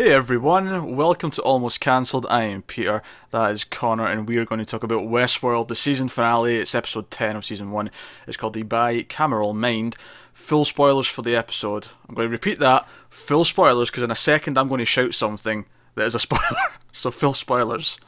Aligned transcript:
Hey 0.00 0.12
everyone, 0.12 0.96
welcome 0.96 1.30
to 1.32 1.42
Almost 1.42 1.78
Cancelled. 1.80 2.24
I 2.30 2.44
am 2.44 2.62
Peter, 2.62 3.02
that 3.32 3.52
is 3.52 3.64
Connor, 3.64 4.06
and 4.06 4.26
we 4.26 4.38
are 4.38 4.46
going 4.46 4.58
to 4.58 4.64
talk 4.64 4.82
about 4.82 5.02
Westworld, 5.02 5.68
the 5.68 5.74
season 5.74 6.08
finale. 6.08 6.56
It's 6.56 6.74
episode 6.74 7.10
10 7.10 7.36
of 7.36 7.44
season 7.44 7.70
1. 7.70 7.90
It's 8.26 8.38
called 8.38 8.54
the 8.54 8.64
Bicameral 8.64 9.54
Mind. 9.54 9.98
Full 10.32 10.64
spoilers 10.64 11.06
for 11.06 11.20
the 11.20 11.36
episode. 11.36 11.88
I'm 12.08 12.14
going 12.14 12.28
to 12.28 12.32
repeat 12.32 12.58
that 12.60 12.88
full 13.10 13.44
spoilers 13.44 13.90
because 13.90 14.02
in 14.02 14.10
a 14.10 14.16
second 14.16 14.56
I'm 14.56 14.68
going 14.68 14.78
to 14.78 14.86
shout 14.86 15.12
something 15.12 15.66
that 15.96 16.06
is 16.06 16.14
a 16.14 16.18
spoiler. 16.18 16.40
so, 16.92 17.10
full 17.10 17.34
spoilers. 17.34 18.00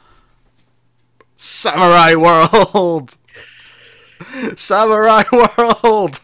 Samurai 1.35 2.15
World! 2.15 3.17
Samurai 4.55 5.25
World! 5.31 6.21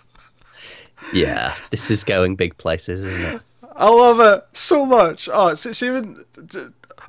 Yeah, 1.13 1.53
this 1.69 1.91
is 1.91 2.03
going 2.03 2.37
big 2.37 2.57
places, 2.57 3.05
isn't 3.05 3.35
it? 3.35 3.41
I 3.79 3.89
love 3.89 4.19
it 4.19 4.45
so 4.51 4.85
much. 4.85 5.29
Oh, 5.31 5.47
it's, 5.47 5.65
it's 5.65 5.81
even. 5.81 6.23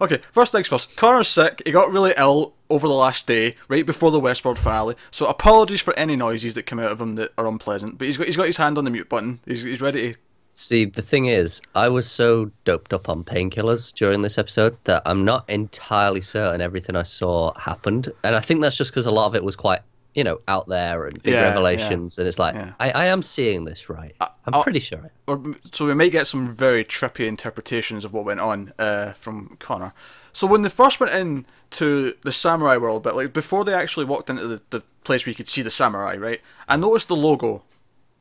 Okay, 0.00 0.20
first 0.32 0.52
things 0.52 0.68
first. 0.68 0.96
Connor's 0.96 1.28
sick. 1.28 1.62
He 1.66 1.72
got 1.72 1.92
really 1.92 2.14
ill 2.16 2.54
over 2.70 2.86
the 2.86 2.94
last 2.94 3.26
day, 3.26 3.56
right 3.68 3.84
before 3.84 4.12
the 4.12 4.20
Westworld 4.20 4.56
finale. 4.56 4.94
So 5.10 5.26
apologies 5.26 5.80
for 5.80 5.98
any 5.98 6.14
noises 6.14 6.54
that 6.54 6.66
come 6.66 6.78
out 6.78 6.92
of 6.92 7.00
him 7.00 7.16
that 7.16 7.32
are 7.36 7.48
unpleasant. 7.48 7.98
But 7.98 8.06
he's 8.06 8.16
got 8.16 8.26
he's 8.26 8.36
got 8.36 8.46
his 8.46 8.56
hand 8.56 8.78
on 8.78 8.84
the 8.84 8.90
mute 8.90 9.08
button. 9.08 9.40
He's 9.44 9.64
he's 9.64 9.82
ready 9.82 10.12
to. 10.12 10.18
See, 10.54 10.84
the 10.84 11.02
thing 11.02 11.26
is, 11.26 11.60
I 11.74 11.88
was 11.88 12.10
so 12.10 12.50
doped 12.64 12.92
up 12.92 13.08
on 13.08 13.24
painkillers 13.24 13.94
during 13.94 14.22
this 14.22 14.38
episode 14.38 14.76
that 14.84 15.02
I'm 15.06 15.24
not 15.24 15.48
entirely 15.48 16.20
certain 16.20 16.60
everything 16.60 16.96
I 16.96 17.02
saw 17.02 17.52
happened, 17.58 18.12
and 18.24 18.36
I 18.36 18.40
think 18.40 18.60
that's 18.60 18.76
just 18.76 18.92
because 18.92 19.06
a 19.06 19.10
lot 19.10 19.26
of 19.26 19.34
it 19.34 19.42
was 19.42 19.56
quite 19.56 19.80
you 20.14 20.24
know, 20.24 20.40
out 20.48 20.66
there 20.68 21.06
and 21.06 21.22
big 21.22 21.34
Yeah, 21.34 21.42
revelations, 21.42 22.18
and 22.18 22.26
it's 22.26 22.38
like 22.38 22.54
yeah. 22.54 22.72
I, 22.80 22.90
I 22.90 23.06
am 23.06 23.22
seeing 23.22 23.64
this 23.64 23.88
right. 23.88 24.14
I'm 24.20 24.54
I'll- 24.54 24.62
pretty 24.62 24.80
sure. 24.80 25.10
Or, 25.26 25.40
so 25.72 25.86
we 25.86 25.94
might 25.94 26.10
get 26.12 26.26
some 26.26 26.48
very 26.48 26.84
trippy 26.84 27.26
interpretations 27.26 28.04
of 28.04 28.12
what 28.12 28.24
went 28.24 28.40
on 28.40 28.72
uh, 28.78 29.12
from 29.12 29.56
Connor. 29.60 29.92
So 30.32 30.46
when 30.46 30.62
they 30.62 30.68
first 30.68 30.98
went 31.00 31.12
in 31.12 31.46
to 31.70 32.14
the 32.22 32.32
samurai 32.32 32.76
world, 32.76 33.02
but 33.02 33.14
like 33.16 33.32
before 33.32 33.64
they 33.64 33.74
actually 33.74 34.06
walked 34.06 34.28
into 34.30 34.46
the, 34.48 34.62
the 34.70 34.82
place 35.04 35.24
where 35.24 35.30
you 35.30 35.36
could 35.36 35.48
see 35.48 35.62
the 35.62 35.70
samurai, 35.70 36.16
right? 36.16 36.40
I 36.68 36.76
noticed 36.76 37.08
the 37.08 37.16
logo, 37.16 37.62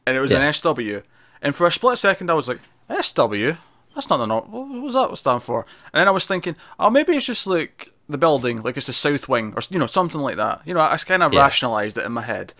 and 0.05 0.15
it 0.15 0.19
was 0.19 0.31
Yeah. 0.31 0.39
an 0.41 0.53
SW. 0.53 1.03
And 1.41 1.55
for 1.55 1.65
a 1.65 1.71
split 1.71 1.97
second, 1.97 2.29
I 2.29 2.33
was 2.33 2.47
like, 2.47 2.59
SW? 3.01 3.57
That's 3.95 4.09
not 4.09 4.17
the. 4.17 4.27
What 4.27 4.49
what 4.49 4.81
was 4.81 4.93
that 4.93 5.17
stand 5.17 5.41
for? 5.43 5.65
And 5.93 5.99
then 6.01 6.07
I 6.07 6.11
was 6.11 6.27
thinking, 6.27 6.55
oh, 6.79 6.89
maybe 6.89 7.15
it's 7.15 7.25
just 7.25 7.47
like 7.47 7.89
the 8.09 8.17
building, 8.17 8.61
like 8.63 8.75
it's 8.75 8.87
the 8.87 8.93
south 8.93 9.29
wing, 9.29 9.53
or 9.55 9.61
you 9.69 9.79
know, 9.79 9.85
something 9.85 10.19
like 10.19 10.35
that. 10.37 10.61
You 10.65 10.73
know, 10.73 10.81
I 10.81 10.97
kind 10.97 11.23
of 11.23 11.31
Yeah. 11.33 11.41
rationalized 11.41 11.97
it 11.97 12.05
in 12.05 12.11
my 12.11 12.23
head. 12.23 12.53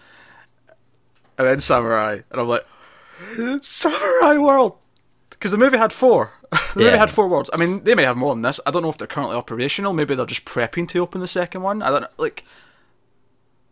And 1.37 1.47
then 1.47 1.59
samurai, 1.59 2.19
and 2.31 2.41
I'm 2.41 2.47
like, 2.47 2.65
Samurai 3.61 4.37
World, 4.37 4.77
because 5.29 5.51
the 5.51 5.57
movie 5.57 5.77
had 5.77 5.93
four. 5.93 6.33
the 6.73 6.79
movie 6.81 6.97
had 6.97 7.09
four 7.11 7.27
worlds. 7.27 7.49
I 7.53 7.57
mean, 7.57 7.83
they 7.83 7.95
may 7.95 8.03
have 8.03 8.17
more 8.17 8.33
than 8.33 8.41
this. 8.41 8.59
I 8.65 8.71
don't 8.71 8.81
know 8.81 8.89
if 8.89 8.97
they're 8.97 9.07
currently 9.07 9.35
operational. 9.35 9.93
Maybe 9.93 10.15
they're 10.15 10.25
just 10.25 10.45
prepping 10.45 10.87
to 10.89 10.99
open 10.99 11.21
the 11.21 11.27
second 11.27 11.61
one. 11.61 11.81
I 11.81 11.89
don't 11.91 12.01
know, 12.01 12.07
like. 12.17 12.43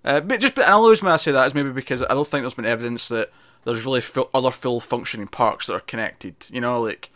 Uh, 0.06 0.22
but 0.22 0.40
just, 0.40 0.58
and 0.58 0.66
the 0.68 0.72
only 0.72 0.92
reason 0.92 1.08
I 1.08 1.18
say 1.18 1.32
that 1.32 1.48
is 1.48 1.54
maybe 1.56 1.72
because 1.72 2.02
I 2.04 2.10
don't 2.10 2.26
think 2.26 2.44
there's 2.44 2.54
been 2.54 2.66
evidence 2.66 3.08
that 3.10 3.32
there's 3.66 3.86
really 3.86 4.00
full, 4.02 4.30
other 4.34 4.52
full 4.52 4.80
functioning 4.80 5.28
parks 5.28 5.68
that 5.68 5.74
are 5.74 5.80
connected. 5.82 6.36
You 6.52 6.62
know, 6.62 6.80
like 6.80 7.10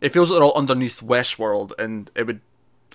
it 0.00 0.08
feels 0.08 0.30
like 0.30 0.38
they're 0.38 0.44
all 0.44 0.58
underneath 0.58 1.00
Westworld, 1.00 1.72
and 1.78 2.10
it 2.14 2.26
would. 2.26 2.40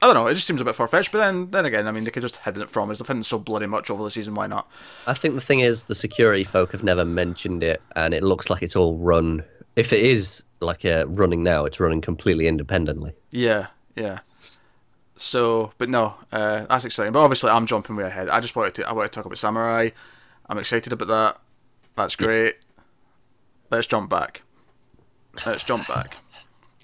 I 0.01 0.05
don't 0.05 0.15
know. 0.15 0.27
It 0.27 0.35
just 0.35 0.47
seems 0.47 0.61
a 0.61 0.65
bit 0.65 0.75
far 0.75 0.87
fetched. 0.87 1.11
But 1.11 1.19
then, 1.19 1.51
then 1.51 1.65
again, 1.65 1.87
I 1.87 1.91
mean, 1.91 2.05
they 2.05 2.11
could 2.11 2.21
just 2.21 2.37
hidden 2.37 2.61
it 2.61 2.69
from 2.69 2.89
us. 2.89 2.99
They've 2.99 3.07
hidden 3.07 3.23
so 3.23 3.39
bloody 3.39 3.65
much 3.65 3.89
over 3.89 4.03
the 4.03 4.11
season. 4.11 4.33
Why 4.35 4.47
not? 4.47 4.69
I 5.07 5.13
think 5.13 5.35
the 5.35 5.41
thing 5.41 5.59
is, 5.59 5.85
the 5.85 5.95
security 5.95 6.43
folk 6.43 6.71
have 6.71 6.83
never 6.83 7.03
mentioned 7.03 7.63
it, 7.63 7.81
and 7.95 8.13
it 8.13 8.23
looks 8.23 8.49
like 8.49 8.61
it's 8.63 8.75
all 8.75 8.97
run. 8.97 9.43
If 9.75 9.91
it 9.91 10.03
is 10.03 10.43
like 10.61 10.85
uh, 10.85 11.05
running 11.07 11.43
now, 11.43 11.65
it's 11.65 11.79
running 11.79 12.01
completely 12.01 12.47
independently. 12.47 13.13
Yeah, 13.31 13.67
yeah. 13.95 14.19
So, 15.17 15.73
but 15.77 15.89
no, 15.89 16.15
uh, 16.31 16.65
that's 16.67 16.85
exciting. 16.85 17.11
But 17.11 17.19
obviously, 17.19 17.49
I'm 17.49 17.65
jumping 17.65 17.97
way 17.97 18.05
ahead. 18.05 18.29
I 18.29 18.39
just 18.39 18.55
wanted 18.55 18.75
to. 18.75 18.87
I 18.87 18.93
want 18.93 19.11
to 19.11 19.15
talk 19.15 19.25
about 19.25 19.37
Samurai. 19.37 19.89
I'm 20.47 20.57
excited 20.57 20.93
about 20.93 21.07
that. 21.09 21.41
That's 21.95 22.15
great. 22.15 22.55
Let's 23.69 23.85
jump 23.85 24.09
back. 24.09 24.43
Let's 25.45 25.63
jump 25.63 25.87
back. 25.87 26.17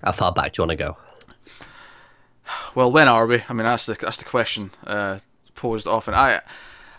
How 0.03 0.11
far 0.11 0.33
back 0.33 0.53
do 0.53 0.61
you 0.61 0.67
want 0.67 0.77
to 0.77 0.83
go? 0.83 0.97
Well, 2.75 2.91
when 2.91 3.07
are 3.07 3.25
we? 3.25 3.43
I 3.49 3.53
mean, 3.53 3.65
that's 3.65 3.85
the 3.85 3.93
that's 3.93 4.17
the 4.17 4.25
question 4.25 4.71
uh, 4.85 5.19
posed 5.55 5.87
often. 5.87 6.13
I 6.13 6.41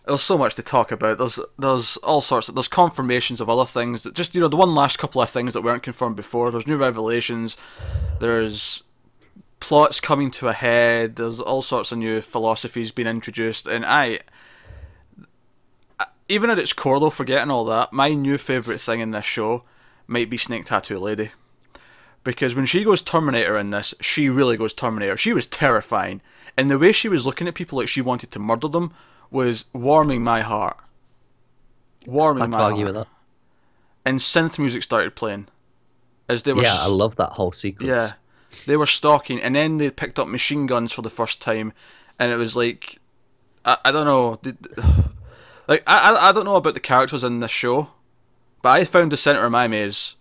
there's 0.07 0.23
so 0.23 0.39
much 0.39 0.55
to 0.55 0.63
talk 0.63 0.93
about. 0.93 1.19
There's 1.19 1.41
there's 1.59 1.97
all 1.99 2.21
sorts. 2.21 2.49
Of, 2.49 2.55
there's 2.55 2.69
confirmations 2.69 3.41
of 3.41 3.51
other 3.51 3.65
things 3.65 4.05
that 4.05 4.15
just 4.15 4.35
you 4.35 4.41
know 4.41 4.49
the 4.49 4.57
one 4.57 4.75
last 4.75 4.99
couple 4.99 5.21
of 5.21 5.29
things 5.29 5.55
that 5.55 5.63
weren't 5.63 5.83
confirmed 5.83 6.17
before. 6.17 6.51
There's 6.51 6.67
new 6.67 6.77
revelations. 6.77 7.57
There's 8.21 8.85
plots 9.59 10.01
coming 10.01 10.31
to 10.33 10.49
a 10.49 10.53
head. 10.53 11.17
There's 11.17 11.41
all 11.41 11.63
sorts 11.63 11.91
of 11.91 11.99
new 11.99 12.21
philosophies 12.21 12.93
being 12.93 13.09
introduced, 13.09 13.67
and 13.67 13.85
I. 13.85 14.21
Even 16.29 16.51
at 16.51 16.59
its 16.59 16.73
core, 16.73 16.99
though, 16.99 17.11
forgetting 17.11 17.53
all 17.53 17.65
that, 17.67 17.93
my 17.93 18.13
new 18.13 18.37
favourite 18.37 18.81
thing 18.81 18.99
in 18.99 19.13
this 19.13 19.25
show 19.25 19.63
might 20.09 20.29
be 20.29 20.37
Snake 20.37 20.65
Tattoo 20.65 20.99
Lady 20.99 21.31
because 22.27 22.57
when 22.57 22.67
she 22.67 22.83
goes 22.83 23.01
Terminator 23.03 23.57
in 23.57 23.71
this, 23.71 23.95
she 24.01 24.29
really 24.29 24.57
goes 24.57 24.75
Terminator. 24.75 25.17
She 25.17 25.33
was 25.33 25.47
terrifying, 25.47 26.21
and 26.57 26.69
the 26.69 26.79
way 26.79 26.91
she 26.91 27.09
was 27.09 27.25
looking 27.25 27.47
at 27.47 27.55
people 27.55 27.79
like 27.79 27.89
she 27.89 28.03
wanted 28.03 28.33
to 28.33 28.39
murder 28.41 28.69
them 28.69 28.93
was 29.31 29.67
warming 29.73 30.23
my 30.23 30.41
heart. 30.41 30.77
Warming 32.05 32.43
I 32.43 32.47
my 32.49 32.59
argue 32.59 32.85
heart. 32.85 32.87
with 32.87 33.05
that. 33.05 33.09
And 34.05 34.19
synth 34.19 34.59
music 34.59 34.83
started 34.83 35.15
playing 35.15 35.47
as 36.29 36.43
they 36.43 36.53
were. 36.53 36.63
Yeah, 36.63 36.75
I 36.77 36.89
love 36.89 37.15
that 37.17 37.31
whole 37.31 37.53
sequence. 37.53 37.89
yeah, 37.89 38.13
they 38.67 38.77
were 38.77 38.87
stalking, 38.87 39.41
and 39.41 39.55
then 39.55 39.79
they 39.79 39.89
picked 39.89 40.19
up 40.19 40.27
machine 40.27 40.67
guns 40.67 40.93
for 40.93 41.03
the 41.03 41.11
first 41.11 41.41
time, 41.41 41.73
and 42.19 42.33
it 42.33 42.37
was 42.37 42.57
like, 42.57 42.99
I, 43.65 43.79
I 43.85 43.93
don't 43.93 44.05
know, 44.05 44.35
did, 44.43 44.59
like 45.69 45.85
I, 45.87 46.11
I 46.11 46.29
I 46.29 46.33
don't 46.33 46.45
know 46.45 46.57
about 46.57 46.75
the 46.75 46.81
characters 46.81 47.23
in 47.23 47.39
this 47.39 47.53
show, 47.53 47.91
but 48.63 48.71
I 48.71 48.85
found 48.85 49.13
the 49.13 49.17
center 49.17 49.45
of 49.45 49.53
my 49.53 49.69
maze 49.69 50.17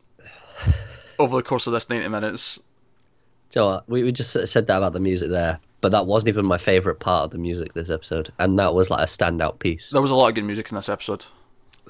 over 1.19 1.37
the 1.37 1.43
course 1.43 1.67
of 1.67 1.73
this 1.73 1.89
ninety 1.89 2.07
minutes. 2.07 2.59
So 3.49 3.67
uh, 3.67 3.81
we, 3.87 4.03
we 4.03 4.11
just 4.11 4.31
said 4.31 4.67
that 4.67 4.77
about 4.77 4.93
the 4.93 4.99
music 4.99 5.29
there, 5.29 5.59
but 5.81 5.91
that 5.91 6.07
wasn't 6.07 6.29
even 6.29 6.45
my 6.45 6.57
favorite 6.57 6.99
part 6.99 7.25
of 7.25 7.31
the 7.31 7.37
music 7.37 7.73
this 7.73 7.89
episode, 7.89 8.33
and 8.39 8.57
that 8.59 8.73
was 8.73 8.89
like 8.89 9.01
a 9.01 9.05
standout 9.05 9.59
piece. 9.59 9.91
There 9.91 10.01
was 10.01 10.11
a 10.11 10.15
lot 10.15 10.29
of 10.29 10.35
good 10.35 10.43
music 10.43 10.71
in 10.71 10.75
this 10.75 10.89
episode. 10.89 11.25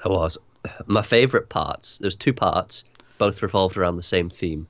There 0.04 0.12
was 0.12 0.38
my 0.86 1.02
favorite 1.02 1.48
parts. 1.48 1.98
There's 1.98 2.16
two 2.16 2.32
parts, 2.32 2.84
both 3.18 3.42
revolved 3.42 3.76
around 3.76 3.96
the 3.96 4.02
same 4.02 4.28
theme. 4.28 4.68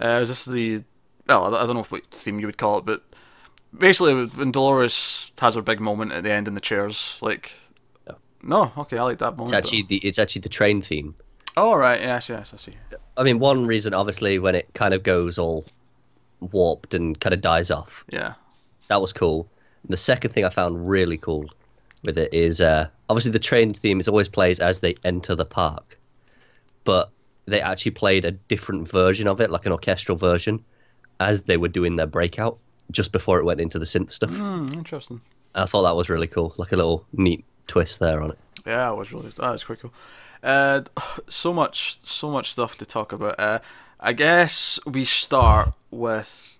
Uh, 0.00 0.20
is 0.22 0.28
this 0.28 0.44
the 0.44 0.82
well? 1.26 1.54
I 1.54 1.66
don't 1.66 1.76
know 1.76 1.82
what 1.82 2.06
theme 2.06 2.40
you 2.40 2.46
would 2.46 2.58
call 2.58 2.78
it, 2.78 2.84
but 2.84 3.02
basically 3.76 4.26
when 4.26 4.52
Dolores 4.52 5.32
has 5.40 5.54
her 5.54 5.62
big 5.62 5.80
moment 5.80 6.12
at 6.12 6.24
the 6.24 6.32
end 6.32 6.48
in 6.48 6.54
the 6.54 6.60
chairs, 6.60 7.18
like. 7.22 7.52
No, 8.40 8.72
okay, 8.78 8.96
I 8.98 9.02
like 9.02 9.18
that 9.18 9.32
moment. 9.32 9.48
It's 9.48 9.52
actually 9.52 9.82
the 9.82 9.96
it's 9.96 10.18
actually 10.18 10.42
the 10.42 10.48
train 10.48 10.80
theme. 10.80 11.16
Oh 11.56 11.74
right, 11.74 12.00
yes, 12.00 12.28
yes, 12.28 12.54
I 12.54 12.56
see. 12.56 12.74
I 13.18 13.24
mean, 13.24 13.38
one 13.40 13.66
reason 13.66 13.92
obviously 13.94 14.38
when 14.38 14.54
it 14.54 14.72
kind 14.74 14.94
of 14.94 15.02
goes 15.02 15.38
all 15.38 15.66
warped 16.40 16.94
and 16.94 17.18
kind 17.20 17.34
of 17.34 17.40
dies 17.40 17.70
off, 17.70 18.04
Yeah, 18.08 18.34
that 18.86 19.00
was 19.00 19.12
cool. 19.12 19.48
The 19.88 19.96
second 19.96 20.30
thing 20.30 20.44
I 20.44 20.50
found 20.50 20.88
really 20.88 21.18
cool 21.18 21.46
with 22.04 22.16
it 22.16 22.32
is 22.32 22.60
uh, 22.60 22.88
obviously 23.08 23.32
the 23.32 23.38
train 23.38 23.74
theme 23.74 24.00
is 24.00 24.08
always 24.08 24.28
plays 24.28 24.60
as 24.60 24.80
they 24.80 24.94
enter 25.04 25.34
the 25.34 25.44
park, 25.44 25.98
but 26.84 27.10
they 27.46 27.60
actually 27.60 27.92
played 27.92 28.24
a 28.24 28.30
different 28.30 28.88
version 28.88 29.26
of 29.26 29.40
it, 29.40 29.50
like 29.50 29.66
an 29.66 29.72
orchestral 29.72 30.16
version, 30.16 30.64
as 31.20 31.42
they 31.44 31.56
were 31.56 31.68
doing 31.68 31.96
their 31.96 32.06
breakout 32.06 32.58
just 32.90 33.12
before 33.12 33.38
it 33.38 33.44
went 33.44 33.60
into 33.60 33.78
the 33.78 33.84
synth 33.84 34.10
stuff. 34.10 34.30
hmm, 34.30 34.66
interesting. 34.72 35.20
I 35.54 35.66
thought 35.66 35.82
that 35.82 35.96
was 35.96 36.08
really 36.08 36.26
cool, 36.26 36.54
like 36.56 36.72
a 36.72 36.76
little 36.76 37.04
neat 37.12 37.44
twist 37.66 37.98
there 37.98 38.22
on 38.22 38.30
it. 38.30 38.38
Yeah, 38.68 38.92
it 38.92 38.96
was 38.96 39.12
really 39.12 39.30
that 39.30 39.50
was 39.50 39.64
quite 39.64 39.80
cool. 39.80 39.94
Uh, 40.42 40.82
so 41.28 41.52
much, 41.52 42.00
so 42.02 42.30
much 42.30 42.52
stuff 42.52 42.76
to 42.78 42.86
talk 42.86 43.12
about. 43.12 43.40
Uh, 43.40 43.60
I 43.98 44.12
guess 44.12 44.78
we 44.86 45.04
start 45.04 45.72
with 45.90 46.58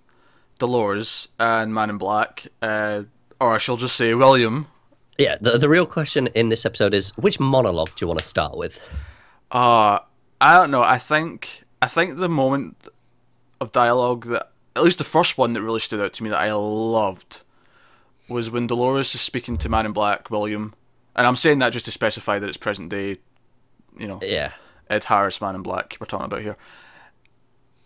Dolores 0.59 1.29
and 1.38 1.75
Man 1.75 1.91
in 1.91 1.99
Black, 1.99 2.47
uh, 2.62 3.03
or 3.41 3.55
I 3.55 3.59
shall 3.59 3.77
just 3.77 3.97
say 3.97 4.15
William. 4.15 4.69
Yeah, 5.19 5.37
the 5.41 5.59
the 5.59 5.69
real 5.69 5.87
question 5.87 6.29
in 6.29 6.49
this 6.49 6.65
episode 6.65 6.94
is 6.94 7.11
which 7.19 7.38
monologue 7.38 7.91
do 7.94 8.05
you 8.05 8.09
want 8.09 8.21
to 8.21 8.27
start 8.27 8.56
with? 8.56 8.81
Uh, 9.53 9.99
I 10.41 10.55
don't 10.55 10.71
know. 10.71 10.83
I 10.83 10.97
think 10.97 11.65
I 11.83 11.88
think 11.88 12.17
the 12.17 12.29
moment 12.29 12.88
of 13.61 13.71
dialogue 13.73 14.27
that 14.27 14.50
at 14.75 14.83
least 14.83 14.99
the 14.99 15.05
first 15.05 15.37
one 15.37 15.53
that 15.53 15.62
really 15.62 15.81
stood 15.81 16.00
out 16.00 16.15
to 16.15 16.23
me 16.23 16.31
that 16.31 16.41
I 16.41 16.53
loved 16.53 17.43
was 18.31 18.50
when 18.50 18.67
Dolores 18.67 19.15
is 19.15 19.21
speaking 19.21 19.56
to 19.59 19.69
Man 19.69 19.87
in 19.87 19.93
Black, 19.93 20.31
William, 20.31 20.75
and 21.19 21.26
I'm 21.26 21.37
saying 21.37 21.59
that 21.59 21.70
just 21.70 21.85
to 21.87 21.91
specify 21.91 22.38
that 22.38 22.49
it's 22.49 22.56
present 22.56 22.91
day, 22.91 23.19
you 23.99 24.06
know, 24.06 24.20
Yeah, 24.23 24.53
Ed 24.88 25.05
Harris, 25.05 25.41
Man 25.41 25.56
in 25.56 25.62
Black, 25.62 25.97
we're 26.00 26.06
talking 26.06 26.26
about 26.26 26.43
here. 26.43 26.56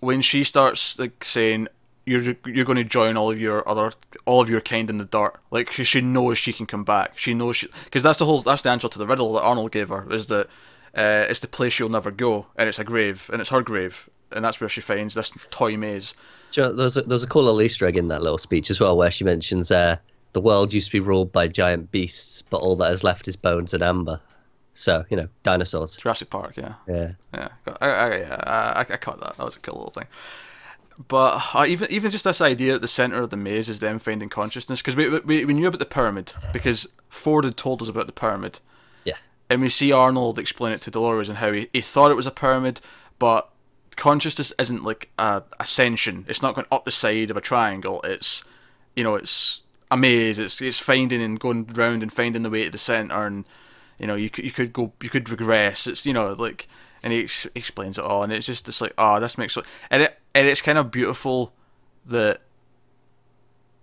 When 0.01 0.21
she 0.21 0.45
starts 0.45 0.99
like 0.99 1.25
saying 1.25 1.69
you're 2.05 2.37
you're 2.45 2.65
going 2.65 2.77
to 2.77 2.85
join 2.85 3.17
all 3.17 3.31
of 3.31 3.41
your 3.41 3.67
other 3.67 3.93
all 4.27 4.43
of 4.43 4.51
your 4.51 4.61
kind 4.61 4.91
in 4.91 4.99
the 4.99 5.07
dirt, 5.07 5.41
like 5.51 5.73
she, 5.73 5.83
she 5.83 6.03
knows 6.03 6.37
she 6.37 6.53
can 6.53 6.67
come 6.67 6.85
back. 6.85 7.17
She 7.17 7.33
knows 7.33 7.57
she 7.57 7.69
because 7.85 8.03
that's 8.03 8.19
the 8.19 8.27
whole 8.27 8.43
that's 8.43 8.63
the 8.63 8.71
answer 8.71 8.89
to 8.89 8.99
the 8.99 9.07
riddle 9.07 9.33
that 9.33 9.43
Arnold 9.43 9.73
gave 9.73 9.89
her 9.89 10.13
is 10.13 10.27
that 10.27 10.47
uh, 10.95 11.25
it's 11.29 11.41
the 11.41 11.49
place 11.49 11.79
you'll 11.79 11.89
never 11.89 12.11
go 12.11 12.47
and 12.57 12.69
it's 12.69 12.79
a 12.79 12.85
grave 12.85 13.31
and 13.33 13.41
it's 13.41 13.51
her 13.51 13.63
grave 13.63 14.11
and 14.31 14.45
that's 14.45 14.61
where 14.61 14.69
she 14.69 14.81
finds 14.81 15.15
this 15.15 15.31
toy 15.51 15.77
maze. 15.77 16.15
You 16.55 16.65
know, 16.65 16.73
there's 16.75 16.97
a, 16.97 17.03
there's 17.03 17.23
a 17.23 17.27
cool 17.27 17.45
little 17.45 17.63
Easter 17.63 17.87
egg 17.87 17.97
in 17.97 18.09
that 18.09 18.23
little 18.23 18.39
speech 18.39 18.71
as 18.71 18.79
well, 18.79 18.97
where 18.97 19.11
she 19.11 19.25
mentions 19.25 19.71
uh, 19.71 19.97
the 20.33 20.41
world 20.41 20.73
used 20.73 20.89
to 20.89 20.93
be 20.93 21.01
ruled 21.01 21.33
by 21.33 21.49
giant 21.49 21.91
beasts, 21.91 22.43
but 22.43 22.59
all 22.59 22.77
that 22.77 22.93
is 22.93 23.05
left 23.05 23.29
is 23.29 23.37
bones 23.37 23.75
and 23.75 23.83
amber. 23.83 24.21
So 24.75 25.05
you 25.11 25.17
know, 25.17 25.29
dinosaurs. 25.43 25.97
Jurassic 25.97 26.31
Park, 26.31 26.57
yeah. 26.57 26.75
Yeah. 26.89 27.13
Yeah, 27.35 27.49
I, 27.81 27.87
I, 27.89 28.17
yeah, 28.19 28.37
I, 28.47 28.81
I 28.81 28.97
caught 28.97 29.21
that. 29.21 29.37
That 29.37 29.45
was 29.45 29.57
a 29.57 29.61
cool 29.61 29.75
little 29.75 29.91
thing. 29.91 30.07
But 31.09 31.43
uh, 31.55 31.65
even 31.67 31.91
even 31.91 32.11
just 32.11 32.25
this 32.25 32.41
idea 32.41 32.75
at 32.75 32.81
the 32.81 32.89
center 32.89 33.23
of 33.23 33.31
the 33.31 33.37
maze 33.37 33.69
is 33.69 33.81
them 33.81 33.99
finding 33.99 34.29
consciousness 34.29 34.81
because 34.81 34.95
we, 34.97 35.09
we 35.21 35.45
we 35.45 35.55
knew 35.55 35.67
about 35.67 35.79
the 35.79 35.87
pyramid 35.87 36.33
because 36.53 36.87
Ford 37.09 37.45
had 37.45 37.57
told 37.57 37.83
us 37.83 37.89
about 37.89 38.07
the 38.07 38.13
pyramid, 38.13 38.61
Yeah. 39.05 39.15
and 39.51 39.61
we 39.63 39.69
see 39.69 39.91
Arnold 39.93 40.39
explain 40.39 40.73
it 40.73 40.83
to 40.83 40.91
Dolores 40.91 41.29
and 41.29 41.39
how 41.39 41.51
he, 41.53 41.69
he 41.73 41.81
thought 41.81 42.11
it 42.11 42.15
was 42.17 42.27
a 42.27 42.31
pyramid, 42.31 42.81
but 43.19 43.51
consciousness 43.97 44.53
isn't 44.59 44.85
like 44.85 45.11
a 45.19 45.43
ascension. 45.59 46.25
It's 46.29 46.43
not 46.43 46.55
going 46.55 46.67
up 46.71 46.85
the 46.85 46.91
side 46.91 47.31
of 47.31 47.37
a 47.37 47.43
triangle. 47.43 48.01
It's 48.05 48.45
you 48.95 49.03
know 49.03 49.15
it's 49.17 49.65
a 49.93 49.97
maze. 49.97 50.39
It's 50.39 50.61
it's 50.61 50.79
finding 50.79 51.23
and 51.23 51.39
going 51.39 51.67
round 51.67 52.03
and 52.03 52.13
finding 52.13 52.43
the 52.43 52.51
way 52.51 52.65
to 52.65 52.71
the 52.71 52.79
center, 52.79 53.27
and 53.27 53.45
you 53.99 54.07
know 54.07 54.15
you 54.15 54.31
could 54.31 54.45
you 54.45 54.51
could 54.51 54.73
go 54.73 54.93
you 55.03 55.11
could 55.11 55.29
regress. 55.29 55.87
It's 55.87 56.07
you 56.07 56.15
know 56.15 56.33
like 56.33 56.67
and 57.03 57.13
he 57.13 57.23
ex- 57.23 57.47
explains 57.55 57.99
it 57.99 58.05
all, 58.05 58.23
and 58.23 58.33
it's 58.33 58.47
just 58.47 58.67
it's 58.69 58.81
like 58.81 58.95
oh 58.97 59.21
this 59.21 59.37
makes 59.37 59.53
so 59.53 59.63
and 59.91 60.05
it 60.05 60.19
and 60.35 60.49
it's 60.49 60.63
kind 60.63 60.79
of 60.79 60.91
beautiful 60.91 61.53
that 62.07 62.41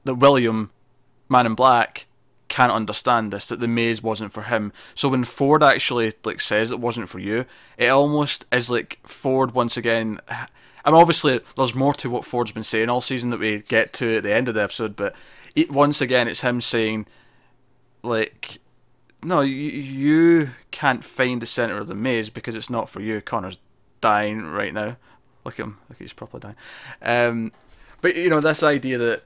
that 0.06 0.16
William, 0.16 0.72
Man 1.30 1.46
in 1.46 1.54
Black, 1.54 2.08
can't 2.48 2.72
understand 2.72 3.32
this 3.32 3.48
that 3.48 3.60
the 3.60 3.68
maze 3.68 4.02
wasn't 4.02 4.34
for 4.34 4.44
him. 4.44 4.74
So 4.96 5.10
when 5.10 5.24
Ford 5.24 5.62
actually 5.62 6.14
like 6.24 6.42
says 6.42 6.72
it 6.72 6.80
wasn't 6.80 7.10
for 7.10 7.20
you, 7.20 7.46
it 7.78 7.90
almost 7.90 8.46
is 8.52 8.72
like 8.72 9.00
Ford 9.04 9.52
once 9.52 9.78
again. 9.78 10.20
I 10.28 10.92
mean, 10.92 11.00
obviously 11.02 11.42
there's 11.56 11.76
more 11.76 11.94
to 11.96 12.10
what 12.10 12.26
Ford's 12.26 12.52
been 12.52 12.64
saying 12.64 12.90
all 12.90 13.02
season 13.02 13.30
that 13.30 13.40
we 13.40 13.60
get 13.60 13.94
to 13.94 14.18
at 14.18 14.24
the 14.24 14.34
end 14.34 14.48
of 14.48 14.56
the 14.56 14.64
episode, 14.64 14.96
but 14.96 15.14
it, 15.56 15.72
once 15.72 16.02
again 16.02 16.28
it's 16.28 16.42
him 16.42 16.62
saying 16.62 17.06
like 18.04 18.60
no, 19.22 19.42
you, 19.42 19.54
you 19.56 20.50
can't 20.72 21.04
find 21.04 21.42
the 21.42 21.46
center 21.46 21.78
of 21.78 21.88
the 21.88 21.96
maze 21.96 22.30
because 22.30 22.56
it's 22.56 22.70
not 22.70 22.88
for 22.88 23.02
you. 23.02 23.20
Connor's 23.20 23.60
dying 24.00 24.44
right 24.46 24.74
now. 24.74 24.96
Look 25.44 25.60
at 25.60 25.66
him, 25.66 25.78
look 25.90 26.00
he's 26.00 26.14
properly 26.14 26.40
dying. 26.42 26.56
Um, 27.02 27.52
but 28.02 28.16
you 28.16 28.30
know 28.30 28.40
this 28.40 28.64
idea 28.64 28.98
that 28.98 29.24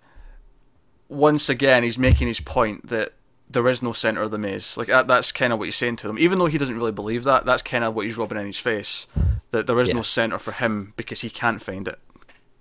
once 1.10 1.48
again 1.50 1.84
he's 1.84 2.00
making 2.00 2.28
his 2.28 2.40
point 2.40 2.88
that 2.90 3.14
there 3.50 3.68
is 3.68 3.84
no 3.84 3.94
center 3.94 4.24
of 4.24 4.32
the 4.32 4.38
maze. 4.40 4.78
Like 4.78 4.88
that, 4.88 5.08
that's 5.08 5.32
kind 5.32 5.54
of 5.54 5.60
what 5.60 5.66
he's 5.66 5.76
saying 5.76 5.98
to 5.98 6.08
them, 6.08 6.18
even 6.18 6.40
though 6.40 6.48
he 6.48 6.58
doesn't 6.58 6.76
really 6.76 6.92
believe 6.92 7.24
that. 7.26 7.46
That's 7.46 7.62
kind 7.62 7.84
of 7.84 7.94
what 7.94 8.06
he's 8.06 8.18
rubbing 8.18 8.40
in 8.40 8.48
his 8.48 8.58
face 8.60 9.06
that 9.52 9.68
there 9.68 9.80
is 9.80 9.90
Yeah. 9.90 9.96
no 9.96 10.02
center 10.02 10.40
for 10.40 10.54
him 10.54 10.94
because 10.98 11.22
he 11.22 11.30
can't 11.30 11.62
find 11.62 11.88
it 11.88 12.00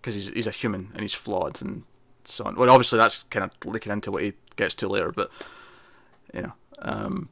because 0.01 0.15
he's 0.15 0.29
he's 0.31 0.47
a 0.47 0.51
human 0.51 0.91
and 0.93 1.01
he's 1.01 1.15
flawed 1.15 1.63
and 1.63 1.85
so 2.25 2.45
on. 2.45 2.57
Well, 2.57 2.71
obviously 2.71 2.99
that's 2.99 3.25
kind 3.25 3.45
of 3.45 3.73
leaking 3.73 3.93
into 3.93 4.13
what 4.13 4.23
he 4.23 4.33
gets 4.57 4.75
to 4.77 4.89
later, 4.89 5.13
but 5.13 5.31
you 6.33 6.43
know. 6.43 6.53
Um, 6.81 7.29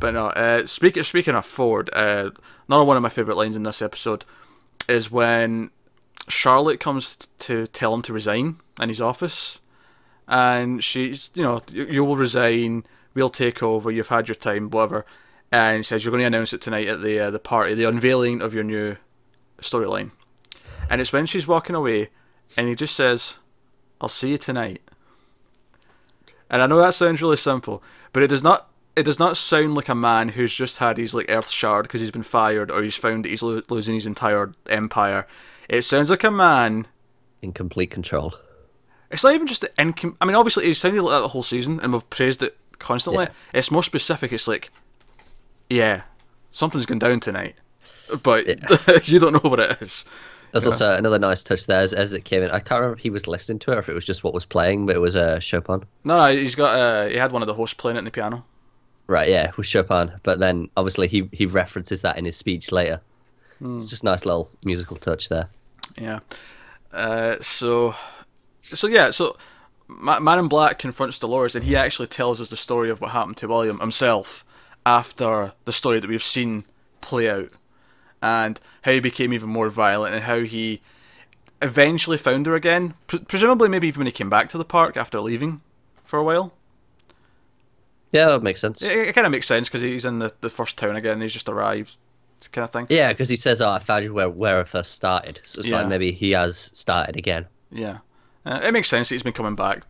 but 0.00 0.14
no, 0.14 0.26
uh, 0.28 0.66
speak, 0.66 1.02
speaking 1.04 1.34
of 1.34 1.46
Ford, 1.46 1.90
uh, 1.92 2.30
another 2.68 2.84
one 2.84 2.96
of 2.96 3.02
my 3.02 3.08
favourite 3.08 3.36
lines 3.36 3.56
in 3.56 3.62
this 3.62 3.82
episode 3.82 4.24
is 4.88 5.10
when 5.10 5.70
Charlotte 6.28 6.80
comes 6.80 7.16
to 7.38 7.66
tell 7.68 7.94
him 7.94 8.02
to 8.02 8.12
resign 8.12 8.56
in 8.80 8.88
his 8.88 9.00
office. 9.00 9.60
And 10.26 10.82
she's, 10.82 11.30
you 11.34 11.42
know, 11.42 11.60
you, 11.70 11.86
you 11.86 12.04
will 12.04 12.16
resign, 12.16 12.84
we'll 13.14 13.30
take 13.30 13.62
over, 13.62 13.90
you've 13.90 14.08
had 14.08 14.28
your 14.28 14.34
time, 14.34 14.70
whatever. 14.70 15.04
And 15.52 15.78
he 15.78 15.82
says, 15.82 16.04
you're 16.04 16.12
going 16.12 16.22
to 16.22 16.26
announce 16.26 16.52
it 16.52 16.60
tonight 16.60 16.88
at 16.88 17.02
the 17.02 17.18
uh, 17.20 17.30
the 17.30 17.38
party, 17.38 17.74
the 17.74 17.88
unveiling 17.88 18.42
of 18.42 18.54
your 18.54 18.64
new 18.64 18.96
storyline. 19.60 20.10
And 20.88 21.00
it's 21.00 21.12
when 21.12 21.26
she's 21.26 21.46
walking 21.46 21.76
away, 21.76 22.10
and 22.56 22.68
he 22.68 22.74
just 22.74 22.96
says, 22.96 23.38
I'll 24.04 24.08
see 24.08 24.32
you 24.32 24.38
tonight. 24.38 24.82
And 26.50 26.60
I 26.60 26.66
know 26.66 26.78
that 26.78 26.92
sounds 26.92 27.22
really 27.22 27.38
simple, 27.38 27.82
but 28.12 28.22
it 28.22 28.28
does 28.28 28.42
not 28.42 28.68
it 28.94 29.04
does 29.04 29.18
not 29.18 29.38
sound 29.38 29.74
like 29.74 29.88
a 29.88 29.94
man 29.94 30.28
who's 30.28 30.54
just 30.54 30.76
had 30.76 30.98
his 30.98 31.14
like 31.14 31.30
earth 31.30 31.48
shard 31.48 31.84
because 31.84 32.02
he's 32.02 32.10
been 32.10 32.22
fired 32.22 32.70
or 32.70 32.82
he's 32.82 32.96
found 32.96 33.24
that 33.24 33.30
he's 33.30 33.42
lo- 33.42 33.62
losing 33.70 33.94
his 33.94 34.06
entire 34.06 34.52
empire. 34.68 35.26
It 35.70 35.82
sounds 35.82 36.10
like 36.10 36.22
a 36.22 36.30
man. 36.30 36.86
In 37.40 37.52
complete 37.52 37.90
control. 37.90 38.34
It's 39.10 39.24
not 39.24 39.32
even 39.32 39.46
just 39.46 39.62
the 39.62 39.68
incom- 39.78 40.16
I 40.20 40.26
mean, 40.26 40.36
obviously, 40.36 40.66
it 40.66 40.74
sounded 40.74 41.02
like 41.02 41.12
that 41.12 41.20
the 41.22 41.28
whole 41.28 41.42
season, 41.42 41.80
and 41.80 41.94
we've 41.94 42.08
praised 42.10 42.42
it 42.42 42.58
constantly. 42.78 43.24
Yeah. 43.24 43.30
It's 43.54 43.70
more 43.70 43.82
specific. 43.82 44.32
It's 44.34 44.46
like, 44.46 44.70
yeah, 45.70 46.02
something's 46.50 46.84
going 46.84 46.98
down 46.98 47.20
tonight, 47.20 47.54
but 48.22 48.46
you 49.08 49.18
don't 49.18 49.32
know 49.32 49.50
what 49.50 49.60
it 49.60 49.80
is. 49.80 50.04
There's 50.54 50.66
also 50.66 50.92
another 50.92 51.18
nice 51.18 51.42
touch 51.42 51.66
there 51.66 51.80
as, 51.80 51.92
as 51.92 52.12
it 52.12 52.24
came 52.24 52.42
in. 52.42 52.50
I 52.50 52.60
can't 52.60 52.80
remember 52.80 52.96
if 52.96 53.02
he 53.02 53.10
was 53.10 53.26
listening 53.26 53.58
to 53.58 53.72
it 53.72 53.74
or 53.74 53.78
if 53.80 53.88
it 53.88 53.92
was 53.92 54.04
just 54.04 54.22
what 54.22 54.32
was 54.32 54.44
playing, 54.44 54.86
but 54.86 54.94
it 54.94 55.00
was 55.00 55.16
uh, 55.16 55.40
Chopin. 55.40 55.82
No, 56.04 56.16
no, 56.16 56.32
he's 56.32 56.54
got. 56.54 56.78
Uh, 56.78 57.08
he 57.08 57.16
had 57.16 57.32
one 57.32 57.42
of 57.42 57.48
the 57.48 57.54
hosts 57.54 57.74
playing 57.74 57.96
it 57.96 57.98
in 57.98 58.04
the 58.04 58.10
piano. 58.10 58.44
Right, 59.06 59.28
yeah, 59.28 59.48
it 59.48 59.56
was 59.56 59.66
Chopin. 59.66 60.12
But 60.22 60.38
then 60.38 60.70
obviously 60.76 61.08
he, 61.08 61.28
he 61.32 61.46
references 61.46 62.02
that 62.02 62.18
in 62.18 62.24
his 62.24 62.36
speech 62.36 62.72
later. 62.72 63.00
It's 63.60 63.86
just 63.86 64.02
a 64.02 64.06
nice 64.06 64.24
little 64.26 64.50
musical 64.64 64.96
touch 64.96 65.28
there. 65.28 65.48
Yeah. 65.96 66.20
Uh, 66.92 67.36
so, 67.40 67.94
so 68.62 68.86
yeah. 68.86 69.10
So, 69.10 69.36
Ma- 69.88 70.20
Man 70.20 70.38
in 70.38 70.48
Black 70.48 70.78
confronts 70.78 71.18
Dolores, 71.18 71.56
and 71.56 71.64
he 71.64 71.74
actually 71.74 72.08
tells 72.08 72.40
us 72.40 72.50
the 72.50 72.56
story 72.56 72.90
of 72.90 73.00
what 73.00 73.10
happened 73.10 73.36
to 73.38 73.48
William 73.48 73.80
himself 73.80 74.44
after 74.86 75.52
the 75.64 75.72
story 75.72 75.98
that 75.98 76.08
we've 76.08 76.22
seen 76.22 76.64
play 77.00 77.28
out, 77.28 77.50
and 78.24 78.58
how 78.82 78.92
he 78.92 79.00
became 79.00 79.32
even 79.32 79.48
more 79.50 79.68
violent, 79.70 80.14
and 80.14 80.24
how 80.24 80.40
he 80.40 80.80
eventually 81.62 82.16
found 82.18 82.46
her 82.46 82.54
again. 82.54 82.94
Pre- 83.06 83.18
presumably, 83.20 83.68
maybe 83.68 83.88
even 83.88 84.00
when 84.00 84.06
he 84.06 84.12
came 84.12 84.30
back 84.30 84.48
to 84.50 84.58
the 84.58 84.64
park 84.64 84.96
after 84.96 85.20
leaving 85.20 85.60
for 86.04 86.18
a 86.18 86.24
while. 86.24 86.52
Yeah, 88.12 88.26
that 88.26 88.42
makes 88.42 88.60
sense. 88.60 88.82
It, 88.82 88.92
it 89.08 89.14
kind 89.14 89.26
of 89.26 89.30
makes 89.32 89.46
sense 89.46 89.68
because 89.68 89.82
he's 89.82 90.04
in 90.04 90.20
the, 90.20 90.30
the 90.40 90.48
first 90.48 90.78
town 90.78 90.96
again. 90.96 91.20
He's 91.20 91.32
just 91.32 91.48
arrived, 91.48 91.96
kind 92.52 92.64
of 92.64 92.70
thing. 92.70 92.86
Yeah, 92.88 93.12
because 93.12 93.28
he 93.28 93.36
says, 93.36 93.60
"Oh, 93.60 93.70
I 93.70 93.78
found 93.78 94.04
you 94.04 94.14
where 94.14 94.30
where 94.30 94.60
I 94.60 94.64
first 94.64 94.92
started." 94.92 95.40
So 95.44 95.60
it's 95.60 95.68
Yeah. 95.68 95.78
like 95.78 95.88
maybe 95.88 96.12
he 96.12 96.30
has 96.32 96.70
started 96.74 97.16
again. 97.16 97.46
Yeah, 97.72 97.98
uh, 98.46 98.60
it 98.62 98.72
makes 98.72 98.88
sense 98.88 99.08
that 99.08 99.16
he's 99.16 99.22
been 99.24 99.32
coming 99.32 99.56
back 99.56 99.84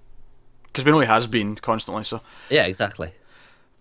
because 0.65 0.85
we 0.85 0.91
know 0.93 1.01
he 1.01 1.07
has 1.07 1.27
been 1.27 1.55
constantly. 1.57 2.05
So. 2.05 2.23
Yeah, 2.49 2.65
exactly. 2.65 3.13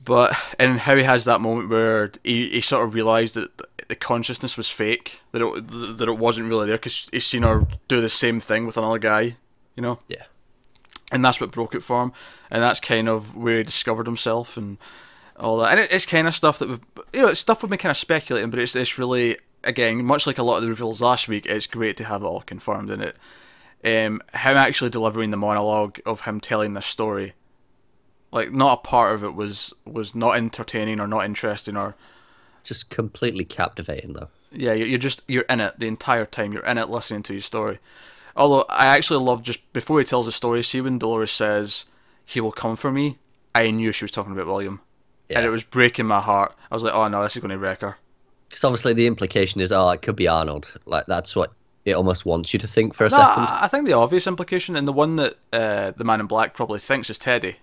but 0.03 0.35
and 0.59 0.79
how 0.79 0.97
he 0.97 1.03
has 1.03 1.23
that 1.23 1.39
moment 1.39 1.69
where 1.69 2.11
he, 2.25 2.49
he 2.49 2.59
sort 2.61 2.85
of 2.85 2.93
realized 2.93 3.35
that 3.35 3.49
the 3.87 3.95
consciousness 3.95 4.57
was 4.57 4.69
fake 4.69 5.21
that 5.31 5.41
it 5.41 5.67
that 5.97 6.07
it 6.07 6.17
wasn't 6.17 6.49
really 6.49 6.67
there 6.67 6.77
because 6.77 7.09
he's 7.11 7.25
seen 7.25 7.43
her 7.43 7.63
do 7.87 8.01
the 8.01 8.09
same 8.09 8.39
thing 8.39 8.65
with 8.65 8.77
another 8.77 8.99
guy 8.99 9.35
you 9.75 9.81
know? 9.81 9.99
Yeah. 10.07 10.23
and 11.11 11.23
that's 11.23 11.41
what 11.41 11.51
broke 11.51 11.73
it 11.75 11.83
for 11.83 12.03
him 12.03 12.13
and 12.51 12.61
that's 12.61 12.79
kind 12.79 13.09
of 13.09 13.35
where 13.35 13.57
he 13.57 13.63
discovered 13.63 14.05
himself 14.05 14.57
and 14.57 14.77
all 15.37 15.57
that. 15.57 15.71
And 15.71 15.79
it, 15.79 15.91
it's 15.91 16.05
kind 16.05 16.27
of 16.27 16.35
stuff 16.35 16.59
that 16.59 16.69
we've 16.69 16.81
you 17.13 17.21
know 17.21 17.29
it's 17.29 17.39
stuff 17.39 17.63
we've 17.63 17.69
been 17.69 17.79
kind 17.79 17.91
of 17.91 17.97
speculating 17.97 18.49
but 18.49 18.59
it's 18.59 18.75
it's 18.75 18.99
really 18.99 19.37
again 19.63 20.03
much 20.05 20.27
like 20.27 20.37
a 20.37 20.43
lot 20.43 20.57
of 20.57 20.63
the 20.63 20.69
reveals 20.69 21.01
last 21.01 21.27
week 21.27 21.45
it's 21.45 21.67
great 21.67 21.97
to 21.97 22.03
have 22.03 22.21
it 22.21 22.25
all 22.25 22.41
confirmed 22.41 22.89
in 22.89 23.01
it? 23.01 23.17
Um 23.83 24.21
him 24.33 24.57
actually 24.57 24.89
delivering 24.89 25.31
the 25.31 25.37
monologue 25.37 25.99
of 26.05 26.21
him 26.21 26.39
telling 26.39 26.73
this 26.73 26.85
story 26.85 27.33
like 28.31 28.51
not 28.51 28.79
a 28.79 28.81
part 28.81 29.15
of 29.15 29.23
it 29.23 29.35
was 29.35 29.73
was 29.85 30.13
not 30.13 30.35
entertaining 30.35 30.99
or 30.99 31.07
not 31.07 31.25
interesting 31.25 31.77
or 31.77 31.95
Just 32.63 32.89
completely 32.89 33.45
captivating 33.45 34.13
though. 34.13 34.29
yeah 34.51 34.73
you- 34.73 34.85
you're 34.85 34.99
just 34.99 35.21
you're 35.27 35.43
in 35.49 35.59
it 35.59 35.79
the 35.79 35.87
entire 35.87 36.25
time 36.25 36.53
you're 36.53 36.65
in 36.65 36.77
it 36.77 36.89
listening 36.89 37.23
to 37.23 37.33
his 37.33 37.45
story 37.45 37.79
although 38.35 38.65
i 38.69 38.85
actually 38.85 39.19
love 39.23 39.41
just 39.43 39.59
before 39.73 39.99
he 39.99 40.05
tells 40.05 40.25
the 40.25 40.31
story 40.31 40.61
see 40.63 40.79
when 40.81 40.97
dolores 40.99 41.31
says 41.31 41.85
he 42.25 42.39
will 42.39 42.51
come 42.51 42.75
for 42.75 42.91
me 42.91 43.17
i 43.55 43.69
knew 43.71 43.91
she 43.91 44.03
was 44.05 44.11
talking 44.11 44.31
about 44.31 44.45
william 44.45 44.79
and 45.29 45.45
it 45.45 45.49
was 45.49 45.63
breaking 45.63 46.05
my 46.05 46.19
heart 46.21 46.55
i 46.71 46.75
was 46.75 46.83
like 46.83 46.93
oh 46.93 47.07
no 47.07 47.21
this 47.23 47.35
is 47.35 47.41
going 47.41 47.49
to 47.51 47.57
wreck 47.57 47.81
her 47.81 47.97
Because 48.49 48.63
obviously 48.63 48.93
the 48.93 49.07
implication 49.07 49.59
is, 49.61 49.71
oh, 49.71 49.89
it 49.89 50.01
could 50.03 50.15
be 50.15 50.27
Arnold. 50.27 50.71
Like 50.85 51.05
that's 51.07 51.35
what 51.35 51.51
it 51.85 51.93
almost 51.93 52.23
wants 52.25 52.53
you 52.53 52.59
to 52.59 52.67
think 52.67 52.93
for 52.93 53.05
a 53.05 53.09
no, 53.09 53.17
second. 53.17 53.43
I 53.43 53.61
I 53.63 53.67
think 53.67 53.87
the 53.87 53.93
obvious 53.93 54.27
implication 54.27 54.75
and 54.75 54.87
the 54.87 54.93
one 54.93 55.15
that 55.15 55.33
uh, 55.51 55.91
the 55.97 56.03
man 56.03 56.19
in 56.19 56.27
black 56.27 56.53
probably 56.53 56.77
thinks 56.79 57.09
is 57.09 57.17
Teddy, 57.17 57.55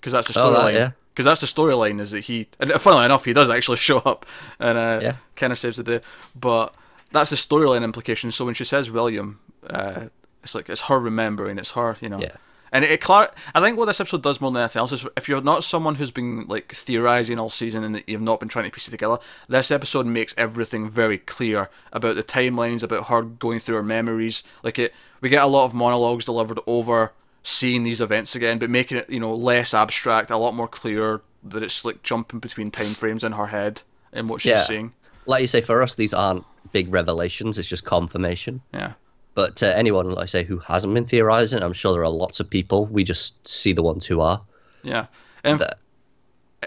because 0.00 0.12
that's 0.12 0.28
the 0.32 0.40
Oh, 0.40 0.52
right, 0.52 0.72
storyline. 0.72 0.78
yeah. 0.78 0.90
Because 1.18 1.24
that's 1.24 1.40
the 1.40 1.48
storyline 1.48 1.98
is 1.98 2.12
that 2.12 2.20
he, 2.20 2.46
and 2.60 2.70
funnily 2.74 3.04
enough, 3.04 3.24
he 3.24 3.32
does 3.32 3.50
actually 3.50 3.76
show 3.88 3.98
up 3.98 4.24
and 4.60 4.78
uh, 4.78 5.00
Yeah. 5.02 5.16
kind 5.34 5.52
of 5.52 5.58
saves 5.58 5.76
the 5.78 5.82
day. 5.82 6.00
But 6.38 6.76
that's 7.10 7.30
the 7.30 7.36
storyline 7.36 7.82
implication. 7.82 8.30
So 8.30 8.44
when 8.44 8.54
she 8.54 8.64
says 8.64 8.88
William, 8.88 9.40
uh, 9.68 10.06
it's 10.44 10.54
like 10.54 10.68
it's 10.68 10.82
her 10.82 11.00
remembering, 11.00 11.58
it's 11.58 11.72
her, 11.72 11.96
you 12.00 12.08
know. 12.08 12.20
Yeah. 12.20 12.36
And 12.70 12.84
it, 12.84 12.92
it 12.92 13.00
clar- 13.00 13.32
I 13.52 13.60
think 13.60 13.76
what 13.76 13.86
this 13.86 13.98
episode 14.00 14.22
does 14.22 14.40
more 14.40 14.52
than 14.52 14.60
anything 14.62 14.78
else 14.78 14.92
is 14.92 15.04
if 15.16 15.28
you're 15.28 15.40
not 15.40 15.64
someone 15.64 15.96
who's 15.96 16.12
been 16.12 16.46
like 16.46 16.70
theorizing 16.72 17.40
all 17.40 17.50
season 17.50 17.82
and 17.82 18.04
you've 18.06 18.20
not 18.20 18.38
been 18.38 18.48
trying 18.48 18.66
to 18.66 18.70
piece 18.70 18.86
it 18.86 18.92
together, 18.92 19.18
this 19.48 19.72
episode 19.72 20.06
makes 20.06 20.36
everything 20.38 20.88
very 20.88 21.18
clear 21.18 21.68
about 21.92 22.14
the 22.14 22.22
timelines, 22.22 22.84
about 22.84 23.08
her 23.08 23.22
going 23.22 23.58
through 23.58 23.74
her 23.76 23.82
memories. 23.82 24.44
Like 24.62 24.78
it, 24.78 24.94
we 25.20 25.30
get 25.30 25.42
a 25.42 25.46
lot 25.48 25.64
of 25.64 25.74
monologues 25.74 26.26
delivered 26.26 26.60
over 26.66 27.12
seeing 27.48 27.82
these 27.82 28.00
events 28.00 28.34
again, 28.36 28.58
but 28.58 28.68
making 28.68 28.98
it 28.98 29.08
you 29.08 29.18
know 29.20 29.34
less 29.34 29.72
abstract, 29.72 30.30
a 30.30 30.36
lot 30.36 30.54
more 30.54 30.68
clear 30.68 31.22
that 31.44 31.62
it's 31.62 31.84
like 31.84 32.02
jumping 32.02 32.40
between 32.40 32.70
time 32.70 32.94
frames 32.94 33.24
in 33.24 33.32
her 33.32 33.46
head 33.46 33.82
and 34.12 34.28
what 34.28 34.40
she's 34.42 34.50
Yeah. 34.50 34.62
seeing. 34.64 34.92
Like 35.26 35.40
you 35.40 35.46
say, 35.46 35.60
for 35.60 35.82
us, 35.82 35.94
these 35.96 36.12
aren't 36.12 36.44
big 36.72 36.92
revelations. 36.92 37.58
It's 37.58 37.68
just 37.68 37.84
confirmation. 37.84 38.60
Yeah. 38.74 38.92
But 39.34 39.56
to 39.56 39.76
anyone, 39.76 40.10
like 40.10 40.24
I 40.24 40.26
say, 40.26 40.44
who 40.44 40.58
hasn't 40.58 40.92
been 40.94 41.04
theorizing, 41.06 41.62
I'm 41.62 41.72
sure 41.72 41.92
there 41.92 42.02
are 42.04 42.10
lots 42.10 42.40
of 42.40 42.50
people. 42.50 42.86
We 42.86 43.04
just 43.04 43.46
see 43.46 43.72
the 43.72 43.82
ones 43.82 44.04
who 44.04 44.20
are. 44.20 44.40
Yeah. 44.82 45.06
And 45.44 45.60
That- 45.60 45.78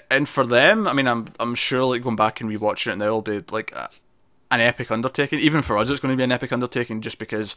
and 0.09 0.27
for 0.29 0.45
them, 0.47 0.87
I 0.87 0.93
mean, 0.93 1.07
I'm 1.07 1.27
I'm 1.39 1.53
sure 1.55 1.83
like 1.83 2.01
going 2.03 2.15
back 2.15 2.39
and 2.41 2.49
rewatching 2.49 2.93
it 2.93 2.95
now 2.97 3.09
will 3.11 3.21
be 3.21 3.43
like 3.51 3.71
a, 3.73 3.89
an 4.49 4.61
epic 4.61 4.89
undertaking. 4.89 5.39
Even 5.39 5.61
for 5.61 5.77
us, 5.77 5.89
it's 5.89 5.99
going 5.99 6.13
to 6.13 6.17
be 6.17 6.23
an 6.23 6.31
epic 6.31 6.51
undertaking 6.53 7.01
just 7.01 7.19
because 7.19 7.55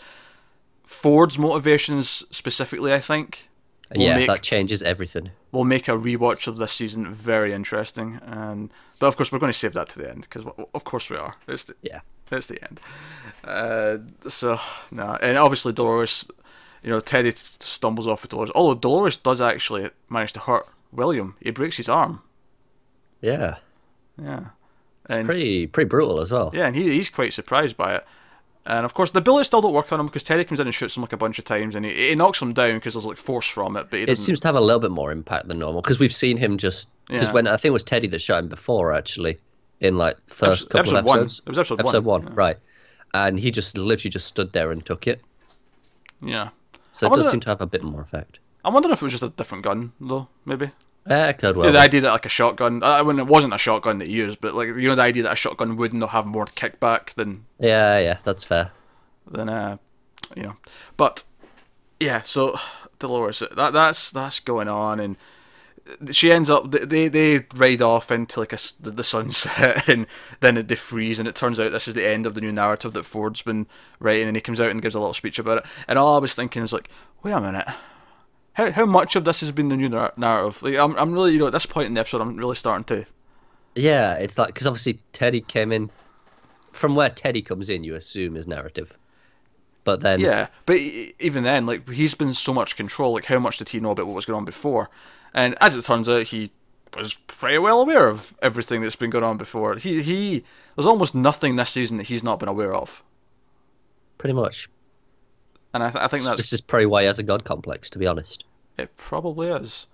Ford's 0.84 1.38
motivations 1.38 2.24
specifically, 2.30 2.92
I 2.92 3.00
think, 3.00 3.48
will 3.94 4.02
yeah, 4.02 4.16
make 4.16 4.26
that 4.28 4.42
changes 4.42 4.82
everything. 4.82 5.30
will 5.52 5.64
make 5.64 5.88
a 5.88 5.92
rewatch 5.92 6.46
of 6.46 6.58
this 6.58 6.72
season 6.72 7.12
very 7.12 7.52
interesting. 7.52 8.20
And 8.22 8.70
but 8.98 9.06
of 9.08 9.16
course, 9.16 9.32
we're 9.32 9.38
going 9.38 9.52
to 9.52 9.58
save 9.58 9.74
that 9.74 9.88
to 9.90 9.98
the 9.98 10.10
end 10.10 10.22
because 10.22 10.44
of 10.74 10.84
course 10.84 11.10
we 11.10 11.16
are. 11.16 11.34
It's 11.48 11.64
the, 11.64 11.74
Yeah. 11.82 12.00
it's 12.30 12.46
the 12.48 12.62
end. 12.62 12.80
Uh, 13.42 13.98
so 14.28 14.58
no, 14.90 15.16
and 15.20 15.36
obviously 15.38 15.72
Dolores, 15.72 16.30
you 16.82 16.90
know, 16.90 17.00
Teddy 17.00 17.30
stumbles 17.34 18.06
off 18.06 18.22
with 18.22 18.30
Dolores. 18.30 18.50
Although 18.54 18.78
Dolores 18.80 19.16
does 19.16 19.40
actually 19.40 19.90
manage 20.08 20.32
to 20.32 20.40
hurt 20.40 20.66
William, 20.92 21.36
he 21.40 21.50
breaks 21.50 21.76
his 21.76 21.88
arm. 21.88 22.22
Yeah. 23.20 23.56
Yeah. 24.22 24.46
It's 25.04 25.14
And 25.14 25.26
pretty 25.26 25.66
pretty 25.66 25.88
brutal 25.88 26.20
as 26.20 26.32
well. 26.32 26.50
yeah, 26.54 26.66
and 26.66 26.76
he, 26.76 26.90
he's 26.92 27.10
quite 27.10 27.32
surprised 27.32 27.76
by 27.76 27.96
it. 27.96 28.06
And 28.66 28.86
of 28.86 28.94
course, 28.94 29.10
the 29.10 29.20
bullets 29.20 29.48
still 29.48 29.60
don't 29.60 29.74
work 29.74 29.92
on 29.92 30.00
him 30.00 30.06
because 30.06 30.22
Teddy 30.22 30.42
comes 30.44 30.58
in 30.58 30.66
and 30.66 30.74
shoots 30.74 30.96
him 30.96 31.02
like 31.02 31.12
a 31.12 31.18
bunch 31.18 31.38
of 31.38 31.44
times, 31.44 31.74
and 31.74 31.84
he, 31.84 32.08
he 32.08 32.14
knocks 32.14 32.40
him 32.40 32.54
down 32.54 32.74
because 32.76 32.94
there's 32.94 33.04
like 33.04 33.18
force 33.18 33.46
from 33.46 33.76
it. 33.76 33.90
But 33.90 34.00
It 34.08 34.16
seems 34.18 34.40
to 34.40 34.48
have 34.48 34.54
a 34.54 34.60
little 34.60 34.80
bit 34.80 34.90
more 34.90 35.12
impact 35.12 35.48
than 35.48 35.58
normal 35.58 35.82
because 35.82 35.98
we've 35.98 36.14
seen 36.14 36.38
him 36.38 36.56
just 36.56 36.88
because 37.08 37.26
Yeah. 37.26 37.32
when 37.32 37.46
I 37.46 37.56
think 37.58 37.66
it 37.70 37.72
was 37.72 37.84
Teddy 37.84 38.06
that 38.08 38.20
shot 38.22 38.42
him 38.42 38.48
before 38.48 38.92
actually 38.94 39.36
in 39.80 39.98
like 39.98 40.16
first 40.28 40.62
Episode- 40.62 40.68
couple 40.70 40.90
of 40.92 40.96
episode 40.96 41.04
one. 41.08 41.18
It 41.26 41.48
was 41.48 41.58
episode 41.58 41.74
one, 41.78 41.86
Episode 41.86 42.04
one, 42.04 42.22
yeah. 42.22 42.28
right? 42.34 42.56
And 43.12 43.38
he 43.38 43.50
just 43.50 43.76
literally 43.76 44.10
just 44.10 44.26
stood 44.26 44.52
there 44.54 44.70
and 44.72 44.84
took 44.84 45.06
it. 45.06 45.20
yeah. 46.22 46.48
So 46.92 47.06
it 47.12 47.16
does 47.16 47.30
seem 47.30 47.40
to 47.40 47.48
have 47.50 47.60
a 47.60 47.66
bit 47.66 47.82
more 47.82 48.00
effect. 48.00 48.38
I'm 48.64 48.72
wondering 48.72 48.92
if 48.92 49.02
it 49.02 49.04
was 49.04 49.12
just 49.12 49.24
a 49.24 49.28
different 49.28 49.64
gun 49.64 49.92
though. 50.00 50.28
Maybe. 50.46 50.70
Yeah, 51.06 51.28
it 51.28 51.38
could 51.38 51.56
well. 51.56 51.66
Yeah, 51.66 51.72
the 51.72 51.80
idea 51.80 52.00
that 52.02 52.12
like 52.12 52.26
a 52.26 52.30
shotgun, 52.30 52.82
uh, 52.82 53.04
when 53.04 53.18
it 53.18 53.26
wasn't 53.26 53.54
a 53.54 53.58
shotgun 53.58 53.98
that 53.98 54.08
he 54.08 54.14
used, 54.14 54.40
but 54.40 54.54
like 54.54 54.68
you 54.68 54.88
know 54.88 54.94
the 54.94 55.02
idea 55.02 55.22
that 55.24 55.32
a 55.32 55.36
shotgun 55.36 55.76
would 55.76 55.92
not 55.92 56.10
have 56.10 56.26
more 56.26 56.46
kickback 56.46 57.14
than 57.14 57.44
Yeah, 57.58 57.98
yeah, 57.98 58.18
that's 58.24 58.44
fair. 58.44 58.70
than 59.30 59.48
uh, 59.48 59.76
you 60.34 60.44
know. 60.44 60.56
But 60.96 61.24
yeah, 62.00 62.22
so 62.22 62.56
Dolores, 62.98 63.42
that 63.54 63.72
that's 63.72 64.10
that's 64.10 64.40
going 64.40 64.68
on, 64.68 64.98
and 64.98 65.16
she 66.10 66.32
ends 66.32 66.48
up 66.48 66.70
they 66.70 67.08
they 67.08 67.44
ride 67.54 67.82
off 67.82 68.10
into 68.10 68.40
like 68.40 68.54
a 68.54 68.58
the 68.80 69.04
sunset, 69.04 69.86
and 69.88 70.06
then 70.40 70.66
they 70.66 70.74
freeze, 70.74 71.18
and 71.18 71.28
it 71.28 71.34
turns 71.34 71.60
out 71.60 71.72
this 71.72 71.88
is 71.88 71.94
the 71.94 72.08
end 72.08 72.24
of 72.24 72.34
the 72.34 72.40
new 72.40 72.52
narrative 72.52 72.94
that 72.94 73.04
Ford's 73.04 73.42
been 73.42 73.66
writing, 73.98 74.26
and 74.26 74.36
he 74.36 74.40
comes 74.40 74.60
out 74.60 74.70
and 74.70 74.80
gives 74.80 74.94
a 74.94 75.00
little 75.00 75.12
speech 75.12 75.38
about 75.38 75.58
it, 75.58 75.66
and 75.86 75.98
all 75.98 76.16
I 76.16 76.20
was 76.20 76.34
thinking 76.34 76.62
is 76.62 76.72
like, 76.72 76.88
wait 77.22 77.32
a 77.32 77.40
minute. 77.40 77.68
How, 78.54 78.70
how 78.70 78.86
much 78.86 79.16
of 79.16 79.24
this 79.24 79.40
has 79.40 79.52
been 79.52 79.68
the 79.68 79.76
new 79.76 79.88
nar- 79.88 80.12
narrative? 80.16 80.62
Like, 80.62 80.76
I'm, 80.76 80.96
I'm 80.96 81.12
really, 81.12 81.32
you 81.32 81.38
know, 81.38 81.46
at 81.46 81.52
this 81.52 81.66
point 81.66 81.86
in 81.88 81.94
the 81.94 82.00
episode, 82.00 82.20
I'm 82.20 82.36
really 82.36 82.54
starting 82.54 82.84
to 82.84 83.04
Yeah, 83.74 84.14
it's 84.14 84.38
like 84.38 84.48
because 84.48 84.66
obviously 84.66 85.00
Teddy 85.12 85.40
came 85.40 85.72
in 85.72 85.90
from 86.72 86.94
where 86.94 87.10
Teddy 87.10 87.42
comes 87.42 87.70
in. 87.70 87.84
You 87.84 87.94
assume 87.94 88.34
his 88.34 88.46
narrative, 88.46 88.96
but 89.84 90.00
then 90.00 90.20
Yeah, 90.20 90.48
but 90.66 90.76
even 90.78 91.44
then, 91.44 91.66
like 91.66 91.88
he's 91.88 92.14
been 92.14 92.34
so 92.34 92.54
much 92.54 92.76
control. 92.76 93.14
Like, 93.14 93.26
how 93.26 93.38
much 93.38 93.58
did 93.58 93.70
he 93.70 93.80
know 93.80 93.90
about 93.90 94.06
what 94.06 94.14
was 94.14 94.26
going 94.26 94.38
on 94.38 94.44
before? 94.44 94.90
And 95.32 95.56
as 95.60 95.74
it 95.74 95.84
turns 95.84 96.08
out, 96.08 96.28
he 96.28 96.50
was 96.96 97.14
pretty 97.26 97.58
well 97.58 97.80
aware 97.80 98.08
of 98.08 98.36
everything 98.40 98.82
that's 98.82 98.96
been 98.96 99.10
going 99.10 99.24
on 99.24 99.36
before. 99.36 99.74
He 99.76 100.02
he 100.02 100.44
there's 100.76 100.86
almost 100.86 101.14
nothing 101.14 101.56
this 101.56 101.70
season 101.70 101.96
that 101.98 102.06
he's 102.06 102.22
not 102.22 102.38
been 102.38 102.48
aware 102.48 102.74
of, 102.74 103.02
pretty 104.18 104.34
much 104.34 104.68
and 105.74 105.82
I, 105.82 105.90
th- 105.90 106.02
I 106.02 106.08
think 106.08 106.22
that's 106.22 106.38
this 106.38 106.52
is 106.54 106.60
probably 106.62 106.86
why 106.86 107.02
he 107.02 107.06
has 107.06 107.18
a 107.18 107.22
god 107.22 107.44
complex. 107.44 107.90
To 107.90 107.98
be 107.98 108.06
honest, 108.06 108.44
it. 108.78 108.96
Probably 108.96 109.48
is. 109.48 109.86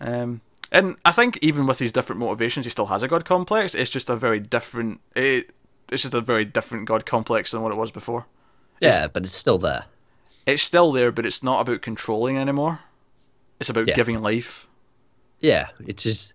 Um, 0.00 0.40
and 0.72 0.96
I 1.04 1.12
think 1.12 1.38
even 1.40 1.66
with 1.66 1.78
these 1.78 1.92
different 1.92 2.18
motivations, 2.18 2.66
he 2.66 2.70
still 2.70 2.86
has 2.86 3.02
a 3.04 3.08
god 3.08 3.24
complex. 3.24 3.74
It's 3.76 3.90
just 3.90 4.10
a 4.10 4.16
very 4.16 4.40
different. 4.40 5.00
It, 5.14 5.50
it's 5.92 6.02
just 6.02 6.14
a 6.14 6.20
very 6.20 6.44
different 6.44 6.86
god 6.86 7.06
complex 7.06 7.52
than 7.52 7.62
what 7.62 7.70
it 7.70 7.76
was 7.78 7.92
before. 7.92 8.26
yeah, 8.80 9.06
but 9.06 9.22
it's 9.22 9.36
still 9.36 9.58
there. 9.58 9.84
It's 10.46 10.62
still 10.62 10.90
there, 10.92 11.12
but 11.12 11.24
it's 11.24 11.42
not 11.42 11.60
about 11.60 11.80
controlling 11.82 12.36
anymore. 12.36 12.80
It's 13.60 13.70
about 13.70 13.86
Yeah. 13.88 13.94
giving 13.94 14.20
life. 14.20 14.66
Yeah, 15.40 15.68
it's 15.86 16.02
just 16.02 16.34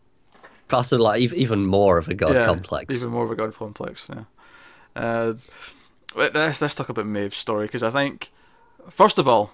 possibly 0.68 1.04
like 1.04 1.22
even 1.34 1.66
more 1.66 1.98
of 1.98 2.08
a 2.08 2.14
god 2.14 2.34
yeah, 2.34 2.46
complex. 2.46 2.96
Even 2.96 3.12
more 3.14 3.26
of 3.26 3.32
a 3.32 3.36
god 3.36 3.54
complex. 3.54 4.08
Yeah. 4.10 4.24
Uh, 4.96 5.34
let's 6.16 6.62
let's 6.62 6.76
talk 6.76 6.90
about 6.90 7.06
Maeve's 7.06 7.36
story 7.38 7.66
because 7.66 7.84
I 7.84 7.90
think, 7.90 8.32
first 8.90 9.18
of 9.18 9.28
all, 9.28 9.52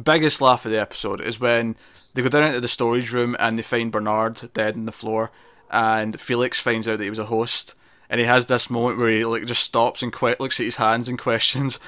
biggest 0.00 0.40
laugh 0.40 0.64
of 0.66 0.72
the 0.72 0.80
episode 0.80 1.20
is 1.20 1.40
when 1.40 1.76
they 2.14 2.22
go 2.22 2.28
down 2.28 2.44
into 2.44 2.60
the 2.60 2.68
storage 2.68 3.12
room 3.12 3.36
and 3.38 3.58
they 3.58 3.62
find 3.62 3.92
Bernard 3.92 4.50
dead 4.54 4.74
on 4.74 4.86
the 4.86 4.92
floor, 4.92 5.30
and 5.70 6.20
Felix 6.20 6.60
finds 6.60 6.88
out 6.88 6.98
that 6.98 7.04
he 7.04 7.10
was 7.10 7.18
a 7.18 7.26
host. 7.26 7.74
And 8.08 8.20
he 8.20 8.26
has 8.26 8.46
this 8.46 8.70
moment 8.70 9.00
where 9.00 9.08
he 9.08 9.24
like 9.24 9.46
just 9.46 9.64
stops 9.64 10.00
and 10.00 10.12
que- 10.12 10.36
looks 10.38 10.60
at 10.60 10.64
his 10.64 10.76
hands 10.76 11.08
and 11.08 11.18
questions 11.28 11.80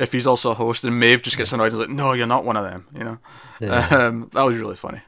if 0.00 0.10
he's 0.10 0.26
also 0.26 0.50
a 0.50 0.54
host. 0.54 0.82
And 0.82 0.98
Maeve 0.98 1.22
just 1.22 1.36
gets 1.36 1.52
annoyed 1.52 1.66
and 1.66 1.74
is 1.74 1.78
like, 1.78 1.90
"No, 1.90 2.12
you're 2.12 2.26
not 2.26 2.44
one 2.44 2.56
of 2.56 2.64
them." 2.64 2.88
You 2.92 3.04
know, 3.04 3.18
um, 3.70 4.30
that 4.32 4.42
was 4.42 4.56
really 4.56 4.74
funny. 4.74 5.00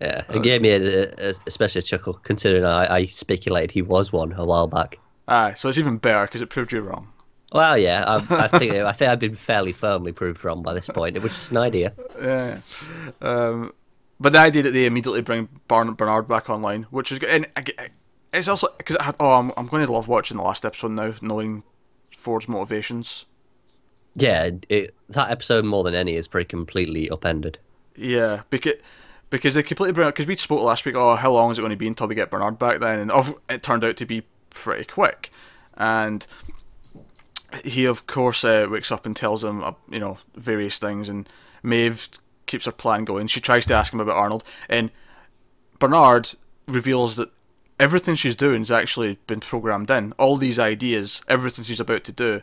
Yeah, 0.00 0.24
it 0.30 0.42
gave 0.42 0.62
me 0.62 0.70
a, 0.70 1.10
a, 1.12 1.34
especially 1.46 1.80
a 1.80 1.82
chuckle 1.82 2.14
considering 2.14 2.64
I, 2.64 3.00
I 3.00 3.04
speculated 3.04 3.70
he 3.70 3.82
was 3.82 4.10
one 4.10 4.32
a 4.32 4.46
while 4.46 4.66
back. 4.66 4.98
Aye, 5.28 5.52
so 5.52 5.68
it's 5.68 5.76
even 5.76 5.98
better 5.98 6.24
because 6.24 6.40
it 6.40 6.48
proved 6.48 6.72
you 6.72 6.80
wrong. 6.80 7.12
Well, 7.52 7.76
yeah, 7.76 8.04
I, 8.06 8.44
I 8.44 8.48
think 8.48 8.72
I 8.72 8.92
think 8.92 9.10
I've 9.10 9.18
been 9.18 9.34
fairly 9.34 9.72
firmly 9.72 10.12
proved 10.12 10.44
wrong 10.44 10.62
by 10.62 10.74
this 10.74 10.88
point. 10.88 11.16
It 11.16 11.22
was 11.22 11.34
just 11.34 11.50
an 11.50 11.56
idea. 11.56 11.92
Yeah. 12.20 12.60
Um, 13.20 13.72
but 14.20 14.32
the 14.32 14.38
idea 14.38 14.62
that 14.62 14.72
they 14.72 14.86
immediately 14.86 15.22
bring 15.22 15.48
Bernard 15.66 16.28
back 16.28 16.48
online, 16.48 16.84
which 16.84 17.10
is 17.10 17.18
good, 17.18 17.30
and 17.30 17.48
it's 18.32 18.48
also 18.48 18.68
because 18.78 18.96
I 18.96 19.04
had, 19.04 19.16
oh, 19.18 19.32
I'm 19.32 19.50
I'm 19.56 19.66
going 19.66 19.84
to 19.84 19.92
love 19.92 20.06
watching 20.06 20.36
the 20.36 20.42
last 20.42 20.64
episode 20.64 20.92
now, 20.92 21.14
knowing 21.20 21.64
Ford's 22.16 22.48
motivations. 22.48 23.26
Yeah, 24.14 24.50
it, 24.68 24.94
that 25.08 25.30
episode 25.30 25.64
more 25.64 25.84
than 25.84 25.94
any 25.94 26.16
is 26.16 26.28
pretty 26.28 26.48
completely 26.48 27.08
upended. 27.10 27.58
Yeah, 27.96 28.42
because 28.50 28.74
because 29.30 29.54
they 29.54 29.62
completely 29.62 29.92
bring 29.92 30.08
because 30.08 30.26
we 30.26 30.36
spoke 30.36 30.62
last 30.62 30.84
week. 30.84 30.94
Oh, 30.96 31.16
how 31.16 31.32
long 31.32 31.50
is 31.50 31.58
it 31.58 31.62
going 31.62 31.70
to 31.70 31.76
be 31.76 31.88
until 31.88 32.06
we 32.06 32.14
get 32.14 32.30
Bernard 32.30 32.58
back? 32.58 32.80
Then, 32.80 33.10
and 33.10 33.34
it 33.48 33.62
turned 33.62 33.84
out 33.84 33.96
to 33.96 34.06
be 34.06 34.22
pretty 34.50 34.84
quick, 34.84 35.30
and 35.74 36.26
he 37.64 37.84
of 37.84 38.06
course 38.06 38.44
uh, 38.44 38.66
wakes 38.70 38.92
up 38.92 39.06
and 39.06 39.16
tells 39.16 39.44
him 39.44 39.62
uh, 39.62 39.72
you 39.90 40.00
know 40.00 40.18
various 40.34 40.78
things, 40.78 41.08
and 41.08 41.28
Maeve 41.62 42.08
keeps 42.46 42.66
her 42.66 42.72
plan 42.72 43.04
going. 43.04 43.26
She 43.26 43.40
tries 43.40 43.66
to 43.66 43.74
ask 43.74 43.92
him 43.92 44.00
about 44.00 44.16
Arnold, 44.16 44.44
and 44.68 44.90
Bernard 45.78 46.34
reveals 46.66 47.16
that 47.16 47.30
everything 47.78 48.14
she's 48.14 48.36
doing 48.36 48.60
has 48.60 48.70
actually 48.70 49.18
been 49.26 49.40
programmed 49.40 49.90
in. 49.90 50.12
All 50.18 50.36
these 50.36 50.58
ideas, 50.58 51.22
everything 51.28 51.64
she's 51.64 51.80
about 51.80 52.04
to 52.04 52.12
do, 52.12 52.42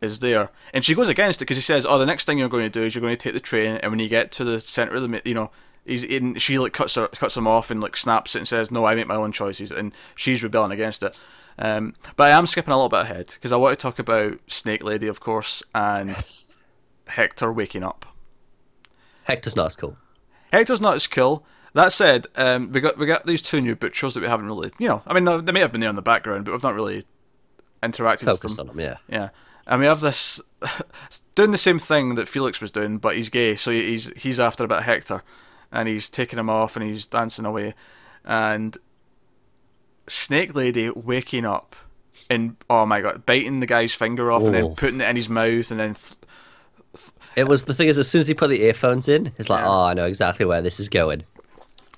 is 0.00 0.20
there, 0.20 0.50
and 0.72 0.84
she 0.84 0.94
goes 0.94 1.08
against 1.08 1.40
it 1.40 1.44
because 1.44 1.56
he 1.56 1.62
says, 1.62 1.86
"Oh, 1.86 1.98
the 1.98 2.06
next 2.06 2.24
thing 2.24 2.38
you're 2.38 2.48
going 2.48 2.70
to 2.70 2.80
do 2.80 2.84
is 2.84 2.94
you're 2.94 3.02
going 3.02 3.16
to 3.16 3.22
take 3.22 3.34
the 3.34 3.40
train, 3.40 3.76
and 3.76 3.90
when 3.90 3.98
you 3.98 4.08
get 4.08 4.32
to 4.32 4.44
the 4.44 4.60
center 4.60 4.94
of 4.94 5.08
the, 5.08 5.22
you 5.24 5.34
know." 5.34 5.50
He's 5.84 6.04
in. 6.04 6.34
She 6.34 6.58
like 6.58 6.74
cuts 6.74 6.96
her, 6.96 7.08
cuts 7.08 7.34
him 7.34 7.46
off 7.46 7.70
and 7.70 7.80
like 7.80 7.96
snaps 7.96 8.34
it 8.36 8.40
and 8.40 8.48
says, 8.48 8.70
"No, 8.70 8.84
I 8.84 8.94
make 8.94 9.06
my 9.06 9.14
own 9.14 9.32
choices," 9.32 9.70
and 9.70 9.94
she's 10.14 10.42
rebelling 10.42 10.70
against 10.70 11.02
it. 11.02 11.16
Um, 11.58 11.94
but 12.16 12.24
I 12.24 12.30
am 12.38 12.46
skipping 12.46 12.72
a 12.72 12.76
little 12.76 12.88
bit 12.88 13.00
ahead 13.00 13.28
because 13.34 13.50
I 13.52 13.56
want 13.56 13.76
to 13.78 13.82
talk 13.82 13.98
about 13.98 14.38
Snake 14.46 14.84
Lady, 14.84 15.06
of 15.08 15.18
course, 15.20 15.62
and 15.74 16.16
Hector 17.08 17.52
waking 17.52 17.82
up. 17.82 18.06
Hector's 19.24 19.56
not 19.56 19.66
as 19.66 19.76
cool. 19.76 19.96
Hector's 20.52 20.80
not 20.80 20.94
as 20.94 21.06
cool. 21.06 21.44
That 21.74 21.92
said, 21.92 22.26
um, 22.36 22.72
we 22.72 22.80
got 22.80 22.96
we 22.96 23.06
got 23.06 23.26
these 23.26 23.42
two 23.42 23.60
new 23.60 23.76
butchers 23.76 24.14
that 24.14 24.20
we 24.20 24.28
haven't 24.28 24.46
really, 24.46 24.70
you 24.78 24.88
know, 24.88 25.02
I 25.06 25.14
mean, 25.18 25.24
they- 25.44 25.52
may 25.52 25.60
have 25.60 25.70
been 25.72 25.80
there 25.82 25.90
in 25.90 25.96
the 25.96 26.02
background, 26.02 26.44
but 26.46 26.52
we've 26.52 26.62
not 26.62 26.74
really 26.74 27.04
interacted 27.82 28.26
with 28.26 28.40
Focused 28.40 28.56
them. 28.56 28.70
on 28.70 28.74
him, 28.74 28.80
yeah. 28.80 28.96
Yeah, 29.08 29.28
and 29.66 29.80
we 29.80 29.86
have 29.86 30.00
this 30.00 30.40
doing 31.34 31.50
the 31.50 31.58
same 31.58 31.78
thing 31.78 32.14
that 32.14 32.26
Felix 32.28 32.60
was 32.60 32.70
doing, 32.70 32.98
but 32.98 33.16
he's 33.16 33.28
gay, 33.28 33.54
so 33.56 33.70
he's 33.70 34.10
he's 34.16 34.40
after 34.40 34.64
a 34.64 34.68
bit 34.68 34.78
of 34.78 34.84
Hector, 34.84 35.22
and 35.70 35.88
he's 35.88 36.08
taking 36.08 36.38
him 36.38 36.48
off 36.48 36.74
and 36.74 36.84
he's 36.86 37.06
dancing 37.06 37.44
away, 37.44 37.74
and 38.24 38.78
Snake 40.08 40.54
Lady 40.54 40.90
waking 40.90 41.44
up 41.44 41.76
and 42.30 42.56
oh 42.68 42.84
my 42.86 43.00
god, 43.00 43.24
biting 43.26 43.60
the 43.60 43.66
guy's 43.66 43.94
finger 43.94 44.30
off 44.30 44.42
and 44.44 44.54
then 44.54 44.74
putting 44.74 45.00
it 45.00 45.08
in 45.08 45.16
his 45.16 45.28
mouth 45.28 45.70
and 45.70 45.80
then 45.80 45.94
th- 45.94 46.14
It 47.36 47.48
was 47.48 47.64
the 47.64 47.74
thing 47.74 47.88
is, 47.88 47.98
as 47.98 48.08
soon 48.08 48.20
as 48.20 48.28
he 48.28 48.34
put 48.34 48.48
the 48.48 48.62
earphones 48.62 49.08
in, 49.08 49.32
it's 49.38 49.48
like, 49.48 49.60
Yeah. 49.60 49.68
oh, 49.68 49.82
I 49.84 49.94
know 49.94 50.04
exactly 50.06 50.44
where 50.46 50.62
this 50.62 50.80
is 50.80 50.88
going. 50.88 51.22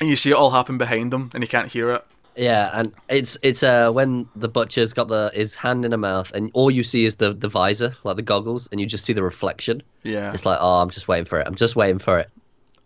and 0.00 0.09
you 0.09 0.17
see 0.17 0.31
it 0.31 0.35
all 0.37 0.50
happen 0.50 0.79
behind 0.79 1.12
him 1.12 1.31
and 1.35 1.43
he 1.43 1.49
can't 1.49 1.71
hear 1.71 1.90
it. 1.90 2.05
Yeah, 2.37 2.71
and 2.73 2.93
it's 3.09 3.37
it's 3.43 3.62
uh 3.62 3.90
when 3.90 4.26
the 4.37 4.49
butcher's 4.49 4.93
got 4.93 5.09
the 5.09 5.31
his 5.35 5.55
hand 5.57 5.85
in 5.85 5.90
her 5.90 5.99
mouth, 5.99 6.31
and 6.33 6.50
all 6.55 6.71
you 6.71 6.85
see 6.85 7.05
is 7.05 7.17
the 7.17 7.35
the 7.35 7.49
visor, 7.49 7.93
like 8.05 8.17
the 8.17 8.23
goggles, 8.23 8.69
and 8.71 8.81
you 8.81 8.87
just 8.87 9.05
see 9.05 9.12
the 9.12 9.23
reflection. 9.23 9.83
Yeah, 10.05 10.33
It's 10.33 10.47
like, 10.47 10.59
oh, 10.61 10.79
I'm 10.81 10.90
just 10.90 11.09
waiting 11.09 11.25
for 11.26 11.40
it. 11.40 11.47
I'm 11.47 11.57
just 11.57 11.75
waiting 11.76 11.99
for 11.99 12.19
it. 12.21 12.31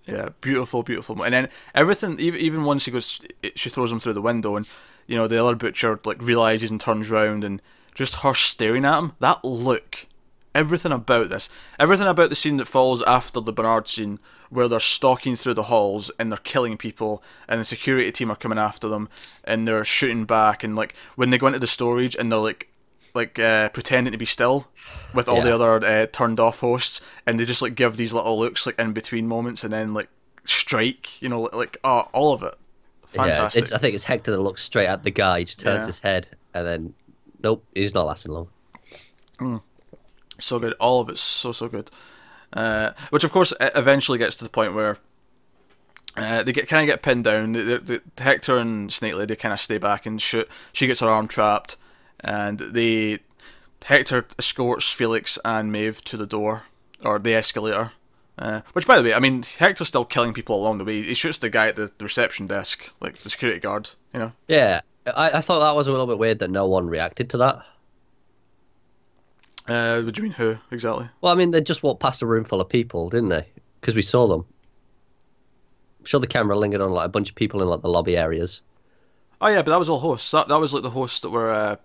Yeah, 0.07 0.31
beautiful, 0.41 0.83
beautiful. 0.83 1.23
And 1.23 1.33
then 1.33 1.49
everything, 1.75 2.19
even 2.21 2.41
even 2.41 2.65
once 2.65 2.83
she 2.83 2.91
goes, 2.91 3.21
she 3.55 3.69
throws 3.71 3.93
him 3.93 4.01
through 4.01 4.15
the 4.15 4.23
window, 4.23 4.57
and 4.57 4.67
you 5.07 5.17
know 5.17 5.27
the 5.27 5.43
other 5.43 5.55
butcher 5.55 6.01
like 6.05 6.23
realizes 6.23 6.71
and 6.71 6.81
turns 6.81 7.11
round, 7.11 7.45
and 7.45 7.61
just 7.95 8.17
her 8.17 8.35
staring 8.35 8.85
at 8.85 8.99
him, 8.99 9.13
that 9.21 9.45
look, 9.45 10.07
everything 10.55 10.93
about 10.93 11.29
this, 11.29 11.49
everything 11.79 12.07
about 12.07 12.31
the 12.31 12.37
scene 12.37 12.57
that 12.57 12.69
follows 12.69 13.03
after 13.03 13.41
the 13.41 13.53
Bernard 13.53 13.89
scene, 13.89 14.19
where 14.51 14.69
they're 14.69 14.81
stalking 14.81 15.37
through 15.37 15.55
the 15.55 15.65
halls 15.65 16.11
and 16.19 16.31
they're 16.31 16.39
killing 16.39 16.77
people, 16.77 17.23
and 17.49 17.61
the 17.61 17.65
security 17.65 18.11
team 18.13 18.31
are 18.31 18.37
coming 18.37 18.59
after 18.59 18.89
them, 18.89 19.09
and 19.45 19.67
they're 19.67 19.85
shooting 19.85 20.25
back, 20.25 20.63
and 20.65 20.77
like 20.77 20.95
when 21.17 21.31
they 21.31 21.39
go 21.39 21.47
into 21.47 21.59
the 21.59 21.67
storage 21.67 22.15
and 22.17 22.31
they're 22.31 22.39
like, 22.39 22.69
like 23.15 23.39
uh, 23.39 23.69
pretending 23.69 24.11
to 24.11 24.19
be 24.19 24.25
still, 24.25 24.67
with 25.13 25.29
all 25.29 25.41
the 25.41 25.55
other 25.55 25.85
uh, 25.85 26.07
turned 26.07 26.41
off 26.41 26.61
hosts, 26.61 27.01
and 27.27 27.39
they 27.39 27.45
just 27.45 27.63
like 27.63 27.75
give 27.77 27.97
these 27.97 28.13
little 28.13 28.39
looks 28.39 28.67
like 28.67 28.79
in 28.79 28.93
between 28.93 29.29
moments, 29.29 29.63
and 29.63 29.73
then 29.73 29.95
like 29.95 30.09
strike, 30.45 31.23
you 31.23 31.29
know, 31.29 31.43
like 31.53 31.77
oh, 31.85 32.09
all 32.13 32.33
of 32.33 32.43
it, 32.43 32.55
Yeah, 33.15 33.51
it's, 33.55 33.73
I 33.73 33.79
think 33.79 33.95
it's 33.95 34.05
Hector 34.05 34.31
that 34.33 34.41
looks 34.41 34.63
straight 34.63 34.87
at 34.87 35.03
the 35.03 35.11
guy, 35.11 35.41
he 35.41 35.45
just 35.45 35.61
turns 35.61 35.81
Yeah. 35.83 35.87
his 35.87 36.01
head, 36.01 36.29
and 36.55 36.67
then 36.67 36.95
nope, 37.43 37.65
he's 37.75 37.95
not 37.95 38.05
lasting 38.07 38.33
long. 38.33 39.61
so 40.39 40.59
good. 40.59 40.73
All 40.75 41.01
of 41.01 41.09
it's 41.09 41.21
so 41.21 41.53
so 41.53 41.69
good. 41.69 41.91
Uh, 42.53 42.91
which 43.11 43.25
of 43.25 43.33
course 43.33 43.53
eventually 43.61 44.19
gets 44.19 44.37
to 44.37 44.45
the 44.45 44.51
point 44.51 44.75
where 44.75 44.99
uh, 46.17 46.43
they 46.45 46.53
get 46.53 46.69
kind 46.69 46.89
of 46.89 46.93
get 46.93 47.03
pinned 47.03 47.25
down. 47.25 47.53
The, 47.53 47.63
the, 47.63 48.03
the 48.17 48.23
Hector 48.23 48.57
and 48.59 48.93
Snake 48.93 49.15
Lady 49.15 49.35
kind 49.37 49.53
of 49.53 49.59
stay 49.61 49.79
back 49.79 50.07
and 50.07 50.21
shoot. 50.23 50.49
She 50.73 50.87
gets 50.87 51.01
her 51.01 51.09
arm 51.09 51.27
trapped, 51.29 51.77
and 52.21 52.59
they 52.59 53.19
Hector 53.85 54.27
escorts 54.39 54.91
Felix 54.91 55.39
and 55.45 55.71
Maeve 55.73 56.03
to 56.05 56.17
the 56.17 56.27
door 56.27 56.65
or 57.05 57.19
the 57.19 57.35
escalator. 57.35 57.93
Uh, 58.37 58.63
which, 58.73 58.87
by 58.87 58.97
the 58.97 59.03
way, 59.03 59.15
I 59.15 59.21
mean 59.21 59.43
Hector's 59.43 59.89
still 59.89 60.05
killing 60.05 60.33
people 60.33 60.57
along 60.57 60.79
the 60.79 60.85
way. 60.85 61.03
He 61.03 61.15
shoots 61.15 61.39
the 61.39 61.51
guy 61.51 61.69
at 61.69 61.77
the, 61.77 61.93
reception 62.01 62.47
desk, 62.47 62.95
like 63.01 63.19
the 63.19 63.31
security 63.31 63.61
guard. 63.61 63.91
You 64.13 64.21
know. 64.21 64.33
Yeah, 64.49 64.81
I, 65.07 65.39
I 65.39 65.41
thought 65.41 65.61
that 65.61 65.77
was 65.77 65.87
a 65.87 65.93
little 65.93 66.07
bit 66.07 66.19
weird 66.19 66.41
that 66.41 66.51
no 66.51 66.67
one 66.67 66.89
reacted 66.89 67.31
to 67.31 67.39
that. 67.39 67.65
Uh, 69.67 70.03
what 70.03 70.15
do 70.15 70.21
you 70.21 70.25
mean? 70.25 70.33
Who 70.33 70.59
exactly? 70.71 71.09
Well, 71.21 71.33
I 71.33 71.37
mean, 71.37 71.53
they 71.53 71.61
just 71.61 71.83
walked 71.83 72.03
past 72.03 72.23
a 72.23 72.27
room 72.27 72.45
full 72.45 72.61
of 72.61 72.69
people, 72.69 73.09
didn't 73.09 73.31
they? 73.31 73.47
Because 73.81 73.95
we 73.95 74.03
saw 74.03 74.27
them. 74.27 74.45
I'm 76.01 76.05
sure 76.05 76.21
the 76.21 76.27
camera 76.27 76.59
lingered 76.59 76.81
on 76.81 76.91
like 76.91 77.07
a 77.07 77.11
bunch 77.11 77.31
of 77.31 77.37
people 77.37 77.63
in 77.63 77.69
like 77.69 77.83
the 77.83 77.89
lobby 77.89 78.17
areas. 78.17 78.61
Oh 79.41 79.49
yeah, 79.49 79.63
but 79.63 79.71
that 79.71 79.79
was 79.79 79.89
all 79.89 80.01
hosts. 80.01 80.31
That 80.33 80.49
that 80.49 80.61
was 80.61 80.75
like 80.75 80.83
the 80.83 80.91
hosts 80.91 81.21
that 81.21 81.31
were, 81.31 81.51
uh, 81.51 81.77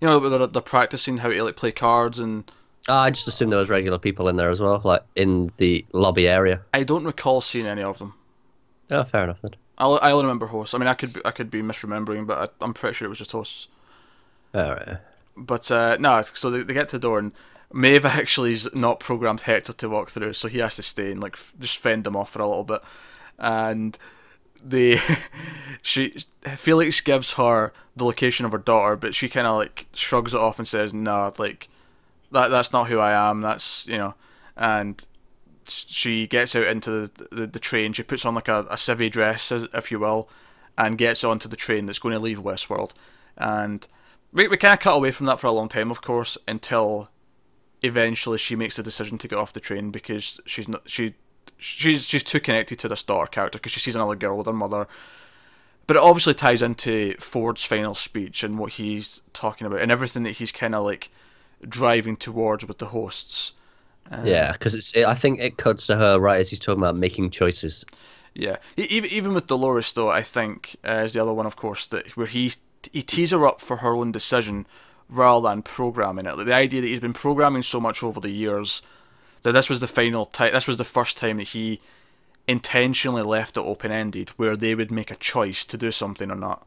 you 0.00 0.06
know, 0.06 0.28
they're, 0.28 0.46
they're 0.48 0.62
practicing 0.62 1.18
how 1.18 1.28
to 1.28 1.42
like 1.42 1.56
play 1.56 1.72
cards, 1.72 2.18
and 2.18 2.50
Ah, 2.88 3.02
I 3.02 3.10
just 3.10 3.28
assumed 3.28 3.52
there 3.52 3.58
was 3.58 3.68
regular 3.68 3.98
people 3.98 4.28
in 4.28 4.36
there 4.36 4.50
as 4.50 4.60
well, 4.60 4.80
like 4.84 5.02
in 5.16 5.50
the 5.58 5.84
lobby 5.92 6.28
area. 6.28 6.62
I 6.72 6.84
don't 6.84 7.04
recall 7.04 7.40
seeing 7.40 7.66
any 7.66 7.82
of 7.82 7.98
them. 7.98 8.14
Oh, 8.90 9.04
fair 9.04 9.24
enough 9.24 9.40
then. 9.42 9.52
I 9.76 9.86
I 9.86 10.12
only 10.12 10.24
remember 10.24 10.46
hosts. 10.46 10.74
I 10.74 10.78
mean, 10.78 10.88
I 10.88 10.94
could 10.94 11.12
be, 11.12 11.20
I 11.24 11.30
could 11.30 11.50
be 11.50 11.62
misremembering, 11.62 12.26
but 12.26 12.38
I, 12.38 12.64
I'm 12.64 12.74
pretty 12.74 12.94
sure 12.94 13.06
it 13.06 13.10
was 13.10 13.18
just 13.18 13.32
hosts. 13.32 13.68
All 14.54 14.70
right. 14.70 14.98
But 15.36 15.70
uh, 15.70 15.96
no, 16.00 16.22
so 16.22 16.50
they, 16.50 16.62
they 16.62 16.74
get 16.74 16.88
to 16.90 16.98
the 16.98 17.02
door, 17.02 17.18
and 17.18 17.32
Maeve 17.72 18.04
actually 18.06 18.52
is 18.52 18.68
not 18.74 19.00
programmed 19.00 19.42
Hector 19.42 19.72
to 19.74 19.88
walk 19.88 20.10
through, 20.10 20.32
so 20.32 20.48
he 20.48 20.58
has 20.58 20.76
to 20.76 20.82
stay 20.82 21.12
and 21.12 21.22
like 21.22 21.34
f- 21.34 21.52
just 21.58 21.78
fend 21.78 22.04
them 22.04 22.16
off 22.16 22.30
for 22.30 22.40
a 22.40 22.46
little 22.46 22.64
bit, 22.64 22.82
and 23.38 23.98
they 24.64 24.98
she 25.82 26.14
Felix 26.56 27.00
gives 27.00 27.34
her 27.34 27.72
the 27.96 28.04
location 28.04 28.46
of 28.46 28.52
her 28.52 28.58
daughter, 28.58 28.96
but 28.96 29.14
she 29.14 29.28
kind 29.28 29.46
of 29.46 29.56
like 29.56 29.86
shrugs 29.92 30.34
it 30.34 30.40
off 30.40 30.58
and 30.58 30.66
says, 30.66 30.92
"Nah, 30.94 31.32
like 31.38 31.68
that 32.32 32.48
that's 32.48 32.72
not 32.72 32.88
who 32.88 32.98
I 32.98 33.30
am. 33.30 33.40
That's 33.40 33.86
you 33.86 33.98
know," 33.98 34.14
and 34.56 35.04
she 35.68 36.26
gets 36.26 36.56
out 36.56 36.66
into 36.66 36.90
the, 36.90 37.28
the, 37.30 37.46
the 37.46 37.58
train. 37.58 37.92
She 37.92 38.02
puts 38.02 38.24
on 38.24 38.34
like 38.34 38.48
a, 38.48 38.60
a 38.70 38.76
civvy 38.76 39.10
dress, 39.10 39.50
if 39.52 39.90
you 39.90 39.98
will, 39.98 40.28
and 40.76 40.98
gets 40.98 41.24
onto 41.24 41.48
the 41.48 41.56
train 41.56 41.86
that's 41.86 41.98
going 41.98 42.14
to 42.14 42.18
leave 42.18 42.38
Westworld. 42.38 42.92
And 43.36 43.86
we, 44.32 44.48
we 44.48 44.56
kind 44.56 44.74
of 44.74 44.80
cut 44.80 44.96
away 44.96 45.10
from 45.10 45.26
that 45.26 45.40
for 45.40 45.46
a 45.46 45.52
long 45.52 45.68
time, 45.68 45.90
of 45.90 46.02
course, 46.02 46.38
until 46.46 47.10
eventually 47.82 48.38
she 48.38 48.56
makes 48.56 48.76
the 48.76 48.82
decision 48.82 49.18
to 49.18 49.28
get 49.28 49.38
off 49.38 49.52
the 49.52 49.60
train 49.60 49.90
because 49.90 50.40
she's 50.44 50.66
not 50.66 50.88
she 50.88 51.14
she's 51.56 52.04
she's 52.04 52.24
too 52.24 52.40
connected 52.40 52.78
to 52.78 52.88
this 52.88 53.04
daughter 53.04 53.30
character 53.30 53.58
because 53.58 53.72
she 53.72 53.80
sees 53.80 53.94
another 53.94 54.16
girl 54.16 54.36
with 54.36 54.46
her 54.46 54.52
mother. 54.52 54.88
But 55.86 55.96
it 55.96 56.02
obviously 56.02 56.34
ties 56.34 56.60
into 56.60 57.14
Ford's 57.18 57.64
final 57.64 57.94
speech 57.94 58.44
and 58.44 58.58
what 58.58 58.72
he's 58.72 59.22
talking 59.32 59.66
about 59.66 59.80
and 59.80 59.90
everything 59.90 60.22
that 60.24 60.32
he's 60.32 60.52
kind 60.52 60.74
of 60.74 60.84
like 60.84 61.10
driving 61.66 62.16
towards 62.16 62.66
with 62.66 62.78
the 62.78 62.86
hosts. 62.86 63.54
Yeah, 64.24 64.52
because 64.52 64.74
it's. 64.74 64.96
It, 64.96 65.04
I 65.04 65.14
think 65.14 65.40
it 65.40 65.58
cuts 65.58 65.86
to 65.86 65.96
her 65.96 66.18
right 66.18 66.40
as 66.40 66.48
he's 66.50 66.58
talking 66.58 66.82
about 66.82 66.96
making 66.96 67.30
choices. 67.30 67.84
Yeah, 68.34 68.56
even 68.76 69.10
even 69.10 69.34
with 69.34 69.48
Dolores 69.48 69.92
though, 69.92 70.10
I 70.10 70.22
think 70.22 70.76
uh, 70.86 71.02
is 71.04 71.12
the 71.12 71.20
other 71.20 71.32
one, 71.32 71.46
of 71.46 71.56
course, 71.56 71.86
that 71.88 72.16
where 72.16 72.26
he 72.26 72.52
he 72.92 73.02
tees 73.02 73.32
her 73.32 73.46
up 73.46 73.60
for 73.60 73.78
her 73.78 73.94
own 73.94 74.12
decision 74.12 74.66
rather 75.08 75.48
than 75.48 75.62
programming 75.62 76.26
it. 76.26 76.36
Like 76.36 76.46
the 76.46 76.54
idea 76.54 76.80
that 76.80 76.86
he's 76.86 77.00
been 77.00 77.12
programming 77.12 77.62
so 77.62 77.80
much 77.80 78.02
over 78.02 78.20
the 78.20 78.30
years 78.30 78.82
that 79.42 79.52
this 79.52 79.68
was 79.68 79.80
the 79.80 79.86
final 79.86 80.24
time. 80.24 80.52
This 80.52 80.66
was 80.66 80.78
the 80.78 80.84
first 80.84 81.18
time 81.18 81.38
that 81.38 81.48
he 81.48 81.80
intentionally 82.46 83.22
left 83.22 83.56
it 83.56 83.60
open 83.60 83.92
ended, 83.92 84.30
where 84.30 84.56
they 84.56 84.74
would 84.74 84.90
make 84.90 85.10
a 85.10 85.16
choice 85.16 85.64
to 85.66 85.76
do 85.76 85.92
something 85.92 86.30
or 86.30 86.36
not. 86.36 86.66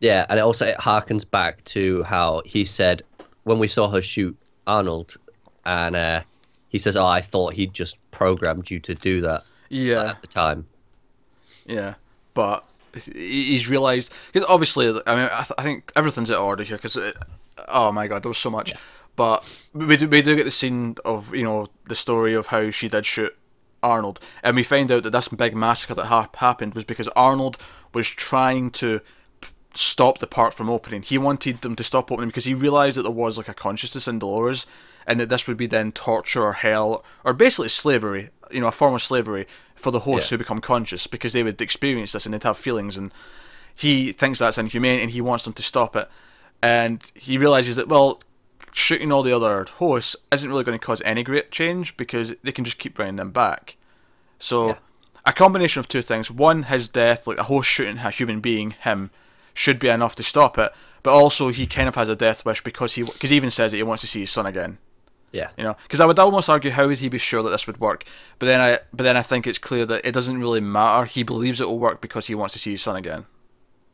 Yeah, 0.00 0.26
and 0.28 0.38
it 0.38 0.42
also 0.42 0.66
it 0.66 0.78
harkens 0.78 1.28
back 1.28 1.64
to 1.66 2.02
how 2.02 2.42
he 2.44 2.64
said 2.64 3.02
when 3.44 3.58
we 3.58 3.68
saw 3.68 3.88
her 3.90 4.02
shoot 4.02 4.36
Arnold, 4.66 5.16
and 5.64 5.96
uh, 5.96 6.22
he 6.68 6.78
says, 6.78 6.96
"Oh, 6.96 7.06
I 7.06 7.20
thought 7.20 7.54
he'd 7.54 7.74
just 7.74 7.96
programmed 8.10 8.70
you 8.70 8.80
to 8.80 8.94
do 8.94 9.20
that 9.22 9.44
Yeah, 9.68 10.10
at 10.10 10.20
the 10.22 10.28
time." 10.28 10.66
yeah, 11.66 11.94
but 12.34 12.64
he's 13.14 13.68
realised 13.68 14.12
because 14.32 14.46
obviously, 14.48 14.88
I 15.06 15.14
mean, 15.16 15.28
I, 15.32 15.36
th- 15.44 15.52
I 15.58 15.62
think 15.62 15.92
everything's 15.96 16.30
out 16.30 16.38
of 16.38 16.44
order 16.44 16.64
here 16.64 16.76
because 16.76 16.98
oh 17.68 17.92
my 17.92 18.06
god, 18.08 18.22
there 18.22 18.30
was 18.30 18.38
so 18.38 18.50
much. 18.50 18.74
But 19.14 19.44
we 19.74 19.96
do, 19.96 20.08
we 20.08 20.22
do 20.22 20.36
get 20.36 20.44
the 20.44 20.50
scene 20.50 20.96
of 21.04 21.34
you 21.34 21.44
know 21.44 21.66
the 21.84 21.94
story 21.94 22.34
of 22.34 22.46
how 22.48 22.70
she 22.70 22.88
did 22.88 23.04
shoot 23.06 23.34
Arnold, 23.82 24.20
and 24.42 24.56
we 24.56 24.62
find 24.62 24.90
out 24.90 25.02
that 25.02 25.10
this 25.10 25.28
big 25.28 25.54
massacre 25.54 25.94
that 25.94 26.06
ha- 26.06 26.30
happened 26.36 26.74
was 26.74 26.84
because 26.84 27.08
Arnold 27.08 27.56
was 27.92 28.08
trying 28.08 28.70
to 28.70 29.00
stop 29.74 30.18
the 30.18 30.26
park 30.26 30.52
from 30.52 30.68
opening. 30.70 31.02
He 31.02 31.18
wanted 31.18 31.58
them 31.62 31.76
to 31.76 31.84
stop 31.84 32.10
opening 32.12 32.28
because 32.28 32.44
he 32.44 32.54
realized 32.54 32.96
that 32.98 33.02
there 33.02 33.10
was 33.12 33.36
like 33.38 33.48
a 33.48 33.54
consciousness 33.54 34.06
in 34.08 34.18
Dolores, 34.18 34.66
and 35.06 35.18
that 35.20 35.28
this 35.28 35.46
would 35.48 35.56
be 35.56 35.66
then 35.66 35.92
torture 35.92 36.42
or 36.44 36.52
hell 36.54 37.04
or 37.24 37.32
basically 37.32 37.68
slavery, 37.68 38.30
you 38.50 38.60
know, 38.60 38.68
a 38.68 38.72
form 38.72 38.94
of 38.94 39.02
slavery 39.02 39.46
for 39.74 39.90
the 39.90 40.00
hosts 40.00 40.30
Yeah. 40.30 40.36
who 40.36 40.44
become 40.44 40.60
conscious 40.60 41.06
because 41.06 41.32
they 41.32 41.42
would 41.42 41.60
experience 41.60 42.12
this 42.12 42.24
and 42.24 42.32
they'd 42.34 42.42
have 42.44 42.56
feelings 42.56 42.96
and 42.96 43.12
he 43.74 44.12
thinks 44.12 44.38
that's 44.38 44.58
inhumane 44.58 45.00
and 45.00 45.10
he 45.10 45.20
wants 45.20 45.44
them 45.44 45.54
to 45.54 45.62
stop 45.62 45.96
it. 45.96 46.08
And 46.62 47.10
he 47.14 47.36
realizes 47.38 47.74
that 47.76 47.88
well, 47.88 48.20
shooting 48.70 49.10
all 49.10 49.22
the 49.24 49.34
other 49.34 49.66
hosts 49.78 50.14
isn't 50.32 50.48
really 50.48 50.62
going 50.64 50.78
to 50.78 50.84
cause 50.86 51.02
any 51.04 51.22
great 51.24 51.50
change 51.50 51.96
because 51.96 52.34
they 52.44 52.52
can 52.52 52.64
just 52.64 52.78
keep 52.78 52.94
bringing 52.94 53.16
them 53.16 53.30
back. 53.32 53.76
So 54.38 54.68
Yeah. 54.68 54.74
a 55.26 55.32
combination 55.32 55.80
of 55.80 55.88
two 55.88 56.02
things: 56.02 56.30
one, 56.30 56.64
his 56.64 56.88
death, 56.88 57.26
like 57.26 57.38
a 57.38 57.44
host 57.44 57.68
shooting 57.68 57.98
a 57.98 58.10
human 58.10 58.40
being, 58.40 58.70
him, 58.82 59.10
should 59.54 59.78
be 59.78 59.88
enough 59.88 60.14
to 60.16 60.22
stop 60.22 60.58
it. 60.58 60.72
But 61.02 61.12
also, 61.12 61.48
he 61.48 61.66
kind 61.66 61.88
of 61.88 61.96
has 61.96 62.08
a 62.08 62.14
death 62.16 62.44
wish 62.44 62.62
because 62.62 62.94
he 62.94 63.02
because 63.02 63.30
he 63.30 63.36
even 63.36 63.50
says 63.50 63.72
that 63.72 63.76
he 63.76 63.82
wants 63.82 64.02
to 64.02 64.06
see 64.06 64.20
his 64.20 64.30
son 64.30 64.46
again. 64.46 64.78
Yeah, 65.32 65.48
You 65.56 65.64
know, 65.64 65.76
because 65.84 65.98
I 66.00 66.04
would 66.04 66.18
almost 66.18 66.50
argue 66.50 66.70
how 66.70 66.86
would 66.86 66.98
he 66.98 67.08
be 67.08 67.16
sure 67.16 67.42
that 67.42 67.48
this 67.48 67.66
would 67.66 67.80
work? 67.80 68.04
But 68.38 68.46
then 68.46 68.60
I 68.60 68.80
but 68.92 69.04
then 69.04 69.16
I 69.16 69.22
think 69.22 69.46
it's 69.46 69.58
clear 69.58 69.86
that 69.86 70.04
it 70.06 70.12
doesn't 70.12 70.38
really 70.38 70.60
matter. 70.60 71.06
He 71.06 71.22
believes 71.22 71.58
it 71.58 71.66
will 71.68 71.78
work 71.78 72.02
because 72.02 72.26
he 72.26 72.34
wants 72.34 72.52
to 72.52 72.58
see 72.58 72.72
his 72.72 72.82
son 72.82 72.96
again. 72.96 73.24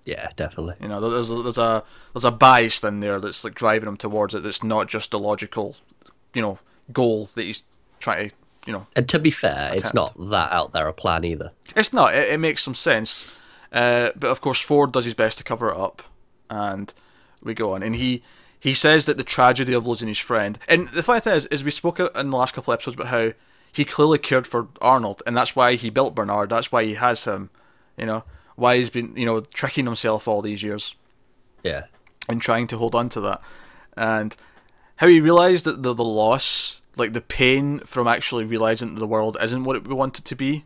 yeah, 0.05 0.31
definitely. 0.37 0.75
You 0.81 0.89
know, 0.89 1.01
there's 1.01 1.31
a, 1.31 1.43
there's 1.43 1.59
a 1.59 1.85
there's 2.13 2.25
a 2.25 2.33
bias 2.33 2.83
in 2.83 2.99
there 3.01 3.21
that's 3.21 3.45
like 3.45 3.55
driving 3.55 3.89
him 3.89 3.97
towards 3.97 4.35
it. 4.35 4.43
That's 4.43 4.65
not 4.65 4.89
just 4.89 5.15
a 5.15 5.19
logical, 5.19 5.77
you 6.35 6.43
know, 6.43 6.59
goal 6.93 7.27
that 7.37 7.43
he's 7.45 7.63
trying 8.01 8.31
to, 8.31 8.35
you 8.67 8.73
know. 8.73 8.89
And 8.97 9.09
to 9.09 9.19
be 9.21 9.31
fair, 9.31 9.71
it's 9.75 9.95
not 9.95 10.15
that 10.31 10.51
out 10.51 10.73
there 10.73 10.89
a 10.89 10.93
plan 10.93 11.25
either. 11.25 11.53
It's 11.77 11.93
not. 11.93 12.15
It, 12.15 12.31
it 12.33 12.41
makes 12.41 12.65
some 12.65 12.75
sense, 12.75 13.29
uh, 13.73 14.11
but 14.17 14.31
of 14.31 14.41
course 14.41 14.61
Ford 14.61 14.93
does 14.93 15.05
his 15.05 15.15
best 15.15 15.39
to 15.39 15.45
cover 15.45 15.71
it 15.71 15.77
up, 15.77 16.03
and 16.51 16.93
we 17.43 17.55
go 17.55 17.75
on. 17.75 17.83
And 17.83 17.97
he 17.97 18.23
he 18.59 18.75
says 18.75 19.07
that 19.07 19.17
the 19.17 19.25
tragedy 19.25 19.73
of 19.73 19.87
losing 19.87 20.09
his 20.09 20.19
friend, 20.19 20.59
and 20.69 20.89
the 20.89 21.03
funny 21.03 21.21
thing 21.21 21.35
is, 21.35 21.47
is 21.47 21.65
we 21.65 21.71
spoke 21.71 22.01
in 22.01 22.31
the 22.31 22.37
last 22.37 22.55
couple 22.55 22.73
episodes 22.73 22.97
about 22.97 23.09
how 23.09 23.33
he 23.73 23.85
clearly 23.85 24.19
cared 24.19 24.47
for 24.47 24.69
Arnold, 24.81 25.23
and 25.27 25.37
that's 25.37 25.55
why 25.55 25.75
he 25.75 25.91
built 25.91 26.15
Bernard. 26.15 26.51
That's 26.51 26.73
why 26.73 26.85
he 26.85 26.95
has 26.95 27.25
him. 27.25 27.51
You 27.97 28.07
know, 28.07 28.25
why 28.57 28.77
he's 28.77 28.91
been 28.91 29.17
you 29.17 29.27
know 29.27 29.41
tricking 29.41 29.87
himself 29.87 30.27
all 30.27 30.43
these 30.43 30.63
years. 30.63 30.97
Yeah, 31.63 31.85
and 32.29 32.41
trying 32.41 32.67
to 32.69 32.79
hold 32.79 32.95
on 32.95 33.09
to 33.11 33.21
that. 33.23 33.43
And 33.97 34.37
how 34.97 35.09
he 35.09 35.21
realised 35.21 35.65
that 35.65 35.83
the, 35.83 35.95
the 35.95 36.05
loss, 36.05 36.81
like 36.97 37.13
the 37.13 37.21
pain 37.21 37.79
from 37.81 38.09
actually 38.09 38.45
realising 38.45 38.95
that 38.95 39.01
the 39.01 39.07
world 39.07 39.37
isn't 39.41 39.65
what 39.65 39.77
it, 39.77 39.89
we 39.89 39.95
want 39.95 40.19
it 40.19 40.25
to 40.25 40.37
be, 40.37 40.65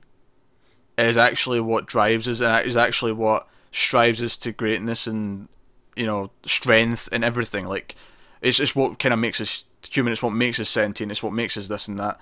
is 0.99 1.17
actually 1.19 1.61
what 1.61 1.87
drives 1.87 2.29
us 2.29 2.41
and 2.41 2.67
is 2.67 2.77
actually 2.77 3.13
what 3.13 3.49
strives 3.71 4.23
us 4.23 4.37
to 4.39 4.53
greatness 4.53 5.07
and, 5.07 5.49
you 5.97 6.07
know, 6.07 6.31
strength 6.45 7.09
and 7.13 7.25
everything. 7.25 7.67
Like, 7.67 7.97
it's, 8.41 8.61
it's 8.61 8.77
what 8.77 8.99
kind 8.99 9.13
of 9.13 9.19
makes 9.19 9.41
us 9.41 9.67
human, 9.89 10.13
it's 10.13 10.23
what 10.23 10.33
makes 10.33 10.61
us 10.61 10.69
sentient, 10.69 11.11
it's 11.11 11.23
what 11.23 11.33
makes 11.33 11.57
us 11.57 11.69
this 11.69 11.89
and 11.89 11.99
that. 11.99 12.19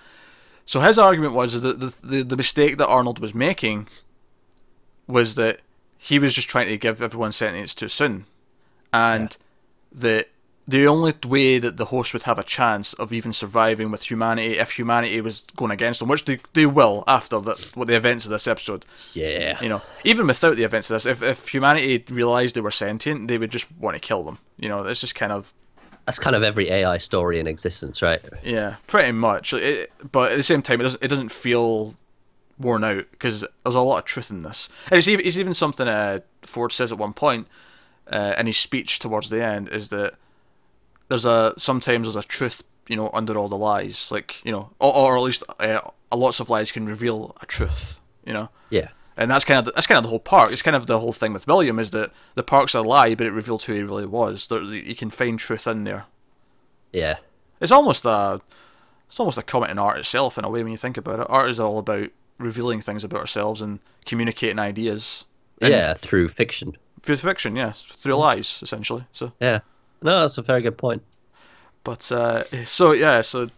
So 0.66 0.80
his 0.80 0.98
argument 0.98 1.34
was 1.34 1.60
that 1.60 1.80
the, 1.80 1.94
the, 2.02 2.22
the 2.22 2.36
mistake 2.36 2.78
that 2.78 2.86
Arnold 2.86 3.18
was 3.18 3.34
making 3.34 3.88
was 5.08 5.34
that 5.34 5.60
he 5.98 6.18
was 6.18 6.32
just 6.32 6.48
trying 6.48 6.68
to 6.68 6.76
give 6.76 7.02
everyone 7.02 7.32
sentience 7.32 7.74
too 7.74 7.88
soon 7.88 8.26
and 8.92 9.36
that 9.92 10.28
the 10.70 10.86
only 10.86 11.14
way 11.26 11.58
that 11.58 11.76
the 11.76 11.86
host 11.86 12.12
would 12.12 12.22
have 12.22 12.38
a 12.38 12.42
chance 12.42 12.94
of 12.94 13.12
even 13.12 13.32
surviving 13.32 13.90
with 13.90 14.10
humanity 14.10 14.58
if 14.58 14.72
humanity 14.72 15.20
was 15.20 15.46
going 15.56 15.70
against 15.72 16.00
them, 16.00 16.08
which 16.08 16.24
they, 16.24 16.38
they 16.52 16.66
will 16.66 17.02
after 17.06 17.40
the 17.40 17.54
what 17.74 17.88
the 17.88 17.96
events 17.96 18.24
of 18.24 18.30
this 18.30 18.46
episode. 18.46 18.86
Yeah. 19.12 19.60
You 19.60 19.68
know, 19.68 19.82
even 20.04 20.26
without 20.26 20.56
the 20.56 20.64
events 20.64 20.90
of 20.90 20.94
this, 20.94 21.06
if 21.06 21.22
if 21.22 21.48
humanity 21.48 22.04
realized 22.10 22.54
they 22.54 22.60
were 22.60 22.70
sentient, 22.70 23.28
they 23.28 23.38
would 23.38 23.50
just 23.50 23.66
want 23.78 23.96
to 23.96 24.00
kill 24.00 24.22
them. 24.22 24.38
You 24.58 24.68
know, 24.68 24.84
it's 24.84 25.00
just 25.00 25.14
kind 25.14 25.32
of 25.32 25.52
That's 26.06 26.18
kind 26.18 26.36
of 26.36 26.42
every 26.42 26.70
AI 26.70 26.98
story 26.98 27.40
in 27.40 27.46
existence, 27.46 28.00
right? 28.02 28.20
yeah, 28.44 28.76
pretty 28.86 29.12
much. 29.12 29.52
It, 29.52 29.90
but 30.12 30.32
at 30.32 30.36
the 30.36 30.42
same 30.42 30.62
time, 30.62 30.80
it 30.80 30.84
doesn't 30.84 31.02
it 31.02 31.08
doesn't 31.08 31.32
feel 31.32 31.96
worn 32.58 32.84
out 32.84 33.10
because 33.10 33.44
there's 33.64 33.74
a 33.74 33.80
lot 33.80 33.98
of 33.98 34.04
truth 34.04 34.30
in 34.30 34.42
this. 34.42 34.68
And 34.90 34.98
it's 34.98 35.08
even, 35.08 35.26
it's 35.26 35.38
even 35.38 35.54
something 35.54 35.88
uh, 35.88 36.20
Ford 36.42 36.72
says 36.72 36.92
at 36.92 36.98
one 36.98 37.14
point 37.14 37.48
uh, 38.12 38.34
in 38.38 38.46
his 38.46 38.58
speech 38.58 38.98
towards 38.98 39.30
the 39.30 39.42
end 39.42 39.68
is 39.70 39.88
that 39.88 40.14
there's 41.10 41.26
a 41.26 41.52
sometimes 41.58 42.06
there's 42.06 42.24
a 42.24 42.26
truth 42.26 42.62
you 42.88 42.96
know 42.96 43.10
under 43.12 43.36
all 43.36 43.48
the 43.48 43.58
lies, 43.58 44.10
like 44.10 44.42
you 44.44 44.52
know, 44.52 44.70
or, 44.78 44.96
or 44.96 45.16
at 45.16 45.22
least 45.22 45.42
uh, 45.58 45.80
lots 46.14 46.40
of 46.40 46.48
lies 46.48 46.72
can 46.72 46.86
reveal 46.86 47.36
a 47.42 47.46
truth. 47.46 48.00
You 48.24 48.32
know. 48.32 48.48
Yeah. 48.70 48.88
And 49.16 49.30
that's 49.30 49.44
kind 49.44 49.58
of 49.58 49.66
the, 49.66 49.72
that's 49.72 49.86
kind 49.86 49.98
of 49.98 50.04
the 50.04 50.08
whole 50.08 50.20
park. 50.20 50.50
It's 50.50 50.62
kind 50.62 50.76
of 50.76 50.86
the 50.86 50.98
whole 50.98 51.12
thing 51.12 51.34
with 51.34 51.46
William 51.46 51.78
is 51.78 51.90
that 51.90 52.10
the 52.36 52.42
park's 52.42 52.74
a 52.74 52.80
lie, 52.80 53.14
but 53.14 53.26
it 53.26 53.32
revealed 53.32 53.64
who 53.64 53.74
he 53.74 53.82
really 53.82 54.06
was. 54.06 54.48
There, 54.48 54.62
you 54.62 54.94
can 54.94 55.10
find 55.10 55.38
truth 55.38 55.66
in 55.66 55.84
there. 55.84 56.06
Yeah. 56.92 57.16
It's 57.60 57.72
almost 57.72 58.06
a 58.06 58.40
it's 59.08 59.20
almost 59.20 59.36
a 59.36 59.42
comment 59.42 59.72
in 59.72 59.78
art 59.78 59.98
itself 59.98 60.38
in 60.38 60.44
a 60.44 60.50
way 60.50 60.62
when 60.62 60.72
you 60.72 60.78
think 60.78 60.96
about 60.96 61.20
it. 61.20 61.26
Art 61.28 61.50
is 61.50 61.60
all 61.60 61.78
about 61.78 62.08
revealing 62.38 62.80
things 62.80 63.04
about 63.04 63.20
ourselves 63.20 63.60
and 63.60 63.80
communicating 64.06 64.58
ideas. 64.58 65.26
Yeah, 65.60 65.94
through 65.94 66.28
fiction. 66.28 66.76
Through 67.02 67.16
fiction, 67.16 67.56
yes, 67.56 67.82
through 67.82 68.14
lies 68.14 68.60
essentially. 68.62 69.04
So, 69.12 69.32
Yeah. 69.40 69.60
No, 70.02 70.20
that's 70.20 70.38
a 70.38 70.42
very 70.42 70.62
good 70.62 70.78
point. 70.78 71.02
but 71.84 72.10
uh, 72.12 72.44
so 72.64 72.92
yeah, 72.92 73.20
so 73.20 73.50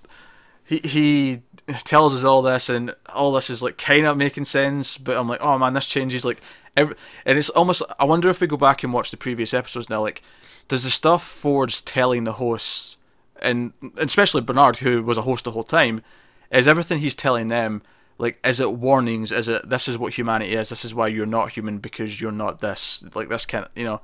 he 0.64 0.78
he 0.78 1.42
tells 1.84 2.14
us 2.14 2.24
all 2.24 2.42
this, 2.42 2.68
and 2.68 2.94
all 3.14 3.32
this 3.32 3.50
is 3.50 3.62
like 3.62 3.78
kind 3.78 4.06
of 4.06 4.16
making 4.16 4.44
sense. 4.44 4.98
But 4.98 5.16
I'm 5.16 5.28
like, 5.28 5.40
oh 5.42 5.58
man, 5.58 5.72
this 5.74 5.86
changes 5.86 6.24
like 6.24 6.40
every, 6.76 6.96
and 7.24 7.38
it's 7.38 7.50
almost. 7.50 7.82
I 7.98 8.04
wonder 8.04 8.28
if 8.28 8.40
we 8.40 8.46
go 8.46 8.56
back 8.56 8.82
and 8.82 8.92
watch 8.92 9.10
the 9.10 9.16
previous 9.16 9.54
episodes 9.54 9.88
now, 9.90 10.00
like, 10.00 10.22
does 10.68 10.84
the 10.84 10.90
stuff 10.90 11.22
Ford's 11.24 11.82
telling 11.82 12.24
the 12.24 12.34
hosts, 12.34 12.96
and 13.40 13.72
especially 13.96 14.40
Bernard, 14.40 14.78
who 14.78 15.02
was 15.02 15.18
a 15.18 15.22
host 15.22 15.44
the 15.44 15.52
whole 15.52 15.64
time, 15.64 16.02
is 16.50 16.68
everything 16.68 16.98
he's 16.98 17.14
telling 17.14 17.48
them. 17.48 17.82
Like, 18.18 18.38
is 18.44 18.60
it 18.60 18.74
warnings? 18.74 19.32
Is 19.32 19.48
it 19.48 19.68
this 19.68 19.88
is 19.88 19.98
what 19.98 20.14
humanity 20.14 20.54
is? 20.54 20.68
This 20.68 20.84
is 20.84 20.94
why 20.94 21.08
you're 21.08 21.26
not 21.26 21.52
human 21.52 21.78
because 21.78 22.20
you're 22.20 22.30
not 22.30 22.60
this. 22.60 23.04
Like 23.14 23.28
this 23.28 23.46
kind 23.46 23.64
of, 23.64 23.70
you 23.74 23.84
know. 23.84 24.00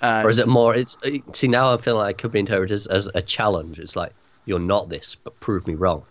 And, 0.00 0.26
Or 0.26 0.30
is 0.30 0.38
it 0.38 0.48
more? 0.48 0.74
It's 0.74 0.96
uh, 1.04 1.10
see 1.32 1.48
now 1.48 1.74
I 1.74 1.80
feel 1.80 1.96
like 1.96 2.16
it 2.16 2.22
could 2.22 2.32
be 2.32 2.38
interpreted 2.40 2.72
as, 2.72 2.86
as 2.86 3.08
a 3.14 3.22
challenge. 3.22 3.78
It's 3.78 3.96
like 3.96 4.12
you're 4.46 4.58
not 4.58 4.88
this, 4.88 5.14
but 5.14 5.38
prove 5.40 5.66
me 5.66 5.74
wrong. 5.74 6.04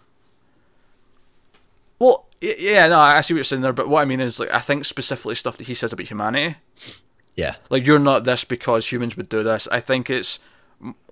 Well, 1.97 2.25
yeah, 2.41 2.88
no, 2.88 2.99
I 2.99 3.19
see 3.21 3.34
what 3.34 3.39
you're 3.39 3.43
saying 3.43 3.62
there, 3.62 3.73
but 3.73 3.89
what 3.89 4.02
I 4.02 4.06
mean 4.06 4.21
is, 4.21 4.39
like, 4.39 4.54
I 4.54 4.60
think 4.60 4.86
specifically 4.86 5.36
stuff 5.36 5.58
that 5.58 5.67
he 5.67 5.73
says 5.73 5.91
about 5.91 6.08
humanity. 6.08 6.56
Yeah. 7.36 7.56
Like, 7.69 7.86
you're 7.86 7.99
not 7.99 8.23
this 8.23 8.45
because 8.45 8.91
humans 8.91 9.17
would 9.17 9.28
do 9.28 9.43
this. 9.43 9.67
I 9.71 9.82
think 9.82 10.10
it's 10.10 10.39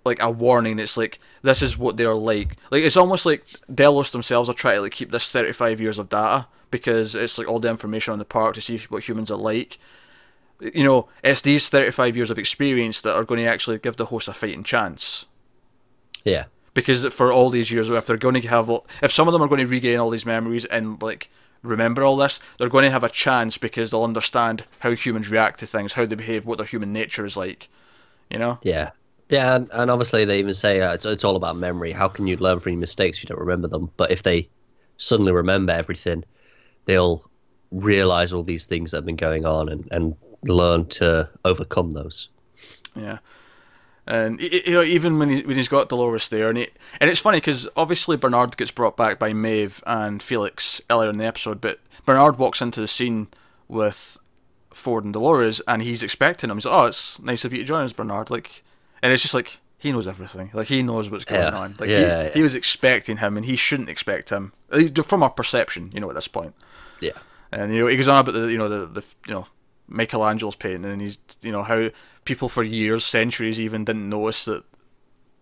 like 0.05 0.21
a 0.21 0.31
warning. 0.31 0.79
It's 0.79 0.95
like 0.95 1.19
this 1.41 1.61
is 1.61 1.77
what 1.77 1.97
they're 1.97 2.15
like. 2.15 2.55
Like, 2.71 2.83
it's 2.83 2.95
almost 2.95 3.25
like 3.25 3.45
Delos 3.73 4.11
themselves 4.11 4.49
are 4.49 4.53
trying 4.53 4.75
to 4.75 4.81
like 4.83 4.93
keep 4.93 5.11
this 5.11 5.31
35 5.31 5.81
years 5.81 5.99
of 5.99 6.07
data 6.09 6.47
because 6.71 7.15
it's 7.15 7.37
like 7.37 7.47
all 7.47 7.59
the 7.59 7.69
information 7.69 8.13
on 8.13 8.19
the 8.19 8.25
park 8.25 8.53
to 8.55 8.61
see 8.61 8.77
what 8.89 9.07
humans 9.07 9.29
are 9.29 9.37
like. 9.37 9.77
You 10.60 10.84
know, 10.84 11.08
it's 11.24 11.41
these 11.41 11.70
35 11.70 12.15
years 12.15 12.32
of 12.32 12.39
experience 12.39 13.02
that 13.02 13.15
are 13.15 13.24
going 13.24 13.39
to 13.43 13.50
actually 13.50 13.78
give 13.78 13.98
the 13.98 14.06
host 14.06 14.28
a 14.28 14.34
fighting 14.34 14.63
chance 14.63 15.28
Yeah. 16.24 16.46
because 16.74 17.06
for 17.13 17.32
all 17.32 17.50
these 17.52 17.72
years, 17.72 17.89
if 17.89 18.06
they're 18.08 18.17
going 18.17 18.41
to 18.41 18.48
have, 18.48 18.70
if 19.02 19.12
some 19.12 19.28
of 19.28 19.34
them 19.34 19.43
are 19.43 19.48
going 19.48 19.63
to 19.63 19.72
regain 19.72 20.00
all 20.00 20.10
these 20.10 20.26
memories 20.26 20.65
and 20.65 21.02
like 21.02 21.30
remember 21.63 22.04
all 22.04 22.15
this, 22.17 22.39
they're 22.58 22.70
going 22.70 22.86
to 22.86 22.91
have 22.91 23.04
a 23.04 23.10
chance 23.10 23.58
because 23.58 23.91
they'll 23.91 24.04
understand 24.04 24.63
how 24.80 24.91
humans 24.91 25.30
react 25.30 25.60
to 25.60 25.67
things, 25.67 25.93
how 25.93 26.06
they 26.06 26.15
behave, 26.15 26.46
what 26.46 26.58
their 26.58 26.67
human 26.67 26.91
nature 26.91 27.26
is 27.26 27.38
like. 27.38 27.70
You 28.30 28.39
know? 28.39 28.60
Yeah. 28.63 28.91
Yeah, 29.30 29.58
and, 29.58 29.70
and 29.74 29.91
obviously 29.91 30.24
they 30.26 30.39
even 30.39 30.54
say 30.54 30.80
uh, 30.82 30.93
it's 30.93 31.06
it's 31.06 31.26
all 31.26 31.36
about 31.36 31.58
memory. 31.58 31.91
How 31.91 32.08
can 32.08 32.28
you 32.28 32.38
learn 32.38 32.62
from 32.62 32.72
your 32.72 32.80
mistakes 32.80 33.17
if 33.17 33.26
you 33.26 33.28
don't 33.28 33.39
remember 33.39 33.67
them? 33.67 33.91
But 33.98 34.10
if 34.10 34.24
they 34.24 34.48
suddenly 34.98 35.34
remember 35.34 35.74
everything, 35.74 36.24
they'll 36.86 37.30
realize 37.72 38.32
all 38.32 38.43
these 38.43 38.65
things 38.65 38.91
that 38.91 38.98
have 38.98 39.06
been 39.06 39.17
going 39.17 39.46
on 39.46 39.67
and, 39.67 39.86
and 39.91 40.15
learn 40.43 40.86
to 40.88 41.30
overcome 41.45 41.91
those. 41.91 42.30
Yeah. 42.95 43.19
And 44.06 44.39
you 44.39 44.71
know, 44.73 44.84
even 44.84 45.19
when 45.19 45.30
he 45.30 45.41
when 45.41 45.58
he's 45.58 45.67
got 45.67 45.89
Dolores 45.89 46.30
there, 46.30 46.47
and 46.50 46.58
he, 46.58 46.69
and 47.02 47.10
it's 47.10 47.19
funny 47.19 47.38
because 47.38 47.67
obviously 47.76 48.15
Bernard 48.15 48.56
gets 48.56 48.71
brought 48.71 48.95
back 48.95 49.19
by 49.19 49.34
Maeve 49.34 49.84
and 49.86 50.23
Felix 50.23 50.80
earlier 50.89 51.10
in 51.10 51.17
the 51.17 51.26
episode, 51.26 51.60
but 51.60 51.80
Bernard 52.06 52.38
walks 52.38 52.62
into 52.62 52.80
the 52.80 52.88
scene 52.88 53.28
with 53.67 54.17
Ford 54.71 55.04
and 55.04 55.12
Dolores, 55.12 55.62
and 55.67 55.82
he's 55.82 56.04
expecting 56.04 56.50
him. 56.50 56.56
He's 56.56 56.65
like, 56.65 56.82
"Oh, 56.82 56.86
it's 56.86 57.21
nice 57.21 57.43
of 57.43 57.52
you 57.52 57.60
to 57.60 57.65
join 57.65 57.84
us, 57.84 57.91
Bernard." 57.91 58.30
Like, 58.30 58.63
and 59.02 59.12
it's 59.12 59.21
just 59.23 59.34
like 59.34 59.60
he 59.78 59.91
knows 59.91 60.08
everything. 60.08 60.52
Like 60.54 60.69
he 60.69 60.82
knows 60.84 61.10
what's 61.10 61.26
going 61.26 61.41
Yeah. 61.41 61.58
on. 61.60 61.76
Like 61.78 61.89
Yeah, 61.89 61.97
he, 62.00 62.06
yeah. 62.06 62.30
he 62.34 62.41
was 62.41 62.56
expecting 62.56 63.17
him, 63.17 63.36
and 63.36 63.45
he 63.45 63.58
shouldn't 63.58 63.89
expect 63.89 64.30
him 64.30 64.54
from 65.04 65.21
our 65.21 65.30
perception. 65.32 65.91
You 65.93 66.00
know, 66.00 66.08
at 66.10 66.15
this 66.15 66.30
point. 66.30 66.56
Yeah. 67.02 67.12
And 67.52 67.73
you 67.73 67.82
know, 67.82 67.88
he 67.88 67.97
goes 67.97 68.08
on 68.08 68.19
about 68.19 68.32
the 68.36 68.47
you 68.50 68.58
know 68.58 68.69
the, 68.69 68.86
the 69.02 69.06
you 69.28 69.34
know 69.34 69.47
Michelangelo's 69.88 70.56
painting, 70.56 70.86
and 70.86 71.02
he's 71.02 71.19
you 71.41 71.52
know 71.52 71.63
how 71.63 71.89
people 72.26 72.50
for 72.50 72.63
years, 72.63 73.06
centuries 73.06 73.60
even 73.60 73.86
didn't 73.86 74.10
notice 74.10 74.45
that 74.45 74.63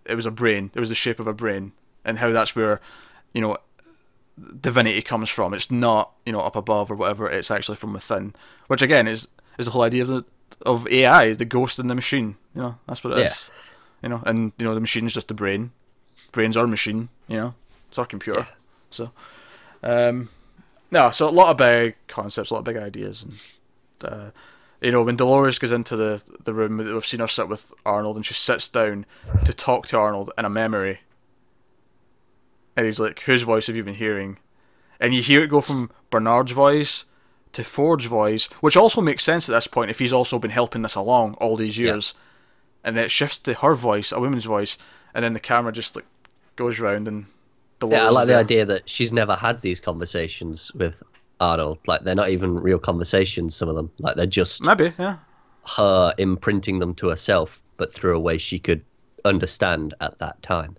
it 0.05 0.15
was 0.15 0.25
a 0.25 0.31
brain. 0.31 0.71
It 0.73 0.79
was 0.79 0.89
the 0.89 0.95
shape 0.95 1.19
of 1.19 1.27
a 1.27 1.33
brain, 1.33 1.71
and 2.03 2.19
how 2.19 2.31
that's 2.31 2.55
where 2.55 2.81
you 3.33 3.41
know 3.41 3.57
divinity 4.59 5.01
comes 5.01 5.29
from. 5.29 5.53
It's 5.53 5.71
not 5.71 6.11
you 6.25 6.33
know 6.33 6.41
up 6.41 6.55
above 6.55 6.91
or 6.91 6.95
whatever. 6.95 7.29
It's 7.29 7.51
actually 7.51 7.77
from 7.77 7.93
within, 7.93 8.33
which 8.67 8.81
again 8.81 9.07
is 9.07 9.27
is 9.57 9.65
the 9.65 9.71
whole 9.71 9.83
idea 9.83 10.03
of 10.03 10.09
the 10.09 10.25
of 10.65 10.87
AI, 10.87 11.33
the 11.33 11.45
ghost 11.45 11.79
in 11.79 11.87
the 11.87 11.95
machine. 11.95 12.35
You 12.53 12.61
know, 12.61 12.77
that's 12.87 13.03
what 13.03 13.13
it 13.13 13.25
is. 13.25 13.49
Yeah. 13.49 13.55
You 14.03 14.09
know, 14.09 14.23
and 14.25 14.53
you 14.57 14.65
know 14.65 14.75
the 14.75 14.81
machine's 14.81 15.13
just 15.13 15.27
the 15.27 15.33
brain. 15.33 15.71
Brain's 16.31 16.57
our 16.57 16.67
machine. 16.67 17.09
You 17.27 17.37
know, 17.37 17.55
it's 17.89 17.97
our 17.97 18.05
computer. 18.05 18.47
So, 18.91 19.11
um, 19.83 20.29
no, 20.91 21.11
so 21.11 21.27
a 21.27 21.29
lot 21.29 21.51
of 21.51 21.57
big 21.57 21.95
concepts, 22.07 22.49
a 22.49 22.53
lot 22.53 22.59
of 22.59 22.65
big 22.65 22.77
ideas, 22.77 23.23
and 23.23 23.33
uh, 24.03 24.31
you 24.81 24.91
know 24.91 25.03
when 25.03 25.15
Dolores 25.15 25.59
goes 25.59 25.71
into 25.71 25.95
the 25.95 26.23
the 26.43 26.53
room, 26.53 26.77
we've 26.77 27.05
seen 27.05 27.19
her 27.19 27.27
sit 27.27 27.47
with 27.47 27.73
Arnold, 27.85 28.15
and 28.15 28.25
she 28.25 28.33
sits 28.33 28.69
down 28.69 29.05
to 29.45 29.53
talk 29.53 29.87
to 29.87 29.97
Arnold 29.97 30.31
in 30.37 30.45
a 30.45 30.49
memory, 30.49 30.99
and 32.75 32.85
he's 32.85 32.99
like, 32.99 33.19
"Whose 33.21 33.43
voice 33.43 33.67
have 33.67 33.75
you 33.75 33.83
been 33.83 33.95
hearing?" 33.95 34.37
And 34.99 35.13
you 35.13 35.21
hear 35.21 35.41
it 35.41 35.49
go 35.49 35.61
from 35.61 35.91
Bernard's 36.09 36.51
voice 36.53 37.05
to 37.51 37.63
Ford's 37.63 38.05
voice, 38.05 38.47
which 38.61 38.77
also 38.77 39.01
makes 39.01 39.23
sense 39.23 39.49
at 39.49 39.53
this 39.53 39.67
point 39.67 39.89
if 39.89 39.99
he's 39.99 40.13
also 40.13 40.39
been 40.39 40.51
helping 40.51 40.81
this 40.81 40.95
along 40.95 41.35
all 41.35 41.55
these 41.55 41.77
years, 41.77 42.13
and 42.83 42.95
then 42.95 43.05
it 43.05 43.11
shifts 43.11 43.39
to 43.39 43.53
her 43.55 43.75
voice, 43.75 44.11
a 44.11 44.19
woman's 44.19 44.45
voice, 44.45 44.77
and 45.13 45.23
then 45.23 45.33
the 45.33 45.39
camera 45.39 45.71
just 45.71 45.95
like 45.95 46.05
goes 46.55 46.79
round 46.79 47.07
and. 47.07 47.25
Dolores 47.77 47.97
Yeah, 47.97 48.07
I 48.07 48.09
like 48.09 48.27
the 48.27 48.35
idea 48.35 48.65
that 48.65 48.89
she's 48.89 49.11
never 49.11 49.35
had 49.35 49.59
these 49.59 49.81
conversations 49.81 50.71
with 50.75 50.95
Arnold. 51.39 51.79
Like 51.87 52.01
they're 52.03 52.15
not 52.15 52.29
even 52.29 52.55
real 52.55 52.79
conversations. 52.79 53.55
Some 53.55 53.69
of 53.69 53.75
them, 53.75 53.91
like 53.99 54.15
they're 54.15 54.25
just 54.25 54.63
Maybe, 54.65 54.93
yeah. 54.97 55.17
her 55.77 56.13
imprinting 56.17 56.79
them 56.79 56.93
to 56.95 57.09
herself, 57.09 57.61
but 57.77 57.93
through 57.93 58.15
a 58.15 58.19
way 58.19 58.37
she 58.37 58.59
could 58.59 58.83
understand 59.23 59.93
at 60.01 60.19
that 60.19 60.41
time. 60.43 60.77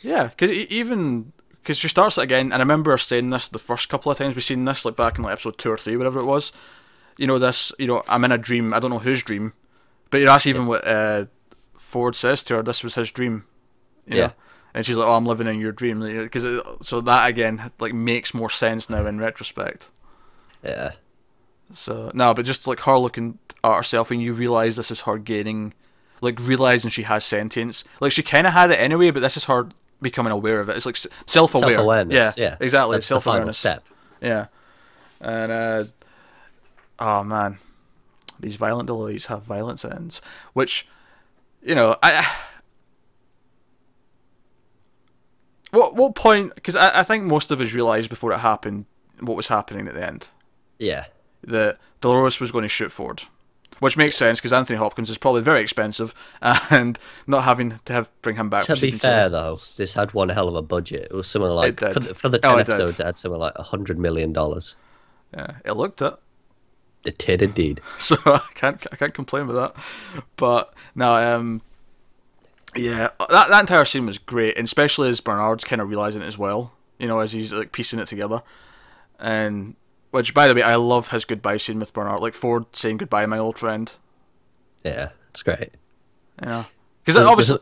Yeah, 0.00 0.28
because 0.28 0.50
even 0.50 1.32
because 1.50 1.78
she 1.78 1.88
starts 1.88 2.18
it 2.18 2.22
again, 2.22 2.46
and 2.46 2.54
I 2.54 2.58
remember 2.58 2.92
her 2.92 2.98
saying 2.98 3.30
this 3.30 3.48
the 3.48 3.58
first 3.58 3.88
couple 3.88 4.10
of 4.12 4.18
times 4.18 4.34
we've 4.34 4.44
seen 4.44 4.64
this, 4.64 4.84
like 4.84 4.96
back 4.96 5.18
in 5.18 5.24
like 5.24 5.32
episode 5.32 5.58
two 5.58 5.70
or 5.70 5.76
three, 5.76 5.96
whatever 5.96 6.20
it 6.20 6.24
was. 6.24 6.52
You 7.16 7.26
know, 7.26 7.38
this, 7.40 7.72
you 7.80 7.86
know, 7.88 8.04
I'm 8.08 8.24
in 8.24 8.30
a 8.30 8.38
dream. 8.38 8.72
I 8.72 8.78
don't 8.78 8.90
know 8.92 9.00
whose 9.00 9.22
dream, 9.24 9.52
but 10.10 10.18
you 10.18 10.26
know, 10.26 10.32
that's 10.32 10.46
even 10.46 10.66
what 10.66 10.86
uh, 10.86 11.24
Ford 11.76 12.14
says 12.14 12.44
to 12.44 12.56
her. 12.56 12.62
This 12.62 12.84
was 12.84 12.94
his 12.94 13.10
dream. 13.10 13.44
You 14.06 14.16
Yeah. 14.18 14.26
know? 14.28 14.32
And 14.74 14.84
she's 14.86 14.96
like, 14.96 15.08
"Oh, 15.08 15.14
I'm 15.14 15.26
living 15.26 15.46
in 15.46 15.58
your 15.60 15.72
dream," 15.72 16.00
because 16.00 16.44
so 16.82 17.00
that 17.00 17.28
again 17.28 17.70
like 17.80 17.92
makes 17.94 18.32
more 18.34 18.50
sense 18.50 18.88
now 18.90 19.06
in 19.06 19.18
retrospect. 19.18 19.90
Yeah, 20.62 20.92
So 21.72 22.10
no, 22.14 22.34
but 22.34 22.44
just 22.44 22.66
like 22.66 22.80
her 22.80 22.98
looking 22.98 23.38
at 23.64 23.74
herself, 23.76 24.10
and 24.10 24.22
you 24.22 24.32
realize 24.32 24.76
this 24.76 24.90
is 24.90 25.02
her 25.02 25.18
gaining, 25.18 25.72
like 26.20 26.38
realizing 26.40 26.90
she 26.90 27.04
has 27.04 27.24
sentience. 27.24 27.84
Like 28.00 28.12
she 28.12 28.22
kind 28.22 28.46
of 28.46 28.52
had 28.52 28.70
it 28.70 28.76
anyway, 28.76 29.10
but 29.10 29.20
this 29.20 29.36
is 29.36 29.44
her 29.46 29.68
becoming 30.02 30.32
aware 30.32 30.60
of 30.60 30.68
it. 30.68 30.76
It's 30.76 30.86
like 30.86 30.96
self 30.96 31.54
aware. 31.54 31.70
self-awareness. 31.74 32.14
Yeah, 32.14 32.32
Yeah, 32.36 32.56
exactly. 32.60 32.96
That's 32.96 33.06
the 33.06 33.14
Self 33.14 33.24
final 33.24 33.38
awareness. 33.38 33.58
step. 33.58 33.84
Yeah, 34.20 34.46
and 35.20 35.50
uh, 35.52 35.84
oh 36.98 37.24
man, 37.24 37.58
these 38.38 38.56
violent 38.56 38.86
delays 38.86 39.26
have 39.26 39.42
violent 39.42 39.84
ends, 39.84 40.20
which 40.52 40.86
you 41.62 41.74
know 41.74 41.96
I. 42.02 42.26
What 45.70 45.94
what 45.96 46.14
point? 46.14 46.54
Because 46.54 46.76
I, 46.76 47.00
I 47.00 47.02
think 47.02 47.24
most 47.24 47.50
of 47.50 47.60
us 47.60 47.72
realised 47.72 48.08
before 48.10 48.32
it 48.32 48.38
happened 48.38 48.86
what 49.20 49.36
was 49.36 49.48
happening 49.48 49.88
at 49.88 49.94
the 49.94 50.06
end 50.06 50.30
Yeah, 50.78 51.06
that 51.42 51.78
Dolores 52.00 52.40
was 52.40 52.52
going 52.52 52.62
to 52.62 52.68
shoot 52.68 52.90
Ford. 52.92 53.24
which 53.80 53.96
makes 53.96 54.16
sense 54.16 54.38
because 54.40 54.52
Anthony 54.52 54.78
Hopkins 54.78 55.10
is 55.10 55.18
probably 55.18 55.40
very 55.42 55.60
expensive, 55.60 56.14
and 56.70 56.98
not 57.26 57.44
having 57.44 57.78
to 57.84 57.92
have 57.92 58.08
bring 58.22 58.36
him 58.36 58.48
back. 58.48 58.64
To 58.66 58.76
be 58.76 58.92
fair, 58.92 59.26
two. 59.26 59.32
though, 59.32 59.58
this 59.76 59.92
had 59.92 60.14
one 60.14 60.28
hell 60.30 60.48
of 60.48 60.54
a 60.54 60.62
budget. 60.62 61.08
It 61.10 61.14
was 61.14 61.26
something 61.26 61.50
like 61.50 61.78
for 61.80 62.00
the, 62.00 62.14
for 62.14 62.28
the 62.28 62.38
Oh, 62.38 62.52
ten 62.52 62.60
it 62.60 62.66
did. 62.66 62.72
episodes, 62.74 63.00
it 63.00 63.06
had 63.06 63.16
something 63.16 63.38
like 63.40 63.54
a 63.56 63.62
hundred 63.62 63.98
million 63.98 64.32
dollars. 64.32 64.76
yeah, 65.34 65.56
it 65.64 65.72
looked 65.72 66.00
it. 66.02 66.14
It 67.04 67.18
did 67.18 67.42
indeed. 67.42 67.80
so 67.98 68.16
I 68.26 68.40
can't 68.54 68.84
I 68.92 68.96
can't 68.96 69.14
complain 69.14 69.46
with 69.46 69.56
that. 69.56 69.74
But 70.36 70.72
no, 70.94 71.14
um, 71.36 71.60
yeah, 72.78 73.08
that 73.30 73.48
that 73.48 73.60
entire 73.60 73.84
scene 73.84 74.06
was 74.06 74.18
great, 74.18 74.56
and 74.56 74.64
especially 74.64 75.08
as 75.08 75.20
Bernard's 75.20 75.64
kind 75.64 75.80
of 75.80 75.88
realizing 75.88 76.22
it 76.22 76.26
as 76.26 76.38
well. 76.38 76.72
You 76.98 77.06
know, 77.06 77.20
as 77.20 77.32
he's 77.32 77.52
like 77.52 77.72
piecing 77.72 78.00
it 78.00 78.06
together, 78.06 78.42
and 79.18 79.76
which 80.10 80.34
by 80.34 80.48
the 80.48 80.54
way, 80.54 80.62
I 80.62 80.76
love 80.76 81.10
his 81.10 81.24
goodbye 81.24 81.58
scene 81.58 81.78
with 81.78 81.92
Bernard, 81.92 82.20
like 82.20 82.34
Ford 82.34 82.66
saying 82.72 82.98
goodbye, 82.98 83.26
my 83.26 83.38
old 83.38 83.58
friend. 83.58 83.92
Yeah, 84.84 85.10
it's 85.30 85.42
great. 85.42 85.70
You 86.42 86.48
know, 86.48 86.66
because 87.04 87.16
obviously. 87.16 87.58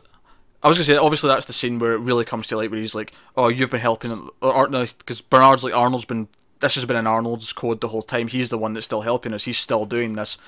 I 0.63 0.69
was 0.69 0.77
gonna 0.77 0.85
say, 0.85 0.97
obviously, 0.97 1.27
that's 1.27 1.45
the 1.45 1.53
scene 1.53 1.77
where 1.77 1.93
it 1.93 1.99
really 1.99 2.25
comes 2.25 2.47
to 2.47 2.57
light, 2.57 2.71
where 2.71 2.79
he's 2.79 2.95
like, 2.95 3.13
"Oh, 3.37 3.47
you've 3.47 3.69
been 3.69 3.79
helping," 3.79 4.29
or 4.41 4.67
because 4.67 5.21
Bernard's 5.21 5.63
like, 5.63 5.75
"Arnold's 5.75 6.05
been 6.05 6.27
this 6.59 6.73
has 6.75 6.85
been 6.85 6.97
in 6.97 7.05
Arnold's 7.05 7.53
code 7.53 7.79
the 7.79 7.89
whole 7.89 8.01
time. 8.01 8.27
He's 8.27 8.49
the 8.49 8.57
one 8.57 8.73
that's 8.73 8.87
still 8.87 9.01
helping 9.01 9.33
us. 9.33 9.45
He's 9.45 9.59
still 9.59 9.85
doing 9.85 10.13
this." 10.13 10.39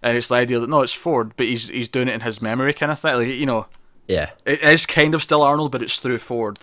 And 0.00 0.16
it's 0.16 0.28
the 0.28 0.36
idea 0.36 0.60
that 0.60 0.70
no, 0.70 0.82
it's 0.82 0.92
Ford, 0.92 1.32
but 1.36 1.46
he's 1.46 1.68
he's 1.68 1.88
doing 1.88 2.08
it 2.08 2.14
in 2.14 2.20
his 2.20 2.40
memory 2.40 2.72
kind 2.72 2.92
of 2.92 3.00
thing. 3.00 3.14
Like 3.16 3.28
you 3.28 3.46
know, 3.46 3.66
Yeah, 4.08 4.30
it 4.46 4.62
is 4.62 4.86
kind 4.86 5.14
of 5.14 5.22
still 5.22 5.42
Arnold, 5.42 5.70
but 5.70 5.82
it's 5.82 5.98
through 5.98 6.18
Ford. 6.18 6.58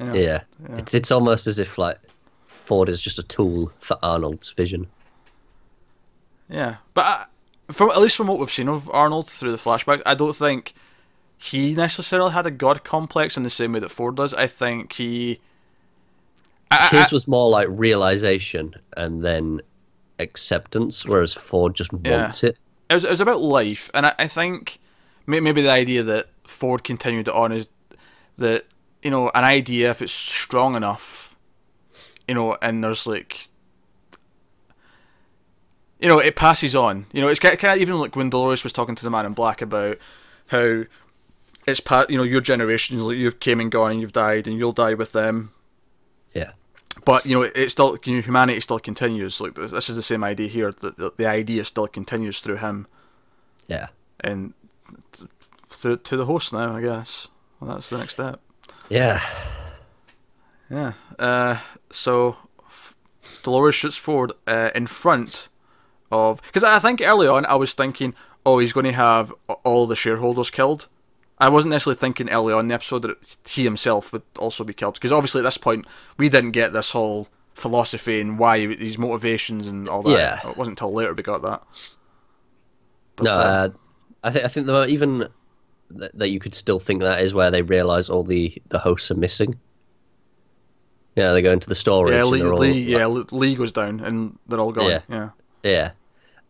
You 0.00 0.06
know? 0.06 0.14
yeah. 0.14 0.42
It's 0.70 0.94
it's 0.94 1.10
almost 1.12 1.46
as 1.46 1.58
if 1.58 1.78
like 1.78 1.98
Ford 2.46 2.88
is 2.88 3.00
just 3.00 3.18
a 3.18 3.22
tool 3.22 3.70
for 3.78 3.96
Arnold's 4.02 4.50
vision. 4.50 4.86
Yeah, 6.48 6.76
but 6.94 7.04
I, 7.04 7.72
from 7.72 7.90
at 7.90 8.00
least 8.00 8.16
from 8.16 8.26
what 8.26 8.38
we've 8.38 8.50
seen 8.50 8.68
of 8.68 8.90
Arnold 8.90 9.28
through 9.28 9.50
the 9.52 9.56
flashbacks, 9.58 10.02
I 10.06 10.14
don't 10.14 10.34
think 10.34 10.74
he 11.36 11.74
necessarily 11.74 12.32
had 12.32 12.46
a 12.46 12.50
god 12.50 12.84
complex 12.84 13.36
in 13.36 13.42
the 13.42 13.50
same 13.50 13.72
way 13.72 13.80
that 13.80 13.90
Ford 13.90 14.16
does. 14.16 14.34
I 14.34 14.46
think 14.46 14.94
he. 14.94 15.40
I, 16.70 16.88
I- 16.92 16.96
His 17.02 17.12
was 17.12 17.28
more 17.28 17.48
like 17.48 17.68
realization 17.70 18.74
and 18.96 19.22
then 19.24 19.60
acceptance, 20.18 21.04
whereas 21.06 21.34
Ford 21.34 21.74
just 21.74 21.90
Yeah. 22.04 22.22
wants 22.22 22.44
it. 22.44 22.56
it 22.90 22.94
was, 22.94 23.04
it 23.04 23.10
was 23.10 23.20
about 23.20 23.40
life, 23.40 23.90
and 23.94 24.06
I, 24.06 24.14
I 24.18 24.26
think 24.28 24.78
maybe 25.26 25.62
the 25.62 25.70
idea 25.70 26.02
that 26.02 26.28
Ford 26.46 26.84
continued 26.84 27.28
on 27.28 27.52
is 27.52 27.68
that 28.38 28.64
you 29.02 29.10
know 29.10 29.30
an 29.34 29.44
idea 29.44 29.90
if 29.90 30.02
it's 30.02 30.12
strong 30.12 30.74
enough, 30.74 31.36
you 32.28 32.34
know, 32.34 32.56
and 32.62 32.82
there's 32.82 33.06
like, 33.06 33.48
you 35.98 36.08
know, 36.08 36.18
it 36.18 36.36
passes 36.36 36.74
on. 36.74 37.06
You 37.12 37.20
know, 37.20 37.28
it's 37.28 37.40
kind 37.40 37.62
of 37.62 37.76
even 37.78 37.98
like 37.98 38.16
when 38.16 38.30
Dolores 38.30 38.64
was 38.64 38.72
talking 38.72 38.94
to 38.94 39.04
the 39.04 39.10
Man 39.10 39.26
in 39.26 39.32
Black 39.32 39.62
about 39.62 39.98
how 40.48 40.84
it's 41.66 41.80
part. 41.80 42.10
You 42.10 42.16
know, 42.16 42.22
your 42.22 42.40
generation, 42.40 42.98
like 42.98 43.16
you've 43.16 43.40
came 43.40 43.60
and 43.60 43.70
gone 43.70 43.92
and 43.92 44.00
you've 44.00 44.12
died, 44.12 44.46
and 44.46 44.58
you'll 44.58 44.72
die 44.72 44.94
with 44.94 45.12
them. 45.12 45.52
Yeah, 46.32 46.52
But 47.04 47.26
you 47.26 47.36
know, 47.36 47.42
it 47.42 47.70
still 47.70 47.96
you 48.04 48.16
know, 48.16 48.22
humanity 48.22 48.60
still 48.60 48.80
continues. 48.80 49.40
Like 49.40 49.54
this, 49.54 49.70
this 49.70 49.88
is 49.88 49.96
the 49.96 50.02
same 50.02 50.24
idea 50.24 50.48
here. 50.48 50.72
That 50.72 50.98
the, 50.98 51.12
the 51.16 51.26
idea 51.26 51.64
still 51.64 51.86
continues 51.86 52.40
through 52.40 52.56
him 52.56 52.88
yeah, 53.66 53.88
and 54.20 54.52
to, 55.82 55.96
to 55.96 56.16
the 56.16 56.26
host 56.26 56.52
now, 56.52 56.76
I 56.76 56.80
guess. 56.80 57.30
Well, 57.60 57.74
that's 57.74 57.90
the 57.90 57.98
next 57.98 58.12
step. 58.14 58.40
yeah. 58.88 59.22
Yeah. 60.70 60.94
Uh, 61.18 61.58
so 61.90 62.36
Dolores 63.42 63.74
shoots 63.74 63.96
Ford 63.96 64.32
uh, 64.46 64.70
in 64.74 64.86
front 64.86 65.48
of 66.10 66.42
because 66.42 66.64
I 66.64 66.78
think 66.78 67.00
early 67.00 67.28
on 67.28 67.46
I 67.46 67.54
was 67.54 67.74
thinking, 67.74 68.14
oh, 68.44 68.58
he's 68.58 68.72
going 68.72 68.86
to 68.86 68.92
have 68.92 69.32
all 69.62 69.86
the 69.86 69.94
shareholders 69.94 70.50
killed. 70.50 70.88
I 71.38 71.48
wasn't 71.48 71.72
necessarily 71.72 71.98
thinking 71.98 72.30
early 72.30 72.54
on 72.54 72.60
in 72.60 72.68
the 72.68 72.74
episode 72.74 73.02
that 73.02 73.36
he 73.46 73.64
himself 73.64 74.12
would 74.12 74.22
also 74.38 74.64
be 74.64 74.72
killed 74.72 74.94
because 74.94 75.12
obviously 75.12 75.40
at 75.40 75.44
this 75.44 75.58
point 75.58 75.86
we 76.16 76.28
didn't 76.28 76.52
get 76.52 76.72
this 76.72 76.92
whole 76.92 77.28
philosophy 77.54 78.20
and 78.20 78.38
why 78.38 78.66
these 78.66 78.98
motivations 78.98 79.66
and 79.66 79.88
all 79.88 80.02
that. 80.02 80.18
Yeah. 80.18 80.50
It 80.50 80.56
wasn't 80.56 80.80
until 80.80 80.92
later 80.94 81.12
we 81.12 81.22
got 81.22 81.42
that. 81.42 81.62
No, 83.20 83.30
uh, 83.30 83.34
uh, 83.34 83.68
I 84.22 84.30
think 84.30 84.44
I 84.44 84.48
think 84.48 84.66
the 84.66 84.86
even 84.86 85.28
that, 85.98 86.16
that 86.18 86.30
you 86.30 86.40
could 86.40 86.54
still 86.54 86.80
think 86.80 87.00
that 87.00 87.22
is 87.22 87.34
where 87.34 87.50
they 87.50 87.62
realize 87.62 88.08
all 88.08 88.22
the 88.22 88.56
the 88.68 88.78
hosts 88.78 89.10
are 89.10 89.16
missing. 89.16 89.58
Yeah, 91.14 91.32
they 91.32 91.42
go 91.42 91.52
into 91.52 91.68
the 91.68 91.74
storage. 91.74 92.14
Yeah, 92.14 92.24
Lee, 92.24 92.42
all, 92.42 92.58
Lee, 92.58 92.94
like- 92.94 93.30
yeah, 93.30 93.36
Lee 93.36 93.54
goes 93.54 93.72
down 93.72 94.00
and 94.00 94.38
they're 94.48 94.58
all 94.60 94.72
gone. 94.72 94.90
Yeah. 94.90 95.00
yeah. 95.08 95.30
yeah, 95.62 95.90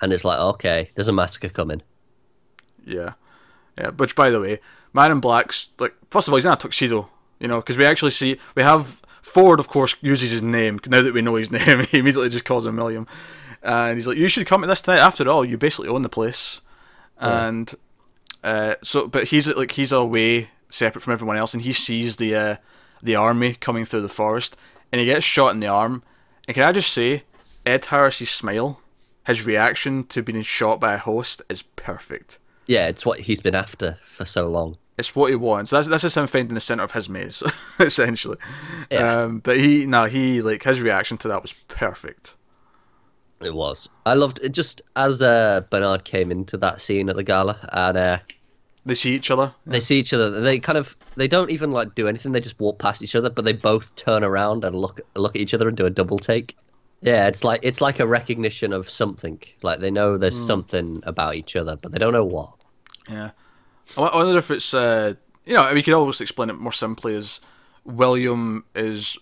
and 0.01 0.13
it's 0.13 0.25
like 0.25 0.39
okay, 0.39 0.89
there's 0.95 1.09
a 1.09 1.13
massacre 1.13 1.51
coming. 1.51 1.83
Yeah, 2.87 3.13
yeah. 3.79 3.91
Which, 3.91 4.17
by 4.17 4.31
the 4.31 4.41
way, 4.41 4.61
Man 4.93 5.11
in 5.11 5.21
Black's 5.21 5.71
like 5.79 5.95
first 6.11 6.29
of 6.29 6.33
all, 6.33 6.37
he's 6.37 6.47
in 6.47 6.53
a 6.53 6.57
tuxedo. 6.57 7.11
You 7.41 7.49
know, 7.49 7.61
because 7.61 7.77
we 7.77 7.85
actually 7.85 8.13
see 8.13 8.39
we 8.55 8.63
have 8.63 9.03
Ford, 9.21 9.61
of 9.61 9.69
course, 9.69 9.97
uses 10.01 10.31
his 10.31 10.43
name. 10.43 10.79
Now 10.87 11.03
that 11.03 11.13
we 11.13 11.21
know 11.21 11.35
his 11.35 11.51
name, 11.51 11.81
he 11.81 11.99
immediately 11.99 12.31
just 12.31 12.45
calls 12.45 12.65
him 12.65 12.77
William, 12.77 13.07
and 13.63 13.97
he's 13.97 14.07
like, 14.07 14.17
"You 14.17 14.29
should 14.29 14.47
come 14.47 14.63
to 14.63 14.67
this 14.67 14.81
tonight. 14.81 15.01
After 15.01 15.29
all, 15.29 15.45
you 15.45 15.59
basically 15.59 15.89
own 15.89 16.03
the 16.03 16.09
place." 16.09 16.61
And 17.19 17.73
uh, 18.45 18.75
so, 18.83 19.09
but 19.09 19.29
he's 19.29 19.49
like 19.49 19.73
he's 19.73 19.91
away 19.91 20.51
separate 20.69 21.01
from 21.03 21.15
everyone 21.15 21.37
else, 21.37 21.55
and 21.55 21.63
he 21.63 21.73
sees 21.73 22.17
the 22.17 22.35
uh, 22.35 22.57
the 23.03 23.17
army 23.17 23.55
coming 23.55 23.85
through 23.85 24.03
the 24.03 24.09
forest, 24.09 24.57
and 24.93 25.01
he 25.01 25.07
gets 25.07 25.25
shot 25.25 25.53
in 25.55 25.61
the 25.61 25.67
arm. 25.67 26.03
And 26.47 26.55
can 26.55 26.63
I 26.63 26.73
just 26.73 26.93
say, 26.93 27.23
Ed 27.65 27.87
Harris's 27.87 28.31
smile, 28.31 28.81
his 29.27 29.47
reaction 29.47 30.05
to 30.05 30.23
being 30.23 30.43
shot 30.43 30.79
by 30.79 30.95
a 30.95 30.99
host 30.99 31.41
is 31.49 31.63
perfect. 31.63 32.39
Yeah, 32.67 32.89
it's 32.89 33.07
what 33.07 33.21
he's 33.21 33.41
been 33.41 33.55
after 33.55 33.99
for 34.03 34.27
so 34.27 34.47
long. 34.47 34.77
It's 34.97 35.17
what 35.17 35.31
he 35.31 35.37
wants. 35.37 35.71
That's 35.71 35.89
this 35.89 36.05
is 36.05 36.17
him 36.17 36.27
finding 36.27 36.55
the 36.55 36.61
center 36.61 36.85
of 36.85 36.93
his 36.93 37.09
maze, 37.09 37.43
essentially. 37.81 38.37
Yeah. 38.91 39.23
Um, 39.23 39.39
but 39.39 39.57
he 39.57 39.87
no, 39.87 40.05
he 40.05 40.43
like 40.43 40.63
his 40.63 40.81
reaction 40.81 41.17
to 41.19 41.29
that 41.29 41.43
was 41.43 41.55
perfect. 41.69 42.35
It 43.41 43.55
was. 43.55 43.89
I 44.07 44.15
loved 44.15 44.41
it 44.43 44.51
just 44.51 44.83
as 44.97 45.23
uh, 45.23 45.63
Bernard 45.71 46.05
came 46.05 46.31
into 46.31 46.57
that 46.59 46.81
scene 46.81 47.09
at 47.09 47.17
the 47.17 47.23
gala, 47.25 47.59
and 47.73 47.97
uh, 47.97 48.19
They 48.87 48.95
see 48.95 49.15
each 49.15 49.31
other. 49.31 49.53
they 49.67 49.81
see 49.81 49.99
each 49.99 50.13
other. 50.13 50.31
They 50.41 50.59
kind 50.61 50.79
of 50.79 50.97
they 51.17 51.29
don't 51.29 51.51
even 51.51 51.71
like 51.73 51.95
do 51.95 52.09
anything. 52.09 52.33
They 52.33 52.41
just 52.41 52.59
walk 52.61 52.79
past 52.79 53.03
each 53.03 53.15
other, 53.17 53.31
but 53.31 53.45
they 53.45 53.53
both 53.53 53.95
turn 53.97 54.25
around 54.25 54.65
and 54.65 54.75
look 54.77 55.01
look 55.17 55.35
at 55.37 55.41
each 55.43 55.53
other 55.55 55.69
and 55.69 55.77
do 55.77 55.85
a 55.87 55.91
double 55.91 56.19
take. 56.19 56.57
Yeah, 57.03 57.27
it's 57.27 57.45
like 57.45 57.61
it's 57.63 57.81
like 57.83 58.01
a 58.01 58.07
recognition 58.07 58.73
of 58.73 58.89
something. 58.89 59.39
Like 59.63 59.81
they 59.81 59.91
know 59.91 60.17
there's 60.17 60.41
something 60.41 61.03
about 61.05 61.35
each 61.35 61.55
other, 61.57 61.77
but 61.77 61.93
they 61.93 61.99
don't 61.99 62.13
know 62.15 62.25
what. 62.25 62.55
Yeah. 63.11 63.31
I 63.99 64.03
I 64.03 64.17
wonder 64.25 64.39
if 64.39 64.51
it's 64.51 64.73
uh, 64.73 65.15
you 65.45 65.55
know 65.55 65.71
we 65.75 65.83
could 65.83 65.93
almost 65.93 66.23
explain 66.23 66.49
it 66.49 66.55
more 66.55 66.73
simply 66.73 67.15
as 67.15 67.41
William 67.85 68.65
is. 68.75 69.19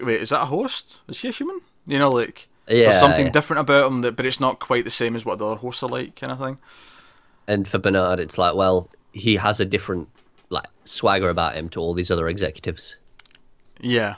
Wait, 0.00 0.20
is 0.22 0.30
that 0.30 0.42
a 0.42 0.46
host? 0.46 1.00
Is 1.08 1.20
he 1.20 1.28
a 1.28 1.32
human? 1.32 1.60
You 1.86 1.98
know, 2.00 2.10
like 2.10 2.47
Yeah, 2.68 2.84
there's 2.84 3.00
something 3.00 3.26
yeah. 3.26 3.32
different 3.32 3.60
about 3.60 3.90
him 3.90 4.02
that, 4.02 4.16
but 4.16 4.26
it's 4.26 4.40
not 4.40 4.58
quite 4.58 4.84
the 4.84 4.90
same 4.90 5.16
as 5.16 5.24
what 5.24 5.38
the 5.38 5.46
other 5.46 5.56
hosts 5.56 5.82
are 5.82 5.88
like, 5.88 6.16
kind 6.16 6.32
of 6.32 6.38
thing. 6.38 6.58
And 7.46 7.66
for 7.66 7.78
Bernard, 7.78 8.20
it's 8.20 8.36
like, 8.36 8.54
well, 8.54 8.88
he 9.12 9.36
has 9.36 9.60
a 9.60 9.64
different 9.64 10.08
like 10.50 10.66
swagger 10.84 11.30
about 11.30 11.54
him 11.54 11.68
to 11.70 11.80
all 11.80 11.94
these 11.94 12.10
other 12.10 12.28
executives. 12.28 12.96
Yeah. 13.80 14.16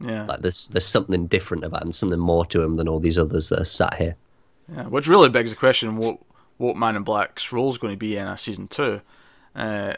Yeah. 0.00 0.26
Like 0.26 0.40
there's 0.40 0.68
there's 0.68 0.86
something 0.86 1.26
different 1.26 1.64
about 1.64 1.82
him, 1.82 1.92
something 1.92 2.18
more 2.18 2.44
to 2.46 2.60
him 2.60 2.74
than 2.74 2.88
all 2.88 2.98
these 2.98 3.18
others 3.18 3.48
that 3.50 3.60
are 3.60 3.64
sat 3.64 3.94
here. 3.94 4.16
Yeah, 4.68 4.86
which 4.88 5.06
really 5.06 5.28
begs 5.28 5.50
the 5.50 5.56
question: 5.56 5.96
what 5.96 6.18
what 6.56 6.76
Man 6.76 6.96
in 6.96 7.02
Black's 7.02 7.52
role 7.52 7.70
is 7.70 7.78
going 7.78 7.92
to 7.92 7.98
be 7.98 8.16
in 8.16 8.26
a 8.26 8.36
season 8.36 8.68
two? 8.68 9.00
Uh, 9.54 9.94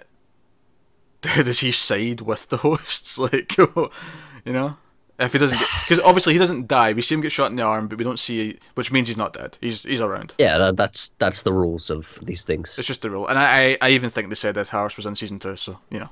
does 1.23 1.61
he 1.61 1.71
side 1.71 2.21
with 2.21 2.49
the 2.49 2.59
hosts? 2.59 3.19
Like, 3.19 3.57
you 3.57 4.53
know, 4.53 4.77
if 5.25 5.33
he 5.33 5.39
doesn't 5.39 5.59
get 5.59 5.69
because 5.83 6.01
obviously 6.01 6.33
he 6.33 6.39
doesn't 6.39 6.69
die. 6.69 6.93
We 6.93 7.03
see 7.03 7.15
him 7.15 7.21
get 7.21 7.33
shot 7.33 7.51
in 7.51 7.57
the 7.57 7.63
arm, 7.63 7.89
but 7.89 7.99
we 7.99 8.05
don't 8.05 8.19
see, 8.19 8.59
which 8.75 8.93
means 8.93 9.09
he's 9.09 9.17
not 9.17 9.33
dead. 9.33 9.59
He's 9.61 9.85
he's 9.85 10.01
around. 10.01 10.35
Yeah, 10.39 10.59
that, 10.59 10.77
that's 10.77 11.09
that's 11.19 11.43
the 11.43 11.53
rules 11.53 11.91
of 11.91 12.19
these 12.23 12.43
things. 12.43 12.79
It's 12.79 12.87
just 12.87 13.03
the 13.03 13.11
rule, 13.11 13.27
and 13.27 13.39
I 13.39 13.45
I, 13.61 13.79
I 13.81 13.91
even 13.91 14.11
think 14.11 14.29
they 14.29 14.35
said 14.35 14.55
that 14.55 14.69
Harris 14.69 14.97
was 14.97 15.07
in 15.07 15.15
season 15.15 15.39
two, 15.39 15.57
so 15.57 15.79
you 15.91 16.01
know. 16.01 16.11